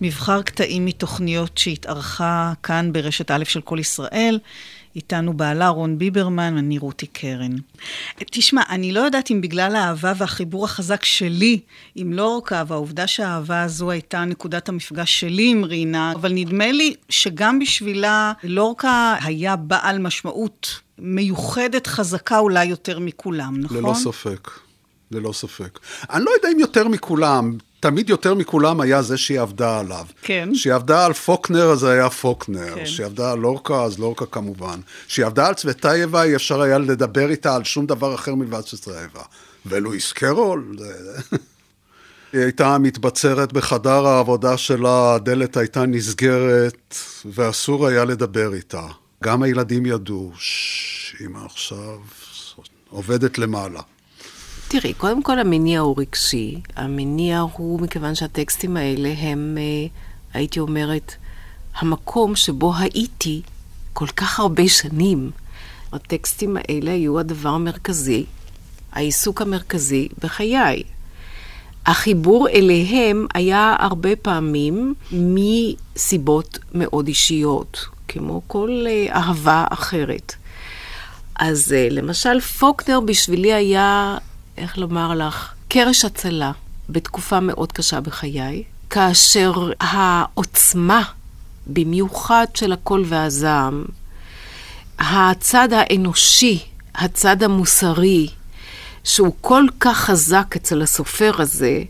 מבחר 0.00 0.42
קטעים 0.42 0.84
מתוכניות 0.84 1.58
שהתארכה 1.58 2.52
כאן 2.62 2.92
ברשת 2.92 3.30
א' 3.30 3.44
של 3.44 3.60
כל 3.60 3.78
ישראל. 3.78 4.38
איתנו 4.96 5.34
בעלה 5.34 5.68
רון 5.68 5.98
ביברמן, 5.98 6.56
אני 6.56 6.78
רותי 6.78 7.06
קרן. 7.06 7.52
תשמע, 8.16 8.62
אני 8.70 8.92
לא 8.92 9.00
יודעת 9.00 9.30
אם 9.30 9.40
בגלל 9.40 9.76
האהבה 9.76 10.12
והחיבור 10.16 10.64
החזק 10.64 11.04
שלי 11.04 11.60
עם 11.94 12.12
לורקה, 12.12 12.62
והעובדה 12.66 13.06
שהאהבה 13.06 13.62
הזו 13.62 13.90
הייתה 13.90 14.24
נקודת 14.24 14.68
המפגש 14.68 15.20
שלי 15.20 15.50
עם 15.50 15.64
רינה, 15.64 16.12
אבל 16.12 16.32
נדמה 16.32 16.72
לי 16.72 16.94
שגם 17.08 17.58
בשבילה 17.58 18.32
לורקה 18.44 19.16
היה 19.22 19.56
בעל 19.56 19.98
משמעות 19.98 20.80
מיוחדת, 20.98 21.86
חזקה 21.86 22.38
אולי 22.38 22.64
יותר 22.64 22.98
מכולם, 22.98 23.60
נכון? 23.60 23.76
ללא 23.76 23.94
ספק, 23.94 24.50
ללא 25.10 25.32
ספק. 25.32 25.78
אני 26.10 26.24
לא 26.24 26.30
יודע 26.30 26.48
אם 26.52 26.58
יותר 26.58 26.88
מכולם, 26.88 27.56
תמיד 27.80 28.10
יותר 28.10 28.34
מכולם 28.34 28.80
היה 28.80 29.02
זה 29.02 29.16
שהיא 29.16 29.40
עבדה 29.40 29.80
עליו. 29.80 30.06
כן. 30.22 30.48
כשהיא 30.52 30.74
עבדה 30.74 31.06
על 31.06 31.12
פוקנר, 31.12 31.70
אז 31.70 31.78
זה 31.78 31.90
היה 31.90 32.10
פוקנר. 32.10 32.74
כן. 32.74 32.84
כשהיא 32.84 33.06
עבדה 33.06 33.32
על 33.32 33.38
לורקה, 33.38 33.82
אז 33.82 33.98
לורקה 33.98 34.26
כמובן. 34.26 34.80
כשהיא 35.06 35.26
עבדה 35.26 35.46
על 35.46 35.54
צוותאייבה, 35.54 36.22
אי 36.22 36.36
אפשר 36.36 36.62
היה 36.62 36.78
לדבר 36.78 37.30
איתה 37.30 37.56
על 37.56 37.64
שום 37.64 37.86
דבר 37.86 38.14
אחר 38.14 38.34
מלבד 38.34 38.60
צוותאייבה. 38.60 39.22
ולואיס 39.66 40.12
קרול. 40.12 40.76
היא 42.32 42.42
הייתה 42.42 42.78
מתבצרת 42.78 43.52
בחדר 43.52 44.06
העבודה 44.06 44.56
שלה, 44.56 45.14
הדלת 45.14 45.56
הייתה 45.56 45.86
נסגרת, 45.86 46.96
ואסור 47.24 47.86
היה 47.86 48.04
לדבר 48.04 48.54
איתה. 48.54 48.86
גם 49.24 49.42
הילדים 49.42 49.86
ידעו, 49.86 50.32
שאמא 50.38 51.38
עכשיו 51.44 51.98
עובדת 52.90 53.38
למעלה. 53.38 53.80
תראי, 54.68 54.94
קודם 54.94 55.22
כל 55.22 55.38
המניע 55.38 55.80
הוא 55.80 55.94
רגשי. 55.98 56.60
המניע 56.76 57.40
הוא 57.40 57.80
מכיוון 57.80 58.14
שהטקסטים 58.14 58.76
האלה 58.76 59.14
הם, 59.18 59.58
אה, 59.58 59.86
הייתי 60.34 60.60
אומרת, 60.60 61.14
המקום 61.74 62.36
שבו 62.36 62.72
הייתי 62.76 63.42
כל 63.92 64.06
כך 64.06 64.40
הרבה 64.40 64.68
שנים. 64.68 65.30
הטקסטים 65.92 66.56
האלה 66.56 66.92
היו 66.92 67.18
הדבר 67.18 67.48
המרכזי, 67.48 68.24
העיסוק 68.92 69.42
המרכזי 69.42 70.08
בחיי. 70.22 70.82
החיבור 71.86 72.48
אליהם 72.48 73.26
היה 73.34 73.76
הרבה 73.78 74.16
פעמים 74.16 74.94
מסיבות 75.12 76.58
מאוד 76.74 77.06
אישיות, 77.08 77.93
כמו 78.08 78.42
כל 78.46 78.84
אה, 78.88 79.16
אהבה 79.16 79.64
אחרת. 79.70 80.34
אז 81.36 81.72
אה, 81.76 81.88
למשל, 81.90 82.40
פוקנר 82.40 83.00
בשבילי 83.00 83.52
היה, 83.52 84.18
איך 84.56 84.78
לומר 84.78 85.14
לך, 85.14 85.54
קרש 85.68 86.04
הצלה 86.04 86.52
בתקופה 86.88 87.40
מאוד 87.40 87.72
קשה 87.72 88.00
בחיי, 88.00 88.62
כאשר 88.90 89.52
העוצמה, 89.80 91.02
במיוחד 91.66 92.46
של 92.54 92.72
הקול 92.72 93.04
והזעם, 93.06 93.84
הצד 94.98 95.68
האנושי, 95.72 96.62
הצד 96.94 97.42
המוסרי, 97.42 98.28
שהוא 99.04 99.34
כל 99.40 99.64
כך 99.80 99.98
חזק 99.98 100.56
אצל 100.56 100.82
הסופר 100.82 101.32
הזה, 101.38 101.82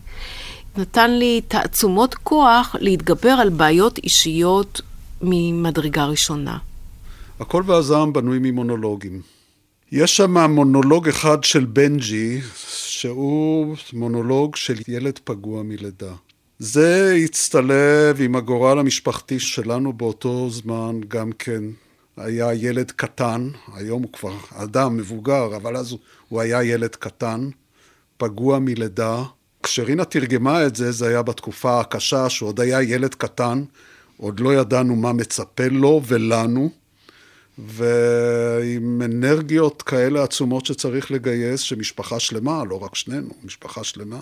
נתן 0.77 1.11
לי 1.11 1.41
תעצומות 1.49 2.15
כוח 2.15 2.77
להתגבר 2.79 3.31
על 3.31 3.49
בעיות 3.49 3.99
אישיות 3.99 4.81
ממדרגה 5.25 6.05
ראשונה. 6.05 6.59
הקול 7.41 7.65
והזעם 7.67 8.13
בנוי 8.13 8.39
ממונולוגים. 8.41 9.21
יש 9.93 10.17
שם 10.17 10.39
מונולוג 10.39 11.09
אחד 11.09 11.45
של 11.45 11.65
בנג'י, 11.65 12.41
שהוא 12.67 13.77
מונולוג 13.93 14.57
של 14.57 14.75
ילד 14.89 15.19
פגוע 15.25 15.63
מלידה. 15.63 16.13
זה 16.59 17.17
הצטלב 17.25 18.21
עם 18.21 18.37
הגורל 18.37 18.79
המשפחתי 18.79 19.41
שלנו 19.41 19.93
באותו 19.93 20.51
זמן 20.51 21.01
גם 21.09 21.33
כן. 21.39 21.63
היה 22.17 22.55
ילד 22.55 22.91
קטן, 22.91 23.49
היום 23.75 24.03
הוא 24.03 24.13
כבר 24.13 24.35
אדם 24.55 24.97
מבוגר, 24.97 25.57
אבל 25.57 25.77
אז 25.77 25.95
הוא 26.29 26.41
היה 26.41 26.63
ילד 26.63 26.97
קטן, 26.97 27.49
פגוע 28.17 28.59
מלידה. 28.59 29.23
כשרינה 29.63 30.05
תרגמה 30.05 30.67
את 30.67 30.77
זה, 30.77 30.93
זה 30.93 31.09
היה 31.09 31.23
בתקופה 31.23 31.81
הקשה, 31.81 32.29
שהוא 32.31 32.49
עוד 32.49 32.61
היה 32.61 32.83
ילד 32.83 33.15
קטן, 33.15 33.65
עוד 34.25 34.41
לא 34.41 34.55
ידענו 34.55 34.97
מה 34.97 35.13
מצפה 35.13 35.69
לו 35.71 36.01
ולנו, 36.07 36.71
ועם 37.59 39.03
אנרגיות 39.05 39.83
כאלה 39.83 40.23
עצומות 40.23 40.67
שצריך 40.67 41.11
לגייס, 41.11 41.61
שמשפחה 41.61 42.21
שלמה, 42.21 42.65
לא 42.65 42.85
רק 42.85 42.95
שנינו, 42.95 43.29
משפחה 43.45 43.85
שלמה 43.85 44.19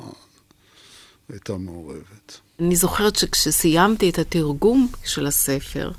הייתה 1.28 1.56
מעורבת. 1.56 2.40
אני 2.60 2.76
זוכרת 2.76 3.16
שכשסיימתי 3.16 4.10
את 4.10 4.18
התרגום 4.18 4.88
של 5.04 5.26
הספר, 5.26 5.90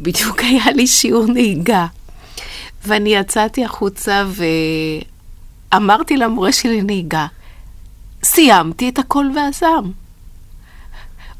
בדיוק 0.00 0.40
היה 0.50 0.70
לי 0.74 0.86
שיעור 0.86 1.26
נהיגה, 1.26 1.86
ואני 2.86 3.14
יצאתי 3.14 3.64
החוצה 3.64 4.24
ואמרתי 5.72 6.16
למורה 6.16 6.52
שלי 6.52 6.80
לנהיגה, 6.80 7.26
סיימתי 8.24 8.88
את 8.88 8.98
הקול 8.98 9.32
והזעם. 9.36 10.01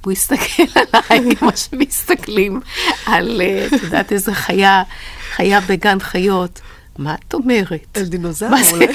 והוא 0.02 0.12
הסתכל 0.12 0.62
עליי 0.74 1.30
כמו 1.36 1.50
שמסתכלים 1.56 2.60
על, 3.06 3.40
אה, 3.40 3.66
את 3.66 3.82
יודעת, 3.82 4.12
איזה 4.12 4.34
חיה, 4.34 4.82
חיה 5.34 5.60
בגן 5.60 6.00
חיות. 6.00 6.60
מה 6.98 7.14
את 7.14 7.34
אומרת? 7.34 7.96
על 7.98 8.04
דינוזאור? 8.04 8.50
אולי. 8.72 8.86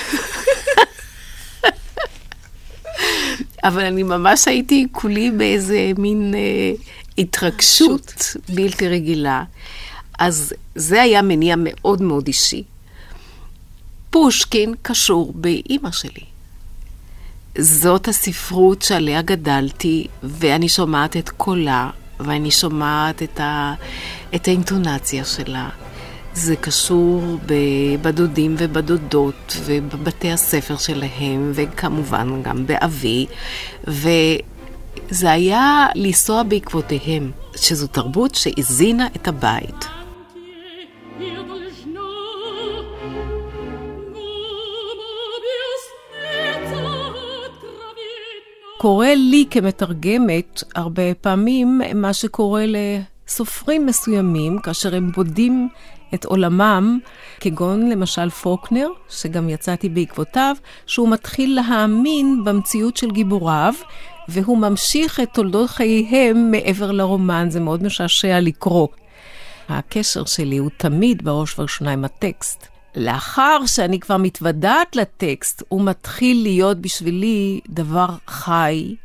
אבל 3.63 3.85
אני 3.85 4.03
ממש 4.03 4.47
הייתי 4.47 4.87
כולי 4.91 5.31
באיזה 5.31 5.91
מין 5.97 6.33
אה, 6.35 6.71
התרגשות 7.17 8.35
בלתי 8.49 8.87
רגילה. 8.87 9.43
אז 10.19 10.53
זה 10.75 11.01
היה 11.01 11.21
מניע 11.21 11.55
מאוד 11.57 12.01
מאוד 12.01 12.27
אישי. 12.27 12.63
פושקין 14.09 14.73
קשור 14.81 15.33
באימא 15.35 15.91
שלי. 15.91 16.36
זאת 17.59 18.07
הספרות 18.07 18.81
שעליה 18.81 19.21
גדלתי, 19.21 20.07
ואני 20.23 20.69
שומעת 20.69 21.17
את 21.17 21.29
קולה, 21.29 21.89
ואני 22.19 22.51
שומעת 22.51 23.23
את, 23.23 23.39
ה, 23.39 23.73
את 24.35 24.47
האינטונציה 24.47 25.25
שלה. 25.25 25.69
זה 26.33 26.55
קשור 26.55 27.37
בדודים 28.01 28.55
ובדודות 28.57 29.57
ובבתי 29.65 30.31
הספר 30.31 30.77
שלהם, 30.77 31.51
וכמובן 31.55 32.41
גם 32.43 32.67
באבי, 32.67 33.25
וזה 33.87 35.31
היה 35.31 35.87
לנסוע 35.95 36.43
בעקבותיהם, 36.43 37.31
שזו 37.55 37.87
תרבות 37.87 38.35
שהזינה 38.35 39.07
את 39.15 39.27
הבית. 39.27 39.96
קורה 48.87 49.15
לי 49.15 49.45
כמתרגמת 49.51 50.63
הרבה 50.75 51.13
פעמים 51.21 51.81
מה 51.95 52.13
שקורה 52.13 52.65
לסופרים 52.67 53.85
מסוימים, 53.85 54.59
כאשר 54.59 54.95
הם 54.95 55.11
בודים 55.11 55.69
את 56.13 56.25
עולמם, 56.25 56.99
כגון 57.39 57.89
למשל 57.89 58.29
פוקנר, 58.29 58.87
שגם 59.09 59.49
יצאתי 59.49 59.89
בעקבותיו, 59.89 60.55
שהוא 60.85 61.09
מתחיל 61.09 61.55
להאמין 61.55 62.41
במציאות 62.45 62.97
של 62.97 63.11
גיבוריו, 63.11 63.73
והוא 64.27 64.57
ממשיך 64.57 65.19
את 65.19 65.29
תולדות 65.33 65.69
חייהם 65.69 66.51
מעבר 66.51 66.91
לרומן, 66.91 67.47
זה 67.49 67.59
מאוד 67.59 67.83
משעשע 67.83 68.39
לקרוא. 68.39 68.87
הקשר 69.69 70.25
שלי 70.25 70.57
הוא 70.57 70.69
תמיד 70.77 71.23
בראש 71.23 71.53
ובראשונה 71.53 71.91
עם 71.91 72.05
הטקסט. 72.05 72.76
לאחר 72.95 73.65
שאני 73.65 73.99
כבר 73.99 74.17
מתוודעת 74.17 74.95
לטקסט, 74.95 75.63
הוא 75.67 75.81
מתחיל 75.81 76.43
להיות 76.43 76.77
בשבילי 76.77 77.59
דבר 77.69 78.09
חי 78.27 78.95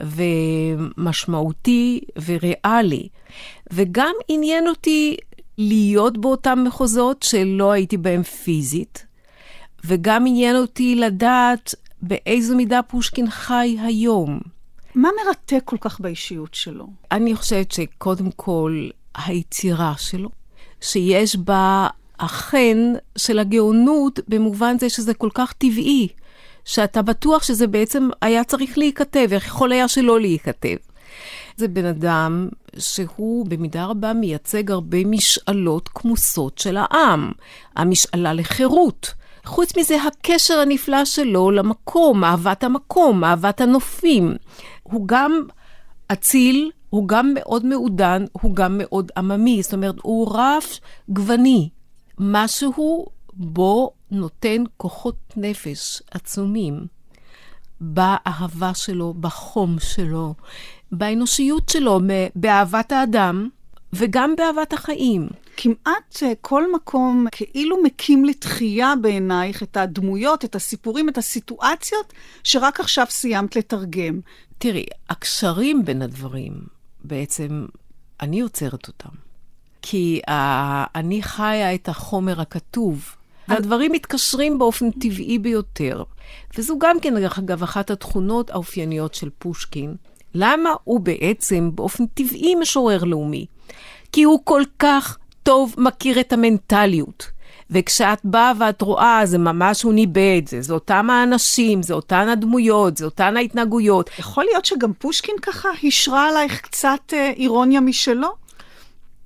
ומשמעותי 0.00 2.00
וריאלי. 2.26 3.08
וגם 3.72 4.14
עניין 4.28 4.68
אותי 4.68 5.16
להיות 5.58 6.18
באותם 6.18 6.64
מחוזות 6.66 7.22
שלא 7.22 7.72
הייתי 7.72 7.96
בהם 7.96 8.22
פיזית, 8.22 9.06
וגם 9.84 10.26
עניין 10.26 10.56
אותי 10.56 10.94
לדעת 10.94 11.74
באיזו 12.02 12.56
מידה 12.56 12.82
פושקין 12.82 13.30
חי 13.30 13.76
היום. 13.80 14.40
מה 14.94 15.08
מרתק 15.24 15.62
כל 15.64 15.76
כך 15.80 16.00
באישיות 16.00 16.54
שלו? 16.54 16.86
אני 17.12 17.34
חושבת 17.34 17.72
שקודם 17.72 18.30
כל 18.30 18.88
היצירה 19.14 19.94
שלו, 19.98 20.28
שיש 20.80 21.36
בה 21.36 21.88
החן 22.20 22.94
של 23.18 23.38
הגאונות 23.38 24.20
במובן 24.28 24.78
זה 24.78 24.88
שזה 24.88 25.14
כל 25.14 25.28
כך 25.34 25.52
טבעי, 25.52 26.08
שאתה 26.64 27.02
בטוח 27.02 27.42
שזה 27.42 27.66
בעצם 27.66 28.08
היה 28.22 28.44
צריך 28.44 28.78
להיכתב, 28.78 29.28
איך 29.32 29.46
יכול 29.46 29.72
היה 29.72 29.88
שלא 29.88 30.20
להיכתב. 30.20 30.76
זה 31.56 31.68
בן 31.68 31.84
אדם 31.84 32.48
שהוא 32.78 33.46
במידה 33.46 33.84
רבה 33.84 34.12
מייצג 34.12 34.70
הרבה 34.70 34.98
משאלות 35.04 35.88
כמוסות 35.88 36.58
של 36.58 36.76
העם, 36.76 37.32
המשאלה 37.76 38.32
לחירות. 38.32 39.14
חוץ 39.44 39.76
מזה, 39.76 39.96
הקשר 40.02 40.54
הנפלא 40.54 41.04
שלו 41.04 41.50
למקום, 41.50 42.24
אהבת 42.24 42.64
המקום, 42.64 43.24
אהבת 43.24 43.60
הנופים. 43.60 44.36
הוא 44.82 45.08
גם 45.08 45.42
אציל, 46.12 46.70
הוא 46.90 47.08
גם 47.08 47.34
מאוד 47.34 47.66
מעודן, 47.66 48.24
הוא 48.32 48.54
גם 48.54 48.78
מאוד 48.78 49.12
עממי. 49.16 49.62
זאת 49.62 49.72
אומרת, 49.72 49.94
הוא 50.02 50.36
רף 50.36 50.80
גווני. 51.08 51.68
משהו 52.18 53.06
בו 53.32 53.92
נותן 54.10 54.64
כוחות 54.76 55.16
נפש 55.36 56.02
עצומים. 56.10 56.86
באהבה 57.80 58.74
שלו, 58.74 59.14
בחום 59.14 59.76
שלו, 59.80 60.34
באנושיות 60.92 61.68
שלו, 61.68 62.00
באהבת 62.34 62.92
האדם 62.92 63.48
וגם 63.92 64.34
באהבת 64.36 64.72
החיים. 64.72 65.28
כמעט 65.56 66.22
כל 66.40 66.72
מקום 66.72 67.26
כאילו 67.32 67.82
מקים 67.82 68.24
לתחייה 68.24 68.94
בעינייך 69.02 69.62
את 69.62 69.76
הדמויות, 69.76 70.44
את 70.44 70.54
הסיפורים, 70.54 71.08
את 71.08 71.18
הסיטואציות 71.18 72.12
שרק 72.44 72.80
עכשיו 72.80 73.06
סיימת 73.10 73.56
לתרגם. 73.56 74.20
תראי, 74.58 74.86
הקשרים 75.10 75.84
בין 75.84 76.02
הדברים, 76.02 76.52
בעצם 77.04 77.66
אני 78.20 78.40
יוצרת 78.40 78.88
אותם. 78.88 79.23
כי 79.86 80.20
uh, 80.28 80.32
אני 80.94 81.22
חיה 81.22 81.74
את 81.74 81.88
החומר 81.88 82.40
הכתוב, 82.40 83.16
והדברים 83.48 83.92
מתקשרים 83.92 84.58
באופן 84.58 84.90
טבעי 84.90 85.38
ביותר. 85.38 86.02
וזו 86.58 86.78
גם 86.78 87.00
כן, 87.00 87.20
דרך 87.20 87.38
אגב, 87.38 87.62
אחת 87.62 87.90
התכונות 87.90 88.50
האופייניות 88.50 89.14
של 89.14 89.28
פושקין. 89.38 89.94
למה 90.34 90.70
הוא 90.84 91.00
בעצם 91.00 91.70
באופן 91.74 92.06
טבעי 92.06 92.54
משורר 92.54 93.04
לאומי? 93.04 93.46
כי 94.12 94.22
הוא 94.22 94.40
כל 94.44 94.62
כך 94.78 95.18
טוב 95.42 95.74
מכיר 95.78 96.20
את 96.20 96.32
המנטליות. 96.32 97.30
וכשאת 97.70 98.18
באה 98.24 98.52
ואת 98.58 98.82
רואה, 98.82 99.20
זה 99.24 99.38
ממש 99.38 99.82
הוא 99.82 99.94
ניבא 99.94 100.38
את 100.38 100.48
זה, 100.48 100.62
זה 100.62 100.74
אותם 100.74 101.10
האנשים, 101.10 101.82
זה 101.82 101.94
אותן 101.94 102.28
הדמויות, 102.28 102.96
זה 102.96 103.04
אותן 103.04 103.36
ההתנהגויות. 103.36 104.10
יכול 104.18 104.44
להיות 104.44 104.64
שגם 104.64 104.92
פושקין 104.92 105.36
ככה 105.42 105.68
השרה 105.84 106.28
עלייך 106.28 106.60
קצת 106.60 107.00
אה, 107.12 107.30
אירוניה 107.36 107.80
משלו? 107.80 108.43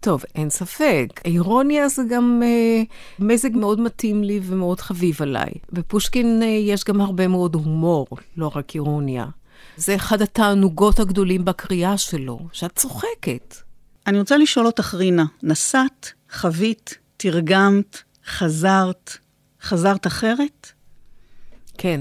טוב, 0.01 0.25
אין 0.35 0.51
ספק. 0.51 1.07
אירוניה 1.25 1.89
זה 1.89 2.03
גם 2.11 2.43
אה, 2.45 2.83
מזג 3.19 3.57
מאוד 3.57 3.81
מתאים 3.81 4.25
לי 4.25 4.41
ומאוד 4.43 4.81
חביב 4.81 5.23
עליי. 5.23 5.51
בפושקין 5.73 6.43
אה, 6.43 6.47
יש 6.47 6.85
גם 6.85 7.01
הרבה 7.01 7.29
מאוד 7.29 7.55
הומור, 7.55 8.07
לא 8.37 8.51
רק 8.55 8.75
אירוניה. 8.75 9.27
זה 9.77 9.95
אחד 9.95 10.23
התענוגות 10.23 10.99
הגדולים 10.99 11.45
בקריאה 11.45 11.99
שלו, 11.99 12.39
שאת 12.53 12.77
צוחקת. 12.77 13.57
אני 14.07 14.19
רוצה 14.19 14.37
לשאול 14.37 14.67
אותך, 14.67 14.95
רינה, 14.95 15.25
נסעת, 15.43 16.13
חווית, 16.33 16.99
תרגמת, 17.17 18.03
חזרת, 18.27 19.17
חזרת 19.63 20.07
אחרת? 20.07 20.73
כן. 21.79 22.01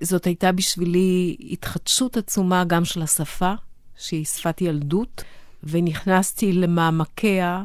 זאת 0.00 0.26
הייתה 0.26 0.52
בשבילי 0.52 1.36
התחדשות 1.50 2.16
עצומה 2.16 2.64
גם 2.64 2.84
של 2.84 3.02
השפה, 3.02 3.52
שהיא 3.96 4.24
שפת 4.24 4.60
ילדות, 4.60 5.22
ונכנסתי 5.64 6.52
למעמקיה, 6.52 7.64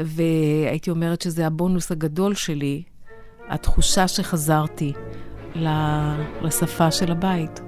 והייתי 0.00 0.90
אומרת 0.90 1.22
שזה 1.22 1.46
הבונוס 1.46 1.92
הגדול 1.92 2.34
שלי, 2.34 2.82
התחושה 3.48 4.08
שחזרתי 4.08 4.92
לשפה 6.42 6.90
של 6.90 7.12
הבית. 7.12 7.60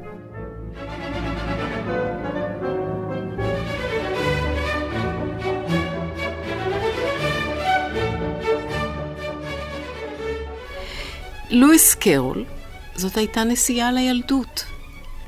לואיס 11.51 11.95
קרול, 11.95 12.45
זאת 12.95 13.17
הייתה 13.17 13.45
נסיעה 13.45 13.93
לילדות. 13.93 14.65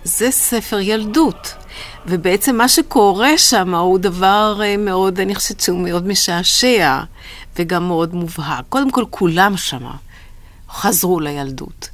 זה 0.04 0.30
ספר 0.30 0.80
ילדות. 0.80 1.59
ובעצם 2.06 2.56
מה 2.56 2.68
שקורה 2.68 3.38
שם 3.38 3.74
הוא 3.74 3.98
דבר 3.98 4.60
אה, 4.62 4.76
מאוד, 4.76 5.20
אני 5.20 5.34
חושבת 5.34 5.60
שהוא 5.60 5.80
מאוד 5.80 6.06
משעשע 6.06 7.00
וגם 7.56 7.88
מאוד 7.88 8.14
מובהק. 8.14 8.64
קודם 8.68 8.90
כל, 8.90 9.04
כולם 9.10 9.56
שם 9.56 9.86
חזרו 10.70 11.20
לילדות. 11.20 11.88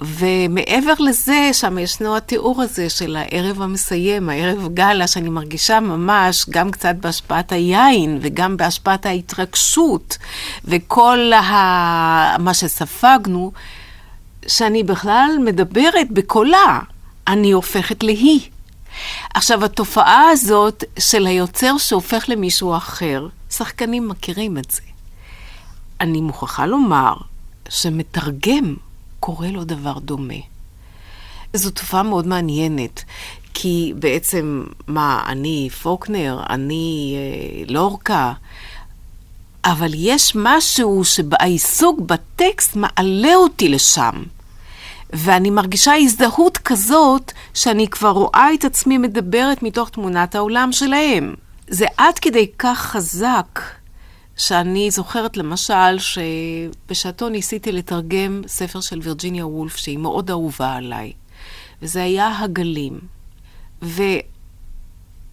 ומעבר 0.00 0.92
לזה, 0.98 1.50
שם 1.52 1.78
ישנו 1.78 2.16
התיאור 2.16 2.62
הזה 2.62 2.90
של 2.90 3.16
הערב 3.16 3.62
המסיים, 3.62 4.28
הערב 4.28 4.68
גאלה, 4.74 5.06
שאני 5.06 5.28
מרגישה 5.28 5.80
ממש 5.80 6.46
גם 6.50 6.70
קצת 6.70 6.94
בהשפעת 7.00 7.52
היין 7.52 8.18
וגם 8.22 8.56
בהשפעת 8.56 9.06
ההתרגשות 9.06 10.18
וכל 10.64 11.32
ה... 11.32 12.38
מה 12.38 12.54
שספגנו, 12.54 13.52
שאני 14.46 14.82
בכלל 14.82 15.30
מדברת 15.44 16.10
בקולה, 16.10 16.78
אני 17.28 17.52
הופכת 17.52 18.02
להיא. 18.02 18.40
עכשיו, 19.34 19.64
התופעה 19.64 20.28
הזאת 20.30 20.84
של 20.98 21.26
היוצר 21.26 21.78
שהופך 21.78 22.24
למישהו 22.28 22.76
אחר, 22.76 23.26
שחקנים 23.50 24.08
מכירים 24.08 24.58
את 24.58 24.70
זה. 24.70 24.82
אני 26.00 26.20
מוכרחה 26.20 26.66
לומר 26.66 27.14
שמתרגם 27.68 28.76
קורה 29.20 29.48
לו 29.48 29.64
דבר 29.64 29.98
דומה. 29.98 30.34
זו 31.54 31.70
תופעה 31.70 32.02
מאוד 32.02 32.26
מעניינת, 32.26 33.04
כי 33.54 33.92
בעצם, 33.98 34.64
מה, 34.86 35.22
אני 35.26 35.68
פוקנר, 35.82 36.42
אני 36.50 37.14
אה, 37.16 37.64
לורקה, 37.68 38.32
אבל 39.64 39.90
יש 39.94 40.32
משהו 40.34 41.04
שהעיסוק 41.04 42.00
בטקסט 42.00 42.76
מעלה 42.76 43.34
אותי 43.34 43.68
לשם. 43.68 44.22
ואני 45.12 45.50
מרגישה 45.50 45.92
הזדהות 45.94 46.58
כזאת, 46.58 47.32
שאני 47.54 47.88
כבר 47.88 48.10
רואה 48.10 48.54
את 48.54 48.64
עצמי 48.64 48.98
מדברת 48.98 49.62
מתוך 49.62 49.90
תמונת 49.90 50.34
העולם 50.34 50.72
שלהם. 50.72 51.34
זה 51.68 51.86
עד 51.96 52.18
כדי 52.18 52.46
כך 52.58 52.78
חזק, 52.78 53.60
שאני 54.36 54.90
זוכרת 54.90 55.36
למשל 55.36 55.98
שבשעתו 55.98 57.28
ניסיתי 57.28 57.72
לתרגם 57.72 58.42
ספר 58.46 58.80
של 58.80 58.98
וירג'יניה 59.02 59.46
וולף, 59.46 59.76
שהיא 59.76 59.98
מאוד 59.98 60.30
אהובה 60.30 60.72
עליי, 60.72 61.12
וזה 61.82 62.02
היה 62.02 62.38
הגלים. 62.38 63.00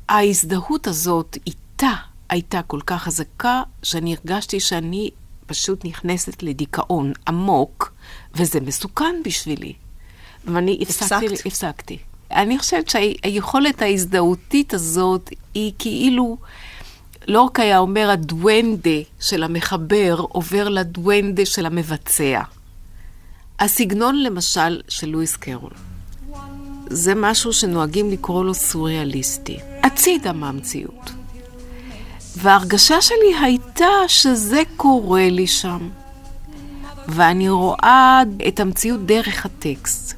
וההזדהות 0.09 0.87
הזאת 0.87 1.37
איתה 1.47 1.93
הייתה 2.29 2.61
כל 2.61 2.79
כך 2.85 3.03
חזקה, 3.03 3.63
שאני 3.83 4.15
הרגשתי 4.15 4.59
שאני 4.59 5.09
פשוט 5.49 5.85
נכנסת 5.85 6.43
לדיכאון 6.43 7.13
עמוק, 7.27 7.93
וזה 8.35 8.59
מסוכן 8.59 9.15
בשבילי. 9.25 9.73
ואני 10.45 10.79
הפסקתי, 10.81 11.25
הפסקתי. 11.45 11.97
אני 12.31 12.59
חושבת 12.59 12.89
שהיכולת 12.89 13.81
ההזדהותית 13.81 14.73
הזאת 14.73 15.29
היא 15.53 15.73
כאילו, 15.79 16.37
לורק 17.27 17.59
היה 17.59 17.79
אומר, 17.79 18.09
הדואנדה 18.09 18.99
של 19.19 19.43
המחבר 19.43 20.15
עובר 20.29 20.69
לדואנדה 20.69 21.45
של 21.45 21.65
המבצע. 21.65 22.41
הסגנון, 23.59 24.23
למשל, 24.23 24.81
של 24.87 25.09
לואיס 25.09 25.35
קרול, 25.35 25.73
זה 26.89 27.15
משהו 27.15 27.53
שנוהגים 27.53 28.11
לקרוא 28.11 28.45
לו 28.45 28.53
סוריאליסטי. 28.53 29.57
הצידה 29.83 30.33
מהמציאות. 30.33 31.18
וההרגשה 32.37 33.01
שלי 33.01 33.35
הייתה 33.41 33.87
שזה 34.07 34.61
קורה 34.77 35.29
לי 35.29 35.47
שם. 35.47 35.89
ואני 37.07 37.49
רואה 37.49 38.21
את 38.47 38.59
המציאות 38.59 39.05
דרך 39.05 39.45
הטקסט. 39.45 40.13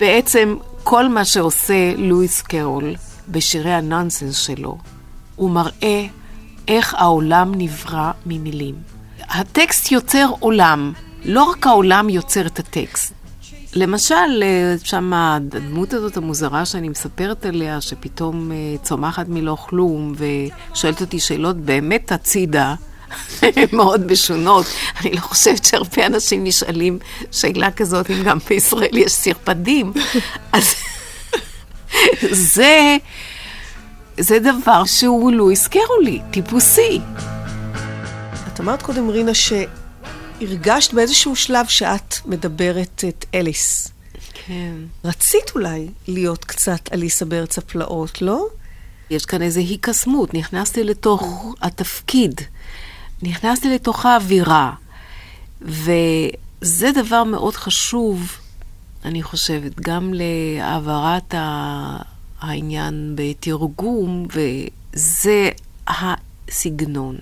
בעצם 0.00 0.56
כל 0.82 1.08
מה 1.08 1.24
שעושה 1.24 1.94
לואיס 1.96 2.42
קרול 2.42 2.94
בשירי 3.28 3.72
הנונסנס 3.72 4.36
שלו, 4.36 4.78
הוא 5.36 5.50
מראה 5.50 6.06
איך 6.68 6.94
העולם 6.94 7.52
נברא 7.54 8.10
ממילים. 8.26 8.74
הטקסט 9.20 9.92
יוצר 9.92 10.30
עולם, 10.40 10.92
לא 11.24 11.44
רק 11.44 11.66
העולם 11.66 12.08
יוצר 12.08 12.46
את 12.46 12.58
הטקסט. 12.58 13.21
למשל, 13.74 14.42
אה, 14.42 14.74
שם 14.84 15.12
הדמות 15.12 15.92
הזאת 15.94 16.16
המוזרה 16.16 16.64
שאני 16.64 16.88
מספרת 16.88 17.46
עליה, 17.46 17.80
שפתאום 17.80 18.52
אה, 18.52 18.56
צומחת 18.82 19.28
מלא 19.28 19.56
כלום 19.60 20.14
ושואלת 20.72 21.00
אותי 21.00 21.20
שאלות 21.20 21.56
באמת 21.56 22.12
הצידה, 22.12 22.74
מאוד 23.72 24.12
משונות. 24.12 24.66
אני 25.00 25.12
לא 25.12 25.20
חושבת 25.20 25.64
שהרבה 25.64 26.06
אנשים 26.06 26.44
נשאלים 26.44 26.98
שאלה 27.30 27.70
כזאת, 27.70 28.10
אם 28.10 28.22
גם 28.22 28.38
בישראל 28.48 28.96
יש 28.98 29.12
סרפדים. 29.12 29.92
אז 30.52 30.74
זה, 32.30 32.96
זה 34.20 34.38
דבר 34.38 34.84
שהוא, 34.84 35.32
לו 35.32 35.50
הזכירו 35.50 36.00
לי, 36.02 36.20
טיפוסי. 36.30 37.00
את 38.52 38.60
אמרת 38.60 38.82
קודם, 38.82 39.08
רינה, 39.08 39.34
שהרגשת 40.46 40.94
באיזשהו 40.94 41.36
שלב 41.36 41.66
שאת 41.66 42.14
מדברת 42.26 43.04
את 43.08 43.24
אליס. 43.34 43.88
כן. 44.34 44.74
רצית 45.04 45.50
אולי 45.54 45.88
להיות 46.08 46.44
קצת 46.44 46.92
אליסה 46.92 47.24
בארץ 47.24 47.58
הפלאות, 47.58 48.22
לא? 48.22 48.46
יש 49.10 49.24
כאן 49.26 49.42
איזו 49.42 49.60
היקסמות, 49.60 50.34
נכנסתי 50.34 50.84
לתוך 50.84 51.54
התפקיד, 51.60 52.40
נכנסתי 53.22 53.74
לתוך 53.74 54.06
האווירה, 54.06 54.72
וזה 55.60 56.90
דבר 56.94 57.24
מאוד 57.24 57.54
חשוב, 57.54 58.32
אני 59.04 59.22
חושבת, 59.22 59.80
גם 59.80 60.14
להעברת 60.14 61.34
העניין 62.40 63.12
בתרגום, 63.16 64.26
וזה 64.34 65.50
הסגנון. 65.88 67.16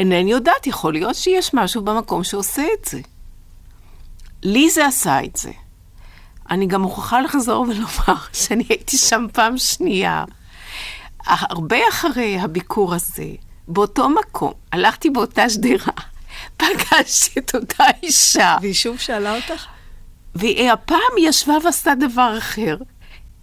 אינני 0.00 0.30
יודעת, 0.30 0.66
יכול 0.66 0.92
להיות 0.92 1.14
שיש 1.14 1.54
משהו 1.54 1.82
במקום 1.82 2.24
שעושה 2.24 2.62
את 2.80 2.84
זה. 2.84 3.00
לי 4.42 4.70
זה 4.70 4.86
עשה 4.86 5.24
את 5.24 5.36
זה. 5.36 5.50
אני 6.50 6.66
גם 6.66 6.82
מוכרחה 6.82 7.20
לחזור 7.20 7.60
ולומר 7.68 8.20
שאני 8.32 8.64
הייתי 8.68 8.96
שם 8.96 9.26
פעם 9.32 9.58
שנייה. 9.58 10.24
הרבה 11.26 11.76
אחרי 11.88 12.38
הביקור 12.40 12.94
הזה, 12.94 13.26
באותו 13.68 14.08
מקום, 14.08 14.52
הלכתי 14.72 15.10
באותה 15.10 15.50
שדרה, 15.50 15.92
פגשתי 16.56 17.40
את 17.40 17.54
אותה 17.54 17.84
אישה. 18.02 18.56
והיא 18.60 18.74
שוב 18.74 18.98
שאלה 18.98 19.36
אותך? 19.36 19.66
והיא 20.34 20.70
הפעם 20.70 21.18
ישבה 21.18 21.54
ועשתה 21.64 21.94
דבר 21.94 22.34
אחר. 22.38 22.76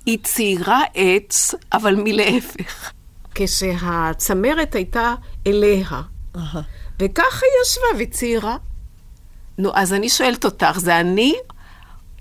היא 0.05 0.17
ציירה 0.23 0.81
עץ, 0.93 1.53
אבל 1.73 1.95
מלהפך. 1.95 2.91
כשהצמרת 3.35 4.75
הייתה 4.75 5.13
אליה. 5.47 6.01
וככה 6.99 7.45
היא 7.45 7.61
ישבה 7.65 8.03
וציירה. 8.03 8.57
נו, 9.57 9.71
אז 9.73 9.93
אני 9.93 10.09
שואלת 10.09 10.45
אותך, 10.45 10.79
זה 10.79 10.99
אני 10.99 11.35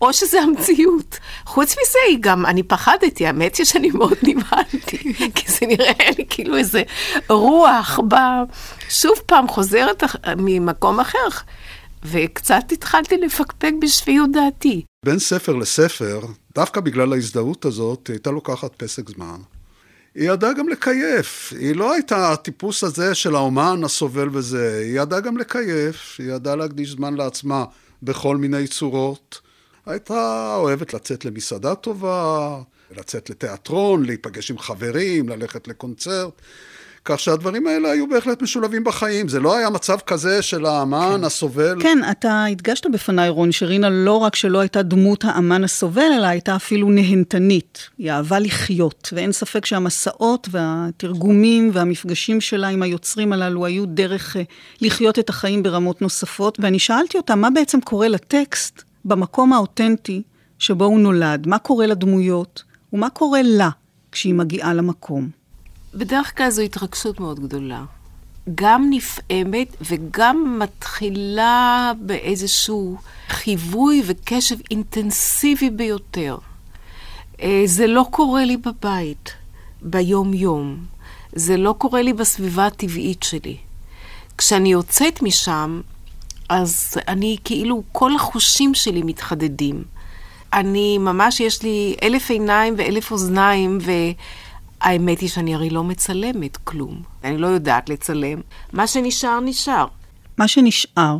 או 0.00 0.12
שזה 0.12 0.40
המציאות. 0.40 1.18
חוץ 1.46 1.70
מזה, 1.70 1.98
היא 2.08 2.18
גם, 2.20 2.46
אני 2.46 2.62
פחדתי, 2.62 3.26
האמת 3.26 3.56
היא 3.56 3.66
שאני 3.66 3.90
מאוד 3.90 4.18
נבהלתי, 4.22 5.14
כי 5.34 5.52
זה 5.52 5.66
נראה 5.66 6.10
לי 6.18 6.24
כאילו 6.30 6.56
איזה 6.56 6.82
רוח 7.28 8.00
בא, 8.08 8.42
שוב 8.88 9.14
פעם 9.26 9.48
חוזרת 9.48 10.02
ממקום 10.36 11.00
אחר, 11.00 11.28
וקצת 12.04 12.64
התחלתי 12.72 13.16
לפקפק 13.16 13.72
בשפיות 13.80 14.30
דעתי. 14.32 14.84
בין 15.06 15.18
ספר 15.18 15.52
לספר, 15.52 16.20
דווקא 16.54 16.80
בגלל 16.80 17.12
ההזדהות 17.12 17.64
הזאת, 17.64 18.06
היא 18.06 18.14
הייתה 18.14 18.30
לוקחת 18.30 18.74
פסק 18.76 19.08
זמן. 19.08 19.40
היא 20.16 20.30
ידעה 20.30 20.52
גם 20.52 20.68
לקייף, 20.68 21.52
היא 21.58 21.76
לא 21.76 21.92
הייתה 21.92 22.32
הטיפוס 22.32 22.84
הזה 22.84 23.14
של 23.14 23.34
האומן 23.34 23.80
הסובל 23.84 24.28
וזה, 24.32 24.78
היא 24.84 25.00
ידעה 25.00 25.20
גם 25.20 25.36
לקייף, 25.36 26.16
היא 26.18 26.32
ידעה 26.32 26.56
להקדיש 26.56 26.90
זמן 26.90 27.14
לעצמה 27.14 27.64
בכל 28.02 28.36
מיני 28.36 28.66
צורות. 28.66 29.40
הייתה 29.86 30.54
אוהבת 30.56 30.94
לצאת 30.94 31.24
למסעדה 31.24 31.74
טובה, 31.74 32.58
לצאת 32.96 33.30
לתיאטרון, 33.30 34.04
להיפגש 34.04 34.50
עם 34.50 34.58
חברים, 34.58 35.28
ללכת 35.28 35.68
לקונצרט. 35.68 36.42
כך 37.06 37.20
שהדברים 37.20 37.66
האלה 37.66 37.90
היו 37.90 38.08
בהחלט 38.08 38.42
משולבים 38.42 38.84
בחיים. 38.84 39.28
זה 39.28 39.40
לא 39.40 39.56
היה 39.56 39.70
מצב 39.70 39.98
כזה 40.06 40.42
של 40.42 40.66
האמן 40.66 41.16
כן. 41.18 41.24
הסובל. 41.24 41.82
כן, 41.82 41.98
אתה 42.10 42.44
הדגשת 42.44 42.86
בפניי, 42.86 43.28
רון, 43.28 43.52
שרינה 43.52 43.90
לא 43.90 44.16
רק 44.16 44.36
שלא 44.36 44.58
הייתה 44.58 44.82
דמות 44.82 45.24
האמן 45.24 45.64
הסובל, 45.64 46.12
אלא 46.18 46.26
הייתה 46.26 46.56
אפילו 46.56 46.90
נהנתנית. 46.90 47.88
היא 47.98 48.10
אהבה 48.10 48.38
לחיות, 48.38 49.08
ואין 49.12 49.32
ספק 49.32 49.66
שהמסעות 49.66 50.48
והתרגומים 50.50 51.70
והמפגשים 51.72 52.40
שלה 52.40 52.68
עם 52.68 52.82
היוצרים 52.82 53.32
הללו 53.32 53.66
היו 53.66 53.86
דרך 53.86 54.36
אה, 54.36 54.42
לחיות 54.80 55.18
את 55.18 55.28
החיים 55.28 55.62
ברמות 55.62 56.02
נוספות. 56.02 56.58
ואני 56.62 56.78
שאלתי 56.78 57.16
אותה, 57.16 57.34
מה 57.34 57.50
בעצם 57.50 57.80
קורה 57.80 58.08
לטקסט 58.08 58.82
במקום 59.04 59.52
האותנטי 59.52 60.22
שבו 60.58 60.84
הוא 60.84 61.00
נולד, 61.00 61.46
מה 61.46 61.58
קורה 61.58 61.86
לדמויות 61.86 62.62
ומה 62.92 63.10
קורה 63.10 63.40
לה 63.44 63.70
כשהיא 64.12 64.34
מגיעה 64.34 64.74
למקום. 64.74 65.45
בדרך 65.96 66.36
כלל 66.36 66.50
זו 66.50 66.62
התרגשות 66.62 67.20
מאוד 67.20 67.40
גדולה. 67.40 67.84
גם 68.54 68.86
נפעמת 68.90 69.76
וגם 69.80 70.58
מתחילה 70.58 71.92
באיזשהו 72.00 72.96
חיווי 73.28 74.02
וקשב 74.06 74.56
אינטנסיבי 74.70 75.70
ביותר. 75.70 76.38
אה, 77.42 77.62
זה 77.64 77.86
לא 77.86 78.06
קורה 78.10 78.44
לי 78.44 78.56
בבית, 78.56 79.32
ביום-יום. 79.82 80.76
זה 81.32 81.56
לא 81.56 81.74
קורה 81.78 82.02
לי 82.02 82.12
בסביבה 82.12 82.66
הטבעית 82.66 83.22
שלי. 83.22 83.56
כשאני 84.38 84.72
יוצאת 84.72 85.22
משם, 85.22 85.80
אז 86.48 86.94
אני 87.08 87.36
כאילו, 87.44 87.82
כל 87.92 88.16
החושים 88.16 88.74
שלי 88.74 89.02
מתחדדים. 89.02 89.84
אני 90.52 90.98
ממש, 90.98 91.40
יש 91.40 91.62
לי 91.62 91.96
אלף 92.02 92.30
עיניים 92.30 92.74
ואלף 92.78 93.10
אוזניים, 93.10 93.78
והאמת 94.86 95.20
היא 95.20 95.28
שאני 95.28 95.54
הרי 95.54 95.70
לא 95.70 95.84
מצלמת 95.84 96.56
כלום. 96.56 97.02
אני 97.24 97.38
לא 97.38 97.46
יודעת 97.46 97.88
לצלם. 97.88 98.40
מה 98.72 98.86
שנשאר, 98.86 99.40
נשאר. 99.40 99.86
מה 100.38 100.48
שנשאר, 100.48 101.18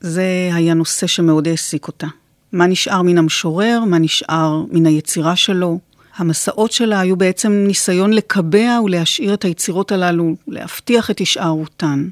זה 0.00 0.50
היה 0.52 0.74
נושא 0.74 1.06
שמאוד 1.06 1.48
העסיק 1.48 1.86
אותה. 1.86 2.06
מה 2.52 2.66
נשאר 2.66 3.02
מן 3.02 3.18
המשורר, 3.18 3.80
מה 3.86 3.98
נשאר 3.98 4.62
מן 4.70 4.86
היצירה 4.86 5.36
שלו. 5.36 5.78
המסעות 6.16 6.72
שלה 6.72 7.00
היו 7.00 7.16
בעצם 7.16 7.52
ניסיון 7.52 8.12
לקבע 8.12 8.80
ולהשאיר 8.84 9.34
את 9.34 9.44
היצירות 9.44 9.92
הללו, 9.92 10.34
להבטיח 10.48 11.10
את 11.10 11.18
הישארותן. 11.18 12.08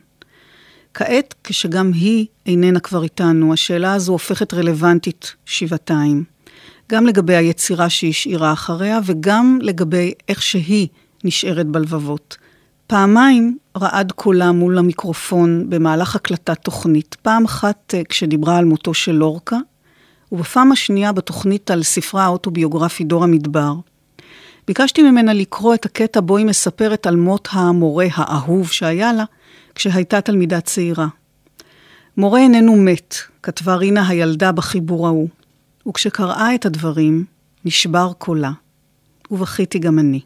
כעת, 0.95 1.35
כשגם 1.45 1.93
היא 1.95 2.27
איננה 2.47 2.81
כבר 2.81 3.03
איתנו, 3.03 3.53
השאלה 3.53 3.95
הזו 3.95 4.13
הופכת 4.13 4.55
רלוונטית 4.55 5.35
שבעתיים. 5.47 6.25
גם 6.93 7.07
לגבי 7.07 7.37
היצירה 7.37 7.91
שהשאירה 7.91 8.53
אחריה, 8.53 9.01
וגם 9.05 9.59
לגבי 9.63 10.13
איך 10.29 10.43
שהיא 10.43 10.89
נשארת 11.25 11.67
בלבבות. 11.67 12.37
פעמיים 12.87 13.59
רעד 13.77 14.13
קולה 14.13 14.53
מול 14.53 14.79
המיקרופון 14.79 15.71
במהלך 15.71 16.17
הקלטת 16.17 16.59
תוכנית. 16.63 17.17
פעם 17.23 17.45
אחת 17.45 17.95
אה, 17.95 18.03
כשדיברה 18.09 18.57
על 18.57 18.65
מותו 18.65 18.95
של 18.95 19.13
לורקה, 19.13 19.57
ובפעם 20.33 20.73
השנייה 20.73 21.13
בתוכנית 21.13 21.71
על 21.71 21.83
ספרה 21.83 22.25
האוטוביוגרפי 22.25 23.05
דור 23.05 23.25
המדבר. 23.25 23.75
ביקשתי 24.67 25.03
ממנה 25.03 25.33
לקרוא 25.33 25.75
את 25.75 25.85
הקטע 25.85 26.21
בו 26.21 26.37
היא 26.37 26.47
מספרת 26.47 27.07
על 27.07 27.17
מות 27.17 27.49
המורה 27.53 28.07
האהוב 28.15 28.71
שהיה 28.71 29.13
לה, 29.13 29.25
כשהייתה 29.75 30.21
תלמידה 30.21 30.61
צעירה. 30.61 31.07
מורה 32.17 32.41
איננו 32.41 32.77
מת, 32.77 33.15
כתבה 33.43 33.75
רינה 33.75 34.09
הילדה 34.09 34.53
בחיבור 34.53 35.07
ההוא, 35.07 35.29
וכשקראה 35.89 36.55
את 36.55 36.67
הדברים, 36.67 37.25
נשבר 37.65 38.13
קולה, 38.19 38.51
ובכיתי 39.31 39.79
גם 39.79 39.99
אני. 39.99 40.21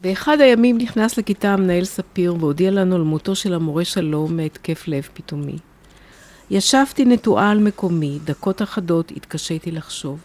באחד 0.00 0.40
הימים 0.40 0.78
נכנס 0.78 1.18
לכיתה 1.18 1.52
המנהל 1.52 1.84
ספיר 1.84 2.36
והודיע 2.40 2.70
לנו 2.70 2.96
על 2.96 3.02
מותו 3.02 3.34
של 3.34 3.54
המורה 3.54 3.84
שלום 3.84 4.36
מהתקף 4.36 4.88
לב 4.88 5.08
פתאומי. 5.14 5.58
ישבתי 6.50 7.04
נטועה 7.04 7.50
על 7.50 7.58
מקומי, 7.58 8.18
דקות 8.24 8.62
אחדות 8.62 9.12
התקשיתי 9.16 9.70
לחשוב. 9.70 10.20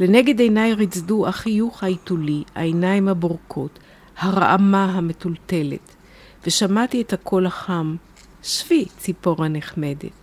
לנגד 0.00 0.40
עיניי 0.40 0.74
רצדו 0.74 1.28
החיוך 1.28 1.82
העיתולי, 1.82 2.42
העיניים 2.54 3.08
הבורקות, 3.08 3.78
הרעמה 4.18 4.84
המטולטלת. 4.84 5.94
ושמעתי 6.46 7.00
את 7.00 7.12
הקול 7.12 7.46
החם, 7.46 7.96
שבי, 8.42 8.84
ציפורה 8.98 9.48
נחמדת. 9.48 10.19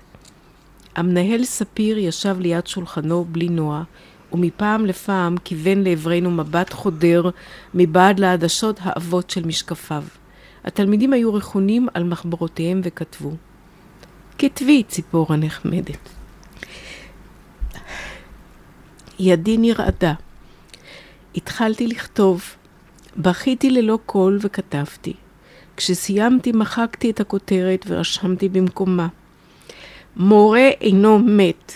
המנהל 0.98 1.44
ספיר 1.44 1.98
ישב 1.98 2.36
ליד 2.40 2.68
שולחנו 2.68 3.26
בלי 3.26 3.50
נוע, 3.50 3.84
ומפעם 4.32 4.86
לפעם 4.86 5.38
כיוון 5.38 5.84
לעברנו 5.84 6.32
מבט 6.32 6.74
חודר 6.74 7.30
מבעד 7.74 8.20
לעדשות 8.20 8.80
העבות 8.82 9.30
של 9.30 9.46
משקפיו. 9.46 10.04
התלמידים 10.64 11.14
היו 11.14 11.34
רכונים 11.34 11.88
על 11.94 12.04
מחברותיהם 12.04 12.82
וכתבו, 12.84 13.32
כתבי, 14.38 14.84
ציפורה 14.84 15.36
נחמדת. 15.36 16.10
ידי 19.20 19.58
נרעדה. 19.58 20.14
התחלתי 21.36 21.88
לכתוב. 21.88 22.44
בכיתי 23.18 23.70
ללא 23.70 24.00
קול 24.06 24.40
וכתבתי. 24.42 25.14
כשסיימתי 25.78 26.52
מחקתי 26.52 27.10
את 27.10 27.20
הכותרת 27.20 27.86
ורשמתי 27.88 28.50
במקומה. 28.50 29.08
מורה 30.18 30.70
אינו 30.82 31.20
מת. 31.20 31.74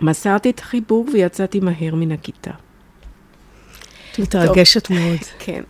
מסרתי 0.00 0.50
את 0.50 0.58
החיבור 0.58 1.06
ויצאתי 1.12 1.60
מהר 1.60 1.94
מן 1.94 2.12
הכיתה. 2.12 2.50
את 4.12 4.18
מתרגשת 4.18 4.90
מאוד. 4.90 5.18
כן. 5.38 5.62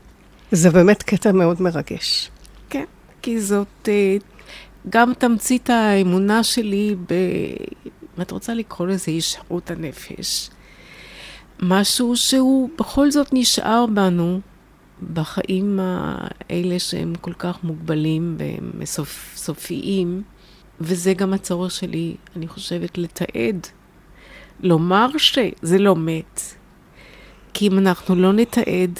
זה 0.52 0.70
באמת 0.70 1.02
קטע 1.02 1.32
מאוד 1.32 1.62
מרגש. 1.62 2.30
כן, 2.70 2.84
כי 3.22 3.40
זאת 3.40 3.88
אה, 3.88 4.16
גם 4.88 5.12
תמצית 5.18 5.70
האמונה 5.70 6.44
שלי 6.44 6.94
ב... 7.08 7.12
אם 7.86 8.22
את 8.22 8.30
רוצה 8.30 8.54
לקרוא 8.54 8.86
לזה 8.86 9.10
הישארות 9.10 9.70
הנפש. 9.70 10.50
משהו 11.62 12.16
שהוא 12.16 12.70
בכל 12.78 13.10
זאת 13.10 13.28
נשאר 13.32 13.86
בנו 13.86 14.40
בחיים 15.12 15.80
האלה 15.82 16.78
שהם 16.78 17.12
כל 17.20 17.32
כך 17.32 17.58
מוגבלים 17.64 18.36
וסופיים, 18.78 20.22
וזה 20.80 21.14
גם 21.14 21.34
הצורך 21.34 21.70
שלי, 21.70 22.16
אני 22.36 22.48
חושבת, 22.48 22.98
לתעד. 22.98 23.66
לומר 24.60 25.08
שזה 25.18 25.78
לא 25.78 25.96
מת. 25.96 26.40
כי 27.54 27.66
אם 27.66 27.78
אנחנו 27.78 28.14
לא 28.14 28.32
נתעד 28.32 28.98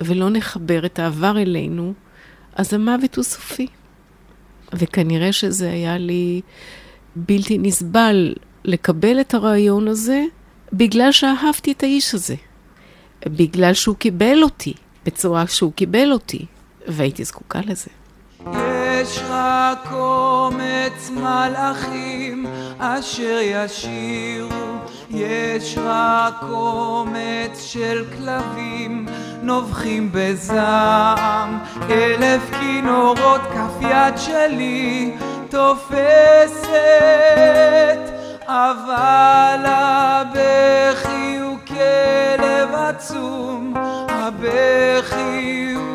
ולא 0.00 0.30
נחבר 0.30 0.86
את 0.86 0.98
העבר 0.98 1.38
אלינו, 1.38 1.94
אז 2.54 2.74
המוות 2.74 3.16
הוא 3.16 3.24
סופי. 3.24 3.66
וכנראה 4.72 5.32
שזה 5.32 5.70
היה 5.70 5.98
לי 5.98 6.40
בלתי 7.16 7.58
נסבל 7.58 8.34
לקבל 8.64 9.20
את 9.20 9.34
הרעיון 9.34 9.88
הזה, 9.88 10.24
בגלל 10.72 11.12
שאהבתי 11.12 11.72
את 11.72 11.82
האיש 11.82 12.14
הזה. 12.14 12.34
בגלל 13.26 13.74
שהוא 13.74 13.96
קיבל 13.96 14.42
אותי 14.42 14.74
בצורה 15.06 15.46
שהוא 15.46 15.72
קיבל 15.72 16.12
אותי, 16.12 16.46
והייתי 16.88 17.24
זקוקה 17.24 17.60
לזה. 17.66 17.90
יש 19.06 19.22
רק 19.30 19.78
קומץ 19.88 21.10
מלאכים 21.10 22.46
אשר 22.78 23.38
ישירו, 23.42 24.48
יש 25.10 25.78
רק 25.84 26.34
קומץ 26.40 27.62
של 27.62 28.04
כלבים 28.16 29.06
נובחים 29.42 30.08
בזעם, 30.12 31.58
אלף 31.90 32.42
כינורות 32.60 33.40
כף 33.40 33.80
יד 33.80 34.16
שלי 34.16 35.14
תופסת, 35.50 36.70
אבל 38.46 39.60
הבכי 39.64 41.36
הוא 41.42 41.58
כלב 41.66 42.74
עצום, 42.74 43.74
הבכי 44.08 45.72
הוא 45.76 45.85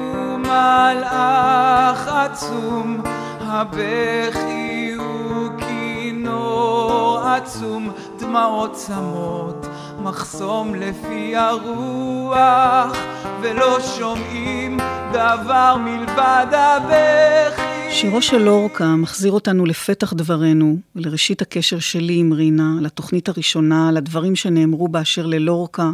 מלאך 0.51 2.07
עצום, 2.07 3.01
הבכי 3.39 4.93
הוא 4.97 5.49
כינור 5.57 7.19
עצום, 7.25 7.91
דמעות 8.19 8.73
צמות, 8.73 9.65
מחסום 10.03 10.75
לפי 10.75 11.35
הרוח, 11.35 12.97
ולא 13.41 13.77
שומעים 13.97 14.77
דבר 15.13 15.77
מלבד 15.79 16.47
הבכי. 16.51 17.61
שירו 17.91 18.21
של 18.21 18.37
לורקה 18.37 18.95
מחזיר 18.95 19.31
אותנו 19.31 19.65
לפתח 19.65 20.13
דברנו 20.13 20.77
ולראשית 20.95 21.41
הקשר 21.41 21.79
שלי 21.79 22.19
עם 22.19 22.33
רינה, 22.33 22.71
לתוכנית 22.81 23.29
הראשונה, 23.29 23.91
לדברים 23.91 24.35
שנאמרו 24.35 24.87
באשר 24.87 25.25
ללורקה, 25.25 25.91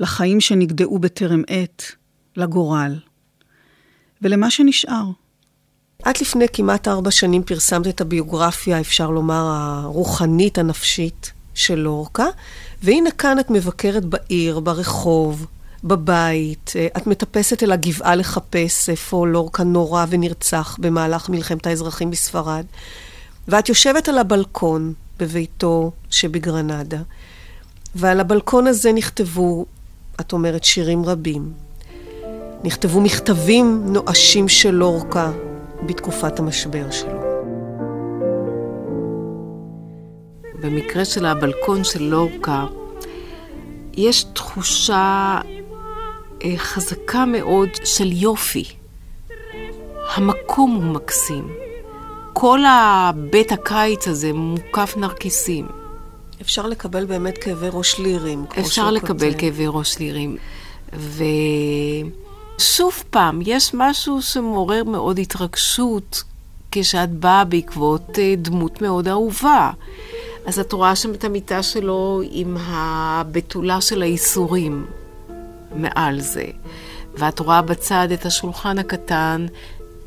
לחיים 0.00 0.40
שנגדעו 0.40 0.98
בטרם 0.98 1.42
עת, 1.48 1.92
לגורל. 2.36 3.11
ולמה 4.22 4.50
שנשאר. 4.50 5.04
את 6.10 6.20
לפני 6.20 6.46
כמעט 6.52 6.88
ארבע 6.88 7.10
שנים 7.10 7.42
פרסמת 7.42 7.86
את 7.86 8.00
הביוגרפיה, 8.00 8.80
אפשר 8.80 9.10
לומר, 9.10 9.50
הרוחנית, 9.54 10.58
הנפשית 10.58 11.32
של 11.54 11.78
לורקה, 11.78 12.26
והנה 12.82 13.10
כאן 13.10 13.38
את 13.38 13.50
מבקרת 13.50 14.04
בעיר, 14.04 14.60
ברחוב, 14.60 15.46
בבית, 15.84 16.72
את 16.96 17.06
מטפסת 17.06 17.62
אל 17.62 17.72
הגבעה 17.72 18.14
לחפש 18.14 18.88
איפה 18.88 19.26
לורקה 19.26 19.64
נורא 19.64 20.04
ונרצח 20.08 20.76
במהלך 20.80 21.28
מלחמת 21.28 21.66
האזרחים 21.66 22.10
בספרד, 22.10 22.64
ואת 23.48 23.68
יושבת 23.68 24.08
על 24.08 24.18
הבלקון 24.18 24.92
בביתו 25.18 25.92
שבגרנדה, 26.10 27.00
ועל 27.94 28.20
הבלקון 28.20 28.66
הזה 28.66 28.92
נכתבו, 28.92 29.66
את 30.20 30.32
אומרת, 30.32 30.64
שירים 30.64 31.04
רבים. 31.04 31.52
נכתבו 32.64 33.00
מכתבים 33.00 33.82
נואשים 33.86 34.48
של 34.48 34.70
לורקה 34.70 35.30
בתקופת 35.86 36.38
המשבר 36.38 36.90
שלו. 36.90 37.20
במקרה 40.60 41.04
של 41.04 41.26
הבלקון 41.26 41.84
של 41.84 42.02
לורקה, 42.02 42.66
יש 43.94 44.24
תחושה 44.24 45.40
אה, 46.44 46.54
חזקה 46.56 47.24
מאוד 47.24 47.68
של 47.84 48.12
יופי. 48.12 48.64
המקום 50.14 50.70
הוא 50.70 50.94
מקסים. 50.94 51.48
כל 52.32 52.60
הבית 52.68 53.52
הקיץ 53.52 54.08
הזה 54.08 54.32
מוקף 54.32 54.94
נרקיסים. 54.96 55.68
אפשר 56.40 56.66
לקבל 56.66 57.04
באמת 57.04 57.38
כאבי 57.38 57.68
ראש 57.72 57.98
לירים. 57.98 58.44
אפשר 58.58 58.90
לקבל 58.90 59.34
כאבי 59.38 59.64
ראש 59.68 59.98
לירים. 59.98 60.36
ושוב 62.58 63.02
פעם, 63.10 63.40
יש 63.42 63.74
משהו 63.74 64.22
שמעורר 64.22 64.84
מאוד 64.84 65.18
התרגשות 65.18 66.22
כשאת 66.70 67.10
באה 67.10 67.44
בעקבות 67.44 68.18
אה, 68.18 68.34
דמות 68.38 68.82
מאוד 68.82 69.08
אהובה. 69.08 69.70
אז 70.46 70.58
את 70.58 70.72
רואה 70.72 70.96
שם 70.96 71.14
את 71.14 71.24
המיטה 71.24 71.62
שלו 71.62 72.22
עם 72.30 72.56
הבתולה 72.60 73.80
של 73.80 74.02
האיסורים 74.02 74.86
מעל 75.74 76.20
זה. 76.20 76.44
ואת 77.14 77.38
רואה 77.38 77.62
בצד 77.62 78.08
את 78.14 78.26
השולחן 78.26 78.78
הקטן 78.78 79.46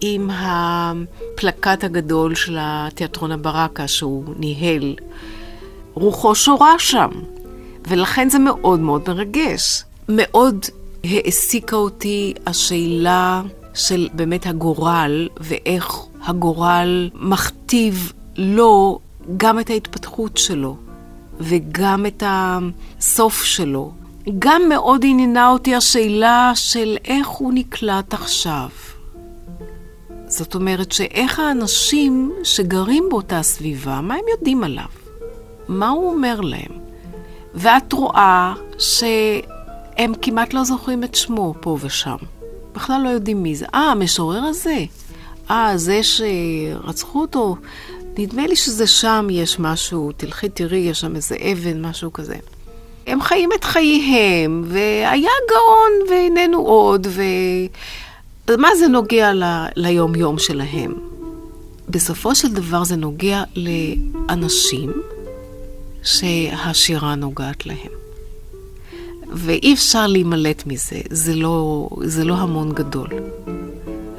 עם 0.02 0.30
הפלקט 0.34 1.84
הגדול 1.84 2.36
של 2.36 2.58
התיאטרון 2.60 3.32
הברקה 3.32 3.88
שהוא 3.88 4.24
ניהל. 4.38 4.96
רוחו 5.94 6.36
שורה 6.36 6.80
שם, 6.80 7.10
ולכן 7.88 8.30
זה 8.30 8.40
מאוד 8.40 8.80
מאוד 8.80 9.02
מרגש. 9.08 9.84
מאוד 10.10 10.66
העסיקה 11.10 11.76
אותי 11.76 12.34
השאלה 12.46 13.42
של 13.74 14.10
באמת 14.14 14.46
הגורל, 14.46 15.30
ואיך 15.40 15.96
הגורל 16.26 17.10
מכתיב 17.14 18.14
לו 18.36 19.00
גם 19.38 19.60
את 19.60 19.70
ההתפתחות 19.70 20.38
שלו, 20.38 20.76
וגם 21.40 22.06
את 22.06 22.24
הסוף 22.28 23.44
שלו. 23.44 23.92
גם 24.40 24.62
מאוד 24.70 25.02
עניינה 25.06 25.50
אותי 25.50 25.76
השאלה 25.76 26.52
של 26.56 26.98
איך 27.06 27.28
הוא 27.28 27.54
נקלט 27.54 28.14
עכשיו. 28.14 28.70
זאת 30.28 30.56
אומרת 30.56 30.92
שאיך 30.92 31.40
האנשים 31.40 32.32
שגרים 32.44 33.04
באותה 33.10 33.42
סביבה, 33.42 34.02
מה 34.02 34.14
הם 34.14 34.24
יודעים 34.38 34.64
עליו? 34.64 34.86
מה 35.68 35.90
הוא 35.90 36.14
אומר 36.14 36.42
להם? 36.42 36.72
ואת 37.54 37.94
רואה 37.94 38.54
שהם 39.98 40.14
כמעט 40.22 40.54
לא 40.54 40.64
זוכרים 40.64 41.04
את 41.04 41.16
שמו 41.16 41.54
פה 41.60 41.78
ושם. 41.82 42.16
בכלל 42.74 43.02
לא 43.04 43.10
יודעים 43.10 43.44
מי 43.44 43.56
זה. 43.56 43.66
אה, 43.74 43.92
המשורר 43.92 44.44
הזה. 44.44 44.86
אה, 45.52 45.74
זה 45.76 46.00
שרצחו 46.04 47.22
אותו. 47.22 47.56
נדמה 48.18 48.48
לי 48.48 48.56
שזה 48.56 48.88
שם 48.88 49.28
יש 49.32 49.60
משהו, 49.60 50.12
תלכי 50.18 50.50
תראי, 50.50 50.78
יש 50.78 51.00
שם 51.00 51.16
איזה 51.16 51.36
אבן, 51.52 51.82
משהו 51.82 52.14
כזה. 52.14 52.36
הם 53.08 53.22
חיים 53.22 53.50
את 53.60 53.64
חייהם, 53.64 54.64
והיה 54.68 55.32
גאון 55.50 56.10
ואיננו 56.10 56.60
עוד, 56.60 57.08
ומה 58.48 58.70
זה 58.80 58.88
נוגע 58.88 59.34
ל... 59.34 59.44
ליום-יום 59.76 60.40
שלהם? 60.40 60.94
בסופו 61.90 62.36
של 62.36 62.54
דבר 62.54 62.84
זה 62.84 62.96
נוגע 62.96 63.44
לאנשים 63.56 64.94
שהשירה 66.04 67.16
נוגעת 67.16 67.66
להם. 67.66 68.05
ואי 69.38 69.74
אפשר 69.74 70.08
להימלט 70.08 70.64
מזה, 70.66 71.02
זה 71.10 71.36
לא, 71.36 71.90
זה 72.04 72.24
לא 72.24 72.34
המון 72.34 72.74
גדול. 72.74 73.10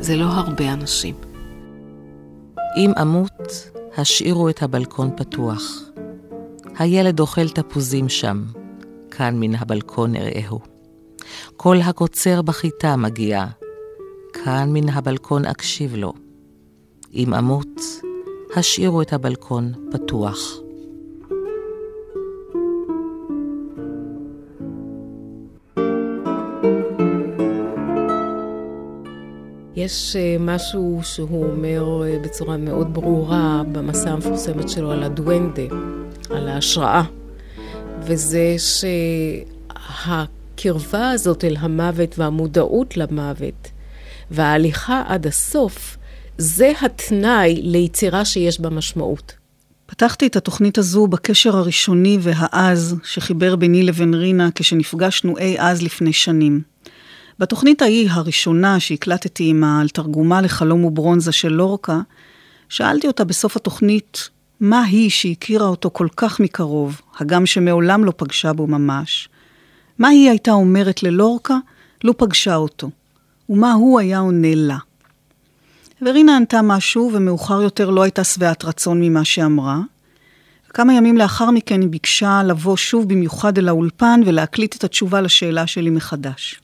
זה 0.00 0.16
לא 0.16 0.24
הרבה 0.24 0.72
אנשים. 0.72 1.14
אם 2.76 2.92
אמות, 3.02 3.70
השאירו 3.96 4.48
את 4.48 4.62
הבלקון 4.62 5.10
פתוח. 5.16 5.62
הילד 6.78 7.20
אוכל 7.20 7.48
תפוזים 7.48 8.08
שם, 8.08 8.44
כאן 9.10 9.40
מן 9.40 9.54
הבלקון 9.54 10.16
אראהו. 10.16 10.60
כל 11.56 11.76
הקוצר 11.80 12.42
בחיטה 12.42 12.96
מגיע, 12.96 13.44
כאן 14.32 14.70
מן 14.72 14.88
הבלקון 14.88 15.44
אקשיב 15.44 15.94
לו. 15.94 16.12
אם 17.14 17.34
אמות, 17.34 17.80
השאירו 18.56 19.02
את 19.02 19.12
הבלקון 19.12 19.72
פתוח. 19.92 20.65
יש 29.87 30.16
אה, 30.16 30.37
משהו 30.41 31.01
שהוא 31.03 31.47
אומר 31.47 32.03
אה, 32.05 32.18
בצורה 32.18 32.57
מאוד 32.57 32.95
ברורה 32.95 33.62
במסע 33.72 34.11
המפורסמת 34.11 34.68
שלו 34.68 34.91
על 34.91 35.03
הדואנדה, 35.03 35.62
על 36.30 36.49
ההשראה. 36.49 37.03
וזה 38.03 38.57
שהקרבה 40.59 41.11
הזאת 41.11 41.45
אל 41.45 41.57
המוות 41.59 42.18
והמודעות 42.18 42.97
למוות 42.97 43.70
וההליכה 44.30 45.03
עד 45.07 45.26
הסוף, 45.26 45.97
זה 46.39 46.72
התנאי 46.82 47.61
ליצירה 47.62 48.24
שיש 48.24 48.61
בה 48.61 48.70
משמעות. 48.70 49.34
פתחתי 49.87 50.26
את 50.26 50.37
התוכנית 50.37 50.78
הזו 50.78 51.07
בקשר 51.07 51.57
הראשוני 51.57 52.18
והעז 52.20 52.97
שחיבר 53.05 53.57
ביני 53.57 53.82
לבין 53.82 54.14
רינה 54.14 54.49
כשנפגשנו 54.55 55.39
אי 55.39 55.57
אז 55.59 55.82
לפני 55.82 56.12
שנים. 56.12 56.76
בתוכנית 57.39 57.82
ההיא, 57.82 58.11
הראשונה 58.11 58.80
שהקלטתי 58.80 59.45
עימה 59.45 59.80
על 59.80 59.89
לחלום 60.43 60.84
וברונזה 60.84 61.32
של 61.32 61.53
לורקה, 61.53 62.01
שאלתי 62.68 63.07
אותה 63.07 63.24
בסוף 63.24 63.57
התוכנית, 63.57 64.28
מה 64.61 64.82
היא 64.82 65.11
שהכירה 65.11 65.66
אותו 65.66 65.91
כל 65.93 66.09
כך 66.16 66.41
מקרוב, 66.41 67.01
הגם 67.18 67.47
שמעולם 67.47 68.05
לא 68.05 68.12
פגשה 68.16 68.53
בו 68.53 68.66
ממש? 68.66 69.28
מה 69.99 70.09
היא 70.09 70.30
הייתה 70.30 70.51
אומרת 70.51 71.03
ללורקה, 71.03 71.59
לו 72.05 72.18
פגשה 72.18 72.57
אותו? 72.57 72.91
ומה 73.49 73.72
הוא 73.72 74.01
היה 74.01 74.18
עונה 74.18 74.55
לה? 74.55 74.78
ורינה 76.03 76.37
ענתה 76.37 76.62
משהו, 76.62 77.11
ומאוחר 77.12 77.62
יותר 77.62 77.91
לא 77.91 78.03
הייתה 78.03 78.24
שבעת 78.24 78.64
רצון 78.64 79.03
ממה 79.03 79.24
שאמרה. 79.24 79.80
כמה 80.68 80.95
ימים 80.95 81.16
לאחר 81.16 81.51
מכן 81.51 81.80
היא 81.80 81.89
ביקשה 81.89 82.43
לבוא 82.43 82.76
שוב 82.76 83.09
במיוחד 83.09 83.59
אל 83.59 83.68
האולפן 83.68 84.20
ולהקליט 84.26 84.76
את 84.76 84.84
התשובה 84.84 85.20
לשאלה 85.20 85.66
שלי 85.66 85.91
מחדש. 85.91 86.61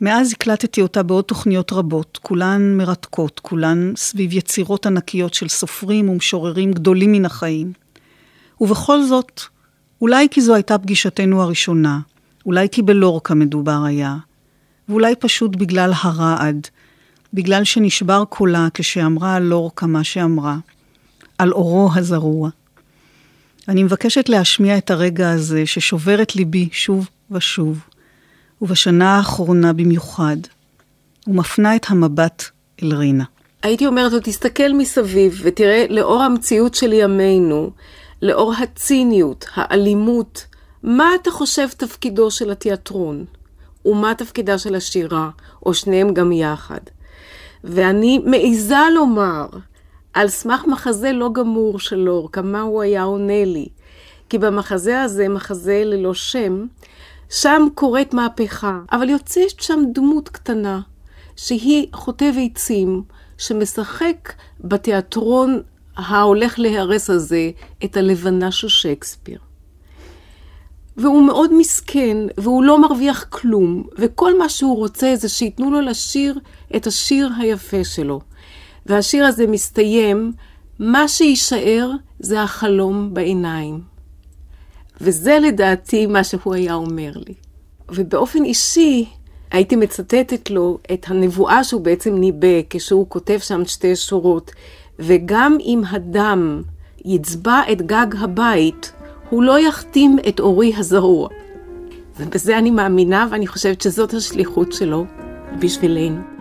מאז 0.00 0.32
הקלטתי 0.32 0.82
אותה 0.82 1.02
בעוד 1.02 1.24
תוכניות 1.24 1.72
רבות, 1.72 2.18
כולן 2.22 2.76
מרתקות, 2.76 3.40
כולן 3.40 3.92
סביב 3.96 4.32
יצירות 4.32 4.86
ענקיות 4.86 5.34
של 5.34 5.48
סופרים 5.48 6.08
ומשוררים 6.08 6.72
גדולים 6.72 7.12
מן 7.12 7.24
החיים. 7.24 7.72
ובכל 8.60 9.02
זאת, 9.02 9.40
אולי 10.00 10.28
כי 10.30 10.40
זו 10.40 10.54
הייתה 10.54 10.78
פגישתנו 10.78 11.42
הראשונה, 11.42 12.00
אולי 12.46 12.68
כי 12.72 12.82
בלורקה 12.82 13.34
מדובר 13.34 13.84
היה, 13.84 14.16
ואולי 14.88 15.14
פשוט 15.16 15.56
בגלל 15.56 15.92
הרעד, 16.02 16.68
בגלל 17.34 17.64
שנשבר 17.64 18.24
קולה 18.28 18.68
כשאמרה 18.74 19.34
על 19.34 19.42
לורקה 19.42 19.86
מה 19.86 20.04
שאמרה, 20.04 20.56
על 21.38 21.52
אורו 21.52 21.90
הזרוע. 21.94 22.50
אני 23.68 23.82
מבקשת 23.82 24.28
להשמיע 24.28 24.78
את 24.78 24.90
הרגע 24.90 25.30
הזה 25.30 25.66
ששובר 25.66 26.22
את 26.22 26.36
ליבי 26.36 26.68
שוב 26.72 27.08
ושוב, 27.30 27.80
ובשנה 28.62 29.16
האחרונה 29.16 29.72
במיוחד, 29.72 30.36
ומפנה 31.26 31.76
את 31.76 31.86
המבט 31.88 32.44
אל 32.82 32.94
רינה. 32.94 33.24
הייתי 33.62 33.86
אומרת 33.86 34.12
לו, 34.12 34.18
תסתכל 34.22 34.72
מסביב 34.72 35.40
ותראה, 35.44 35.86
לאור 35.90 36.22
המציאות 36.22 36.74
של 36.74 36.92
ימינו, 36.92 37.70
לאור 38.22 38.54
הציניות, 38.54 39.46
האלימות, 39.54 40.46
מה 40.82 41.10
אתה 41.14 41.30
חושב 41.30 41.68
תפקידו 41.68 42.30
של 42.30 42.50
התיאטרון? 42.50 43.24
ומה 43.84 44.14
תפקידה 44.14 44.58
של 44.58 44.74
השירה, 44.74 45.30
או 45.66 45.74
שניהם 45.74 46.14
גם 46.14 46.32
יחד? 46.32 46.80
ואני 47.64 48.18
מעיזה 48.18 48.76
לומר, 48.94 49.46
על 50.12 50.28
סמך 50.28 50.64
מחזה 50.66 51.12
לא 51.12 51.30
גמור 51.32 51.78
של 51.78 51.96
לורקה, 51.96 52.42
מה 52.42 52.60
הוא 52.60 52.82
היה 52.82 53.02
עונה 53.02 53.44
לי. 53.44 53.68
כי 54.28 54.38
במחזה 54.38 55.02
הזה, 55.02 55.28
מחזה 55.28 55.82
ללא 55.84 56.14
שם, 56.14 56.66
שם 57.34 57.66
קורית 57.74 58.14
מהפכה, 58.14 58.78
אבל 58.92 59.10
יוצאת 59.10 59.60
שם 59.60 59.80
דמות 59.92 60.28
קטנה, 60.28 60.80
שהיא 61.36 61.86
חוטב 61.92 62.32
עצים, 62.44 63.02
שמשחק 63.38 64.32
בתיאטרון 64.60 65.62
ההולך 65.96 66.58
להיהרס 66.58 67.10
הזה 67.10 67.50
את 67.84 67.96
הלבנה 67.96 68.52
של 68.52 68.68
שייקספיר. 68.68 69.38
והוא 70.96 71.26
מאוד 71.26 71.54
מסכן, 71.54 72.16
והוא 72.38 72.64
לא 72.64 72.80
מרוויח 72.80 73.24
כלום, 73.28 73.84
וכל 73.98 74.38
מה 74.38 74.48
שהוא 74.48 74.76
רוצה 74.76 75.16
זה 75.16 75.28
שייתנו 75.28 75.70
לו 75.70 75.80
לשיר 75.80 76.38
את 76.76 76.86
השיר 76.86 77.30
היפה 77.38 77.84
שלו. 77.84 78.20
והשיר 78.86 79.26
הזה 79.26 79.46
מסתיים, 79.46 80.32
מה 80.78 81.08
שיישאר 81.08 81.90
זה 82.18 82.42
החלום 82.42 83.14
בעיניים. 83.14 83.93
וזה 85.00 85.38
לדעתי 85.38 86.06
מה 86.06 86.24
שהוא 86.24 86.54
היה 86.54 86.74
אומר 86.74 87.12
לי. 87.26 87.34
ובאופן 87.90 88.44
אישי, 88.44 89.04
הייתי 89.50 89.76
מצטטת 89.76 90.50
לו 90.50 90.78
את 90.92 91.06
הנבואה 91.08 91.64
שהוא 91.64 91.80
בעצם 91.80 92.14
ניבא 92.14 92.62
כשהוא 92.70 93.06
כותב 93.08 93.38
שם 93.38 93.64
שתי 93.64 93.96
שורות, 93.96 94.50
וגם 94.98 95.56
אם 95.60 95.82
הדם 95.90 96.62
יצבע 97.04 97.60
את 97.72 97.82
גג 97.82 98.06
הבית, 98.18 98.92
הוא 99.30 99.42
לא 99.42 99.58
יחתים 99.58 100.16
את 100.28 100.40
אורי 100.40 100.72
הזרוע. 100.76 101.28
ובזה 102.20 102.58
אני 102.58 102.70
מאמינה, 102.70 103.28
ואני 103.30 103.46
חושבת 103.46 103.80
שזאת 103.80 104.14
השליחות 104.14 104.72
שלו 104.72 105.04
בשבילנו. 105.60 106.33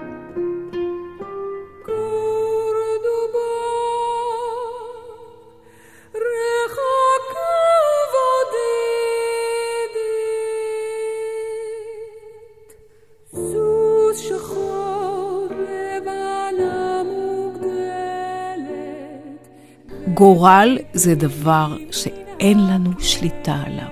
גורל 20.34 20.78
זה 20.94 21.16
דבר 21.16 21.78
שאין 21.92 22.58
לנו 22.68 22.92
שליטה 23.00 23.56
עליו. 23.66 23.92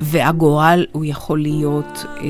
והגורל 0.00 0.86
הוא 0.92 1.04
יכול 1.04 1.42
להיות 1.42 2.04
אה, 2.16 2.22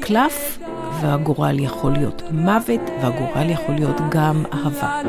קלף, 0.00 0.58
והגורל 1.00 1.58
יכול 1.60 1.92
להיות 1.92 2.22
מוות, 2.30 2.80
והגורל 3.02 3.50
יכול 3.50 3.74
להיות 3.74 4.00
גם 4.10 4.44
אהבה. 4.52 5.00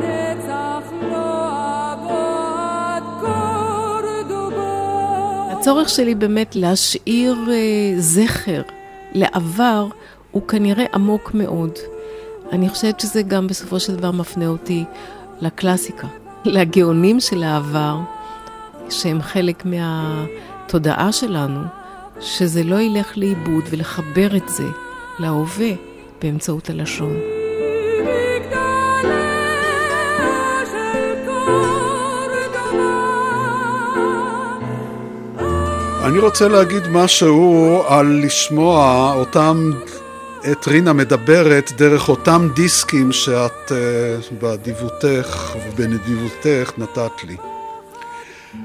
הצורך 5.50 5.88
שלי 5.88 6.14
באמת 6.14 6.56
להשאיר 6.56 7.36
אה, 7.50 7.94
זכר 7.98 8.62
לעבר 9.12 9.86
הוא 10.30 10.42
כנראה 10.48 10.84
עמוק 10.94 11.30
מאוד. 11.34 11.72
אני 12.52 12.68
חושבת 12.68 13.00
שזה 13.00 13.22
גם 13.22 13.46
בסופו 13.46 13.80
של 13.80 13.96
דבר 13.96 14.10
מפנה 14.10 14.46
אותי 14.46 14.84
לקלאסיקה. 15.40 16.19
לגאונים 16.44 17.20
של 17.20 17.42
העבר, 17.42 17.96
שהם 18.90 19.22
חלק 19.22 19.64
מהתודעה 19.64 21.12
שלנו, 21.12 21.60
שזה 22.20 22.62
לא 22.62 22.80
ילך 22.80 23.12
לאיבוד 23.16 23.64
ולחבר 23.70 24.36
את 24.36 24.48
זה 24.48 24.66
להווה 25.18 25.70
באמצעות 26.22 26.70
הלשון. 26.70 27.16
אני 36.04 36.18
רוצה 36.18 36.48
להגיד 36.48 36.82
משהו 36.92 37.82
על 37.88 38.20
לשמוע 38.24 39.12
אותם 39.14 39.70
את 40.52 40.66
רינה 40.66 40.92
מדברת 40.92 41.72
דרך 41.76 42.08
אותם 42.08 42.48
דיסקים 42.54 43.12
שאת 43.12 43.68
uh, 43.68 44.34
באדיבותך 44.40 45.56
ובנדיבותך 45.66 46.72
נתת 46.78 47.24
לי. 47.24 47.36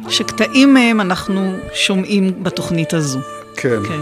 שקטעים 0.09 0.73
מהם 0.73 1.01
אנחנו 1.01 1.55
שומעים 1.73 2.43
בתוכנית 2.43 2.93
הזו. 2.93 3.19
כן. 3.55 3.79
כן. 3.87 4.01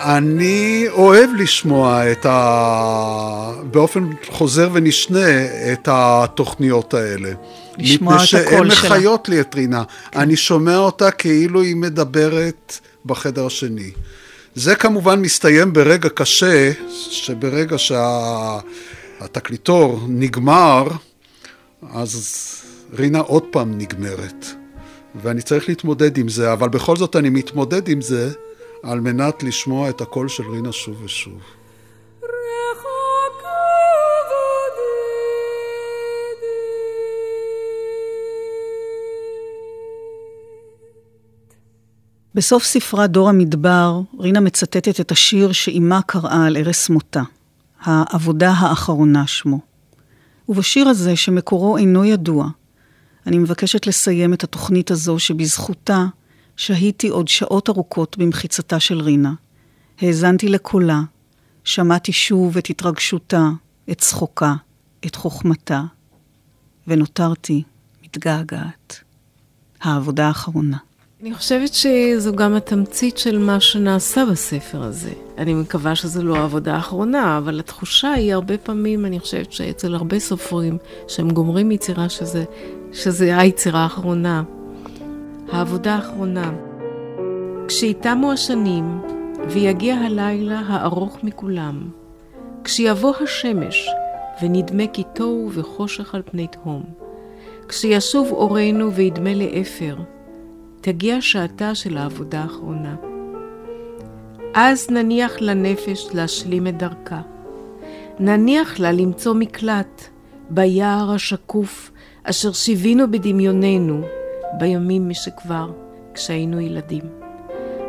אני 0.00 0.86
אוהב 0.88 1.30
לשמוע 1.38 2.12
את 2.12 2.26
ה... 2.26 3.52
באופן 3.70 4.10
חוזר 4.28 4.68
ונשנה 4.72 5.44
את 5.72 5.88
התוכניות 5.92 6.94
האלה. 6.94 7.30
לשמוע 7.78 8.14
את 8.14 8.20
הקול 8.20 8.26
שלה. 8.26 8.40
מפני 8.40 8.70
שהן 8.70 8.86
מחיות 8.86 9.28
לי 9.28 9.40
את 9.40 9.54
רינה. 9.54 9.82
כן. 10.10 10.20
אני 10.20 10.36
שומע 10.36 10.76
אותה 10.76 11.10
כאילו 11.10 11.60
היא 11.60 11.76
מדברת 11.76 12.78
בחדר 13.06 13.46
השני. 13.46 13.90
זה 14.54 14.74
כמובן 14.74 15.20
מסתיים 15.20 15.72
ברגע 15.72 16.08
קשה, 16.08 16.72
שברגע 17.10 17.76
שהתקליטור 19.18 19.98
שה... 20.00 20.04
נגמר, 20.08 20.88
אז 21.92 22.36
רינה 22.92 23.20
עוד 23.20 23.42
פעם 23.50 23.78
נגמרת. 23.78 24.46
ואני 25.22 25.42
צריך 25.42 25.68
להתמודד 25.68 26.18
עם 26.18 26.28
זה, 26.28 26.52
אבל 26.52 26.68
בכל 26.68 26.96
זאת 26.96 27.16
אני 27.16 27.30
מתמודד 27.30 27.88
עם 27.88 28.00
זה 28.00 28.30
על 28.82 29.00
מנת 29.00 29.42
לשמוע 29.42 29.90
את 29.90 30.00
הקול 30.00 30.28
של 30.28 30.50
רינה 30.50 30.72
שוב 30.72 31.02
ושוב. 31.04 31.40
בסוף 42.34 42.64
ספרה 42.64 43.06
דור 43.06 43.28
המדבר, 43.28 44.00
רינה 44.18 44.40
מצטטת 44.40 45.00
את 45.00 45.10
השיר 45.10 45.52
שאימה 45.52 46.02
קראה 46.02 46.46
על 46.46 46.56
ערש 46.56 46.90
מותה, 46.90 47.22
העבודה 47.80 48.50
האחרונה 48.50 49.26
שמו. 49.26 49.60
ובשיר 50.48 50.88
הזה, 50.88 51.16
שמקורו 51.16 51.76
אינו 51.76 52.04
ידוע, 52.04 52.48
אני 53.26 53.38
מבקשת 53.38 53.86
לסיים 53.86 54.34
את 54.34 54.44
התוכנית 54.44 54.90
הזו 54.90 55.18
שבזכותה 55.18 56.06
שהיתי 56.56 57.08
עוד 57.08 57.28
שעות 57.28 57.68
ארוכות 57.68 58.18
במחיצתה 58.18 58.80
של 58.80 59.00
רינה. 59.00 59.34
האזנתי 60.00 60.48
לקולה, 60.48 61.00
שמעתי 61.64 62.12
שוב 62.12 62.56
את 62.56 62.70
התרגשותה, 62.70 63.48
את 63.90 63.98
צחוקה, 63.98 64.54
את 65.06 65.14
חוכמתה, 65.14 65.82
ונותרתי 66.86 67.62
מתגעגעת. 68.02 69.00
העבודה 69.80 70.26
האחרונה. 70.28 70.76
אני 71.22 71.34
חושבת 71.34 71.74
שזו 71.74 72.32
גם 72.32 72.54
התמצית 72.54 73.18
של 73.18 73.38
מה 73.38 73.60
שנעשה 73.60 74.24
בספר 74.30 74.82
הזה. 74.82 75.10
אני 75.38 75.54
מקווה 75.54 75.94
שזו 75.94 76.22
לא 76.22 76.36
העבודה 76.36 76.74
האחרונה, 76.74 77.38
אבל 77.38 77.60
התחושה 77.60 78.12
היא 78.12 78.34
הרבה 78.34 78.58
פעמים, 78.58 79.06
אני 79.06 79.20
חושבת 79.20 79.52
שאצל 79.52 79.94
הרבה 79.94 80.18
סופרים, 80.18 80.78
שהם 81.08 81.30
גומרים 81.30 81.70
יצירה 81.70 82.08
שזה, 82.08 82.44
שזה 82.92 83.38
היצירה 83.38 83.80
האחרונה. 83.80 84.42
העבודה 85.52 85.94
האחרונה. 85.94 86.52
כשיתמו 87.68 88.32
השנים, 88.32 89.00
ויגיע 89.48 89.94
הלילה 89.94 90.62
הארוך 90.66 91.18
מכולם, 91.22 91.88
כשיבוא 92.64 93.14
השמש, 93.20 93.88
ונדמה 94.42 94.86
כי 94.92 95.02
תוהו 95.14 95.50
וחושך 95.52 96.14
על 96.14 96.22
פני 96.30 96.46
תהום, 96.46 96.82
כשישוב 97.68 98.28
אורנו 98.30 98.92
וידמה 98.92 99.34
לאפר, 99.34 99.96
תגיע 100.80 101.20
שעתה 101.20 101.74
של 101.74 101.96
העבודה 101.96 102.40
האחרונה. 102.40 102.96
אז 104.54 104.90
נניח 104.90 105.40
לנפש 105.40 106.06
להשלים 106.14 106.66
את 106.66 106.76
דרכה. 106.76 107.20
נניח 108.18 108.80
לה 108.80 108.92
למצוא 108.92 109.34
מקלט 109.34 110.02
ביער 110.50 111.10
השקוף 111.10 111.90
אשר 112.24 112.52
שיווינו 112.52 113.10
בדמיוננו 113.10 114.00
בימים 114.58 115.08
משכבר, 115.08 115.70
כשהיינו 116.14 116.60
ילדים. 116.60 117.04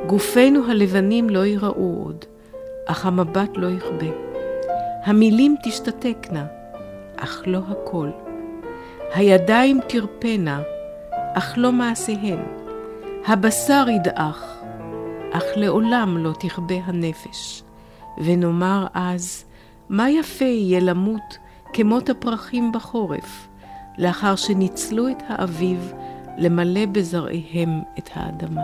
גופינו 0.08 0.66
הלבנים 0.70 1.30
לא 1.30 1.46
ייראו 1.46 2.04
עוד, 2.04 2.26
אך 2.88 3.06
המבט 3.06 3.50
לא 3.56 3.68
יכבה. 3.68 4.16
המילים 5.04 5.56
תשתתקנה, 5.64 6.46
אך 7.18 7.44
לא 7.46 7.60
הכל. 7.68 8.10
הידיים 9.14 9.80
תרפנה, 9.88 10.62
אך 11.34 11.54
לא 11.58 11.72
מעשיהן. 11.72 12.61
הבשר 13.28 13.86
ידעך, 13.90 14.64
אך 15.32 15.44
לעולם 15.56 16.18
לא 16.18 16.32
תכבה 16.40 16.76
הנפש. 16.86 17.64
ונאמר 18.18 18.88
אז, 18.94 19.44
מה 19.90 20.10
יפה 20.10 20.46
יהיה 20.46 20.80
למות 20.80 21.38
כמות 21.74 22.10
הפרחים 22.10 22.72
בחורף, 22.72 23.48
לאחר 23.98 24.36
שניצלו 24.36 25.10
את 25.10 25.24
האביב 25.28 25.94
למלא 26.38 26.86
בזרעיהם 26.86 27.82
את 28.00 28.10
האדמה. 28.14 28.62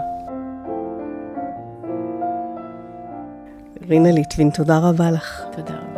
רינה 3.88 4.12
ליטווין, 4.12 4.50
תודה 4.50 4.80
רבה 4.80 5.12
לך. 5.12 5.42
תודה 5.56 5.74
רבה. 5.74 5.97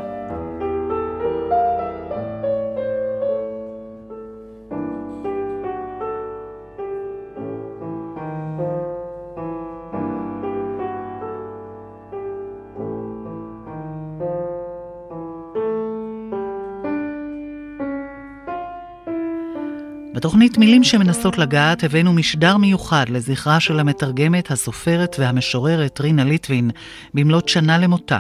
בתוכנית 20.30 20.58
מילים 20.58 20.84
שמנסות 20.84 21.38
לגעת 21.38 21.84
הבאנו 21.84 22.14
משדר 22.14 22.58
מיוחד 22.58 23.06
לזכרה 23.10 23.60
של 23.60 23.80
המתרגמת, 23.80 24.52
הסופרת 24.52 25.16
והמשוררת 25.20 26.02
רינה 26.02 26.24
ליטווין 26.24 26.72
במלאת 27.14 27.50
שנה 27.50 27.78
למותה. 27.78 28.20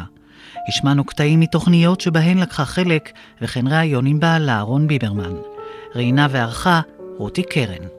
השמענו 0.67 1.03
קטעים 1.03 1.39
מתוכניות 1.39 2.01
שבהן 2.01 2.37
לקחה 2.37 2.65
חלק, 2.65 3.11
וכן 3.41 3.67
ראיון 3.67 4.05
עם 4.05 4.19
בעלה 4.19 4.61
רון 4.61 4.87
ביברמן. 4.87 5.33
ראיינה 5.95 6.27
וערכה 6.31 6.81
רותי 7.17 7.43
קרן. 7.43 7.98